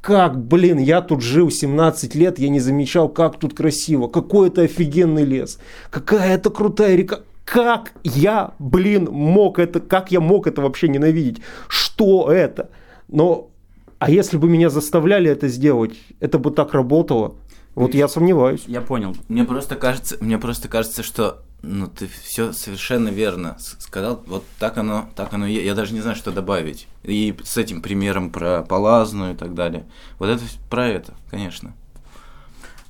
как, 0.00 0.40
блин, 0.40 0.78
я 0.78 1.00
тут 1.00 1.20
жил 1.20 1.50
17 1.50 2.14
лет, 2.14 2.38
я 2.38 2.48
не 2.48 2.60
замечал, 2.60 3.08
как 3.08 3.38
тут 3.38 3.54
красиво, 3.54 4.06
какой 4.06 4.48
это 4.48 4.62
офигенный 4.62 5.24
лес, 5.24 5.58
какая 5.90 6.34
это 6.34 6.50
крутая 6.50 6.94
река 6.94 7.20
как 7.46 7.92
я, 8.02 8.54
блин, 8.58 9.08
мог 9.10 9.60
это, 9.60 9.78
как 9.80 10.10
я 10.10 10.20
мог 10.20 10.48
это 10.48 10.60
вообще 10.62 10.88
ненавидеть? 10.88 11.40
Что 11.68 12.30
это? 12.30 12.70
Но, 13.06 13.50
а 13.98 14.10
если 14.10 14.36
бы 14.36 14.48
меня 14.48 14.68
заставляли 14.68 15.30
это 15.30 15.46
сделать, 15.46 15.94
это 16.18 16.38
бы 16.38 16.50
так 16.50 16.74
работало? 16.74 17.36
Вот 17.76 17.94
я 17.94 18.08
сомневаюсь. 18.08 18.64
Я 18.66 18.80
понял. 18.80 19.16
Мне 19.28 19.44
просто 19.44 19.76
кажется, 19.76 20.16
мне 20.20 20.38
просто 20.38 20.66
кажется, 20.66 21.02
что 21.02 21.44
ну 21.62 21.86
ты 21.86 22.08
все 22.08 22.52
совершенно 22.52 23.10
верно 23.10 23.56
сказал. 23.60 24.24
Вот 24.26 24.44
так 24.58 24.76
оно, 24.76 25.08
так 25.14 25.32
оно. 25.32 25.46
Я, 25.46 25.62
я 25.62 25.74
даже 25.74 25.94
не 25.94 26.00
знаю, 26.00 26.16
что 26.16 26.32
добавить. 26.32 26.88
И 27.04 27.36
с 27.44 27.56
этим 27.56 27.80
примером 27.80 28.30
про 28.30 28.62
Палазну 28.62 29.32
и 29.32 29.36
так 29.36 29.54
далее. 29.54 29.86
Вот 30.18 30.30
это 30.30 30.42
про 30.68 30.88
это, 30.88 31.14
конечно. 31.30 31.74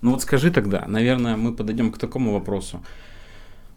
Ну 0.00 0.12
вот 0.12 0.22
скажи 0.22 0.50
тогда, 0.50 0.84
наверное, 0.86 1.36
мы 1.36 1.52
подойдем 1.52 1.92
к 1.92 1.98
такому 1.98 2.32
вопросу. 2.32 2.82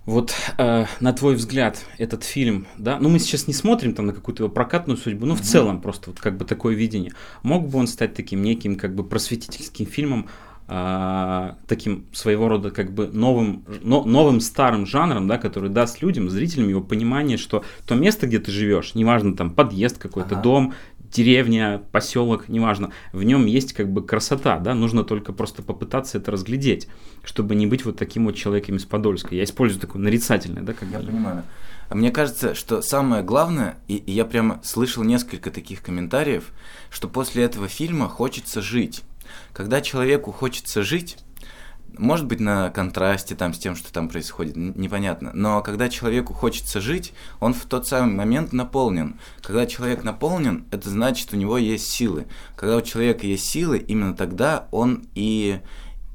Вот 0.06 0.34
э, 0.58 0.86
на 1.00 1.14
твой 1.14 1.36
взгляд 1.36 1.86
этот 1.98 2.24
фильм, 2.24 2.66
да, 2.78 2.98
ну 3.00 3.10
мы 3.10 3.20
сейчас 3.20 3.48
не 3.48 3.54
смотрим 3.54 3.94
там 3.94 4.08
на 4.08 4.14
какую-то 4.14 4.44
его 4.44 4.52
прокатную 4.52 4.98
судьбу, 4.98 5.26
но 5.26 5.36
в 5.36 5.42
целом 5.42 5.82
просто 5.82 6.10
вот 6.10 6.20
как 6.20 6.38
бы 6.38 6.46
такое 6.46 6.76
видение. 6.76 7.14
Мог 7.44 7.68
бы 7.68 7.78
он 7.78 7.88
стать 7.88 8.16
таким 8.16 8.42
неким 8.42 8.76
как 8.76 8.96
бы 8.96 9.04
просветительским 9.04 9.86
фильмом, 9.86 10.28
э, 10.68 11.54
таким 11.68 12.06
своего 12.12 12.48
рода 12.48 12.72
как 12.72 12.92
бы 12.92 13.08
новым, 13.08 13.64
но, 13.82 14.04
новым 14.04 14.40
старым 14.40 14.86
жанром, 14.86 15.28
да, 15.28 15.38
который 15.38 15.70
даст 15.70 16.02
людям, 16.02 16.30
зрителям 16.30 16.70
его 16.70 16.82
понимание, 16.82 17.38
что 17.38 17.64
то 17.86 17.96
место, 17.96 18.26
где 18.26 18.40
ты 18.40 18.52
живешь, 18.52 18.96
неважно 18.96 19.36
там 19.36 19.52
подъезд 19.52 20.00
какой-то, 20.00 20.36
ага. 20.36 20.42
дом, 20.42 20.74
деревня, 21.12 21.82
поселок, 21.92 22.50
неважно, 22.50 22.92
в 23.12 23.24
нем 23.24 23.46
есть 23.46 23.74
как 23.74 23.92
бы 23.92 24.06
красота, 24.06 24.60
да, 24.60 24.74
нужно 24.74 25.04
только 25.04 25.34
просто 25.34 25.64
попытаться 25.64 26.18
это 26.18 26.32
разглядеть, 26.32 26.88
чтобы 27.24 27.56
не 27.56 27.68
быть 27.68 27.86
вот 27.86 27.98
таким 27.98 28.26
вот 28.26 28.36
человеком 28.36 28.76
из 28.76 28.86
Подольска. 28.86 29.36
Я 29.36 29.44
использую 29.44 29.82
такое 29.82 30.02
нарицательное, 30.02 30.64
да, 30.64 30.74
как 30.74 30.90
Я 30.90 31.00
бы. 31.00 31.08
понимаю. 31.08 31.44
А 31.90 31.96
мне 31.96 32.12
кажется, 32.12 32.54
что 32.54 32.82
самое 32.84 33.24
главное, 33.24 33.78
и, 33.88 33.96
и 33.96 34.12
я 34.12 34.24
прямо 34.24 34.62
слышал 34.64 35.04
несколько 35.04 35.50
таких 35.50 35.82
комментариев, 35.82 36.52
что 36.92 37.08
после 37.08 37.44
этого 37.44 37.68
фильма 37.68 38.08
хочется 38.08 38.62
жить. 38.62 39.02
Когда 39.54 39.82
человеку 39.82 40.32
хочется 40.32 40.84
жить, 40.84 41.18
может 42.00 42.26
быть, 42.26 42.40
на 42.40 42.70
контрасте 42.70 43.36
там 43.36 43.54
с 43.54 43.60
тем, 43.60 43.76
что 43.76 43.92
там 43.92 44.08
происходит, 44.08 44.56
непонятно. 44.56 45.32
Но 45.34 45.62
когда 45.62 45.90
человеку 45.90 46.34
хочется 46.34 46.80
жить, 46.80 47.14
он 47.40 47.54
в 47.54 47.66
тот 47.66 47.88
самый 47.88 48.16
момент 48.16 48.54
наполнен. 48.54 49.20
Когда 49.42 49.66
человек 49.66 50.04
наполнен, 50.04 50.66
это 50.72 50.90
значит, 50.90 51.34
у 51.34 51.38
него 51.38 51.58
есть 51.58 51.90
силы. 51.90 52.26
Когда 52.56 52.78
у 52.78 52.82
человека 52.82 53.28
есть 53.28 53.46
силы, 53.46 53.78
именно 53.78 54.16
тогда 54.16 54.68
он 54.72 55.08
и, 55.14 55.60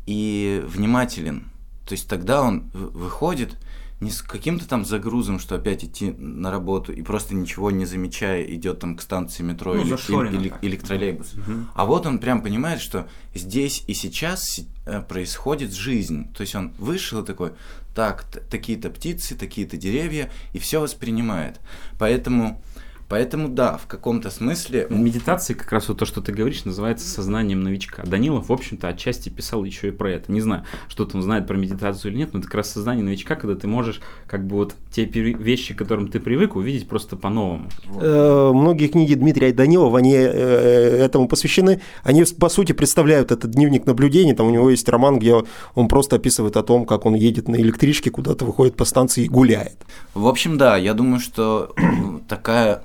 и 0.06 0.62
внимателен. 0.66 1.50
То 1.86 1.92
есть 1.92 2.08
тогда 2.08 2.42
он 2.42 2.70
выходит 2.72 3.58
не 4.04 4.10
с 4.10 4.22
каким-то 4.22 4.68
там 4.68 4.84
загрузом, 4.84 5.38
что 5.38 5.56
опять 5.56 5.84
идти 5.84 6.12
на 6.12 6.50
работу 6.50 6.92
и 6.92 7.02
просто 7.02 7.34
ничего 7.34 7.70
не 7.70 7.86
замечая 7.86 8.44
идет 8.44 8.78
там 8.80 8.96
к 8.96 9.02
станции 9.02 9.42
метро 9.42 9.74
ну, 9.74 9.80
или, 9.80 9.94
или, 9.94 10.36
или, 10.36 10.52
или 10.60 10.76
к 10.76 10.82
троллейбусу. 10.82 11.38
Угу. 11.40 11.52
А 11.74 11.84
вот 11.86 12.06
он 12.06 12.18
прям 12.18 12.42
понимает, 12.42 12.80
что 12.80 13.08
здесь 13.34 13.82
и 13.86 13.94
сейчас 13.94 14.60
э, 14.84 15.00
происходит 15.02 15.72
жизнь. 15.72 16.32
То 16.34 16.42
есть 16.42 16.54
он 16.54 16.72
вышел 16.78 17.22
и 17.22 17.26
такой, 17.26 17.52
так, 17.94 18.24
такие-то 18.50 18.90
птицы, 18.90 19.34
такие-то 19.34 19.76
деревья, 19.76 20.30
и 20.52 20.58
все 20.58 20.80
воспринимает. 20.80 21.60
Поэтому 21.98 22.62
Поэтому 23.08 23.48
да, 23.48 23.76
в 23.76 23.86
каком-то 23.86 24.30
смысле... 24.30 24.86
Медитация, 24.90 25.54
как 25.54 25.70
раз 25.72 25.88
вот 25.88 25.98
то, 25.98 26.04
что 26.04 26.20
ты 26.20 26.32
говоришь, 26.32 26.64
называется 26.64 27.08
сознанием 27.08 27.62
новичка. 27.62 28.02
Данилов, 28.04 28.48
в 28.48 28.52
общем-то, 28.52 28.88
отчасти 28.88 29.28
писал 29.28 29.64
еще 29.64 29.88
и 29.88 29.90
про 29.90 30.10
это. 30.10 30.32
Не 30.32 30.40
знаю, 30.40 30.64
что 30.88 31.08
он 31.12 31.22
знает 31.22 31.46
про 31.46 31.56
медитацию 31.56 32.12
или 32.12 32.18
нет, 32.18 32.32
но 32.32 32.40
это 32.40 32.48
как 32.48 32.56
раз 32.56 32.70
сознание 32.70 33.04
новичка, 33.04 33.36
когда 33.36 33.54
ты 33.54 33.66
можешь 33.66 34.00
как 34.26 34.46
бы 34.46 34.56
вот 34.56 34.74
те 34.90 35.04
вещи, 35.04 35.74
к 35.74 35.78
которым 35.78 36.08
ты 36.08 36.20
привык, 36.20 36.56
увидеть 36.56 36.88
просто 36.88 37.16
по-новому. 37.16 37.68
Э, 38.00 38.52
Многие 38.54 38.88
книги 38.88 39.14
Дмитрия 39.14 39.52
Данилова, 39.52 39.98
они 39.98 40.14
э, 40.14 41.04
этому 41.04 41.28
посвящены. 41.28 41.80
Они, 42.02 42.24
по 42.38 42.48
сути, 42.48 42.72
представляют 42.72 43.32
этот 43.32 43.50
дневник 43.50 43.86
наблюдений. 43.86 44.34
Там 44.34 44.46
у 44.46 44.50
него 44.50 44.70
есть 44.70 44.88
роман, 44.88 45.18
где 45.18 45.42
он 45.74 45.88
просто 45.88 46.16
описывает 46.16 46.56
о 46.56 46.62
том, 46.62 46.86
как 46.86 47.06
он 47.06 47.14
едет 47.14 47.48
на 47.48 47.56
электричке, 47.56 48.10
куда-то 48.10 48.44
выходит 48.44 48.76
по 48.76 48.84
станции 48.84 49.24
и 49.24 49.28
гуляет. 49.28 49.76
В 50.14 50.26
общем, 50.26 50.58
да, 50.58 50.76
я 50.76 50.94
думаю, 50.94 51.20
что 51.20 51.74
такая, 52.28 52.82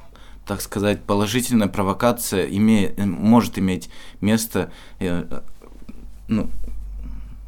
так 0.49 0.61
сказать, 0.61 1.03
положительная 1.03 1.67
провокация 1.67 2.47
име- 2.47 2.91
может 3.05 3.59
иметь 3.59 3.91
место 4.19 4.71
э, 4.99 5.41
ну, 6.27 6.49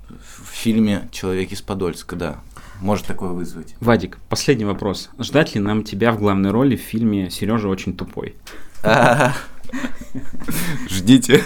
в 0.08 0.48
фильме 0.52 1.10
«Человек 1.12 1.52
из 1.52 1.64
Подольска», 1.64 2.16
да. 2.16 2.42
Может 2.80 3.08
такое 3.08 3.32
вызвать. 3.32 3.76
Вадик, 3.80 4.20
последний 4.30 4.66
вопрос. 4.66 5.10
Ждать 5.18 5.56
ли 5.56 5.62
нам 5.62 5.84
тебя 5.84 6.12
в 6.12 6.20
главной 6.20 6.52
роли 6.52 6.76
в 6.76 6.82
фильме 6.82 7.32
«Сережа 7.32 7.70
очень 7.70 7.98
тупой»? 7.98 8.36
Ждите. 10.90 11.42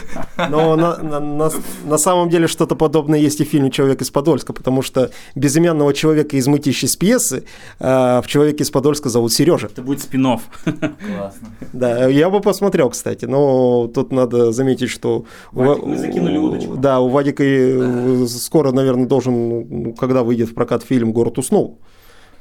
Но 0.50 0.76
на, 0.76 0.98
на- 0.98 1.20
на- 1.20 1.52
на 1.86 1.98
самом 1.98 2.30
деле 2.30 2.48
что-то 2.48 2.76
подобное 2.76 3.20
есть 3.20 3.40
и 3.42 3.46
в 3.46 3.48
фильме 3.48 3.70
«Человек 3.72 4.02
из 4.02 4.10
Подольска», 4.12 4.54
потому 4.54 4.82
что 4.82 5.12
безымянного 5.36 5.94
человека 5.94 6.36
из 6.38 6.48
мытищей 6.48 6.88
с 6.88 6.96
пьесы 6.96 7.44
э, 7.80 8.22
в 8.22 8.28
«Человеке 8.28 8.64
из 8.64 8.72
Подольска» 8.72 9.10
зовут 9.10 9.34
Сережа. 9.34 9.68
Это 9.68 9.82
будет 9.82 10.02
спин 10.02 10.26
Классно. 10.26 11.48
Да, 11.74 12.08
я 12.08 12.30
бы 12.30 12.42
посмотрел, 12.42 12.90
кстати, 12.90 13.26
но 13.26 13.88
тут 13.88 14.12
надо 14.12 14.52
заметить, 14.52 14.90
что... 14.90 15.26
у 15.54 15.60
Вадик, 15.60 15.84
Ва- 15.84 15.88
мы 15.88 15.98
закинули 15.98 16.38
удочку. 16.38 16.76
Да, 16.76 17.00
у 17.00 17.10
Вадика 17.10 17.44
э, 17.44 18.26
скоро, 18.28 18.72
наверное, 18.72 19.06
должен, 19.06 19.68
ну, 19.84 19.94
когда 19.94 20.24
выйдет 20.24 20.50
в 20.50 20.54
прокат 20.56 20.84
фильм 20.84 21.14
«Город 21.14 21.38
уснул», 21.38 21.80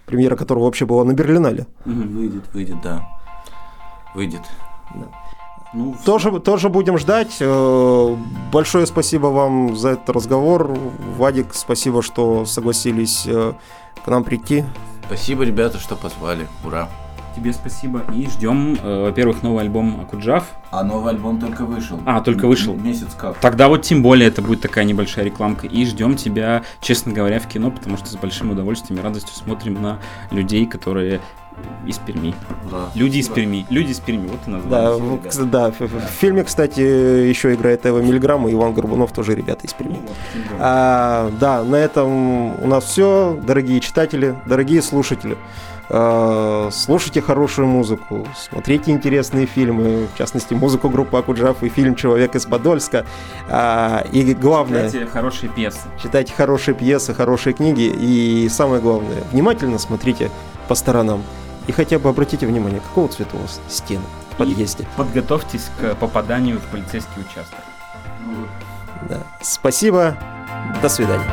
премьера 0.07 0.37
которого 0.37 0.64
вообще 0.64 0.87
была 0.87 1.05
на 1.05 1.12
Берлинале. 1.12 1.66
Выйдет, 1.85 2.45
выйдет, 2.55 2.76
да. 2.82 3.07
Выйдет. 4.14 4.41
Ну, 5.75 5.95
Тоже, 6.05 6.31
тоже 6.41 6.68
будем 6.68 6.99
ждать. 6.99 7.37
Э, 7.41 8.16
Большое 8.53 8.87
спасибо 8.87 9.27
вам 9.27 9.77
за 9.77 9.91
этот 9.91 10.09
разговор. 10.11 10.79
Вадик, 11.16 11.49
спасибо, 11.53 12.01
что 12.01 12.45
согласились 12.47 13.25
э, 13.27 13.55
к 14.05 14.07
нам 14.07 14.22
прийти. 14.22 14.64
Спасибо, 15.07 15.43
ребята, 15.43 15.79
что 15.79 15.97
позвали. 15.97 16.47
Ура. 16.64 16.89
тебе 17.35 17.53
спасибо. 17.53 18.03
И 18.14 18.29
ждем, 18.29 18.79
э, 18.81 19.03
во-первых, 19.07 19.43
новый 19.43 19.64
альбом 19.64 20.01
Акуджав. 20.01 20.45
А 20.70 20.85
новый 20.85 21.12
альбом 21.12 21.41
только 21.41 21.64
вышел. 21.64 21.99
А, 22.07 22.20
только 22.20 22.47
вышел. 22.47 22.75
Месяц 22.77 23.09
как. 23.18 23.37
Тогда 23.39 23.66
вот 23.68 23.83
тем 23.83 24.01
более 24.03 24.29
это 24.29 24.43
будет 24.43 24.61
такая 24.61 24.85
небольшая 24.85 25.25
рекламка. 25.25 25.66
И 25.66 25.85
ждем 25.85 26.14
тебя, 26.14 26.62
честно 26.81 27.12
говоря, 27.12 27.41
в 27.41 27.49
кино, 27.49 27.72
потому 27.72 27.97
что 27.97 28.07
с 28.07 28.14
большим 28.14 28.53
удовольствием 28.53 29.01
и 29.01 29.03
радостью 29.03 29.35
смотрим 29.35 29.83
на 29.83 29.99
людей, 30.31 30.66
которые 30.66 31.20
из 31.86 31.98
Перми. 31.98 32.34
Да. 32.70 32.88
Люди 32.94 33.18
из 33.18 33.28
Перми. 33.28 33.66
Люди 33.70 33.90
из 33.92 34.00
Перми. 34.00 34.26
Вот 34.28 34.40
и 34.46 34.50
Да, 34.50 34.82
название. 34.92 34.96
в, 35.18 35.26
кс- 35.26 35.44
да, 35.44 35.70
в, 35.70 35.88
фильме, 36.20 36.42
кстати, 36.44 36.80
еще 36.80 37.52
играет 37.55 37.84
Эва 37.86 37.98
Мильграм 38.00 38.48
и 38.48 38.52
Иван 38.52 38.72
Горбунов, 38.72 39.12
тоже 39.12 39.34
ребята 39.34 39.66
из 39.66 39.72
Перми. 39.74 39.98
А, 40.59 41.30
да, 41.40 41.62
на 41.62 41.76
этом 41.76 42.62
у 42.62 42.66
нас 42.66 42.84
все, 42.84 43.38
дорогие 43.46 43.80
читатели, 43.80 44.34
дорогие 44.46 44.80
слушатели. 44.82 45.36
А, 45.90 46.70
слушайте 46.72 47.20
хорошую 47.20 47.68
музыку, 47.68 48.26
смотрите 48.34 48.90
интересные 48.90 49.44
фильмы, 49.44 50.07
в 50.14 50.16
частности, 50.18 50.55
музыку 50.55 50.88
группы 50.88 51.18
Акуджав 51.18 51.62
и 51.62 51.68
фильм 51.68 51.94
«Человек 51.94 52.34
из 52.34 52.46
Подольска». 52.46 53.05
А, 53.50 54.05
и 54.11 54.32
главное, 54.32 54.86
Кстати, 54.86 55.05
хорошие 55.05 55.50
пьесы. 55.50 55.80
читайте 56.02 56.32
хорошие 56.34 56.74
пьесы, 56.74 57.12
хорошие 57.12 57.52
книги 57.52 57.82
и 57.82 58.48
самое 58.48 58.80
главное, 58.80 59.22
внимательно 59.32 59.78
смотрите 59.78 60.30
по 60.68 60.74
сторонам. 60.74 61.22
И 61.66 61.72
хотя 61.72 61.98
бы 61.98 62.08
обратите 62.08 62.46
внимание, 62.46 62.80
какого 62.80 63.08
цвета 63.08 63.36
у 63.36 63.40
вас 63.40 63.60
стены 63.68 64.04
в 64.32 64.36
подъезде. 64.36 64.84
И 64.84 64.86
подготовьтесь 64.96 65.70
к 65.80 65.94
попаданию 65.94 66.58
в 66.58 66.64
полицейский 66.64 67.22
участок. 67.22 67.58
Да. 69.08 69.22
Спасибо. 69.40 70.16
До 70.82 70.88
свидания. 70.88 71.24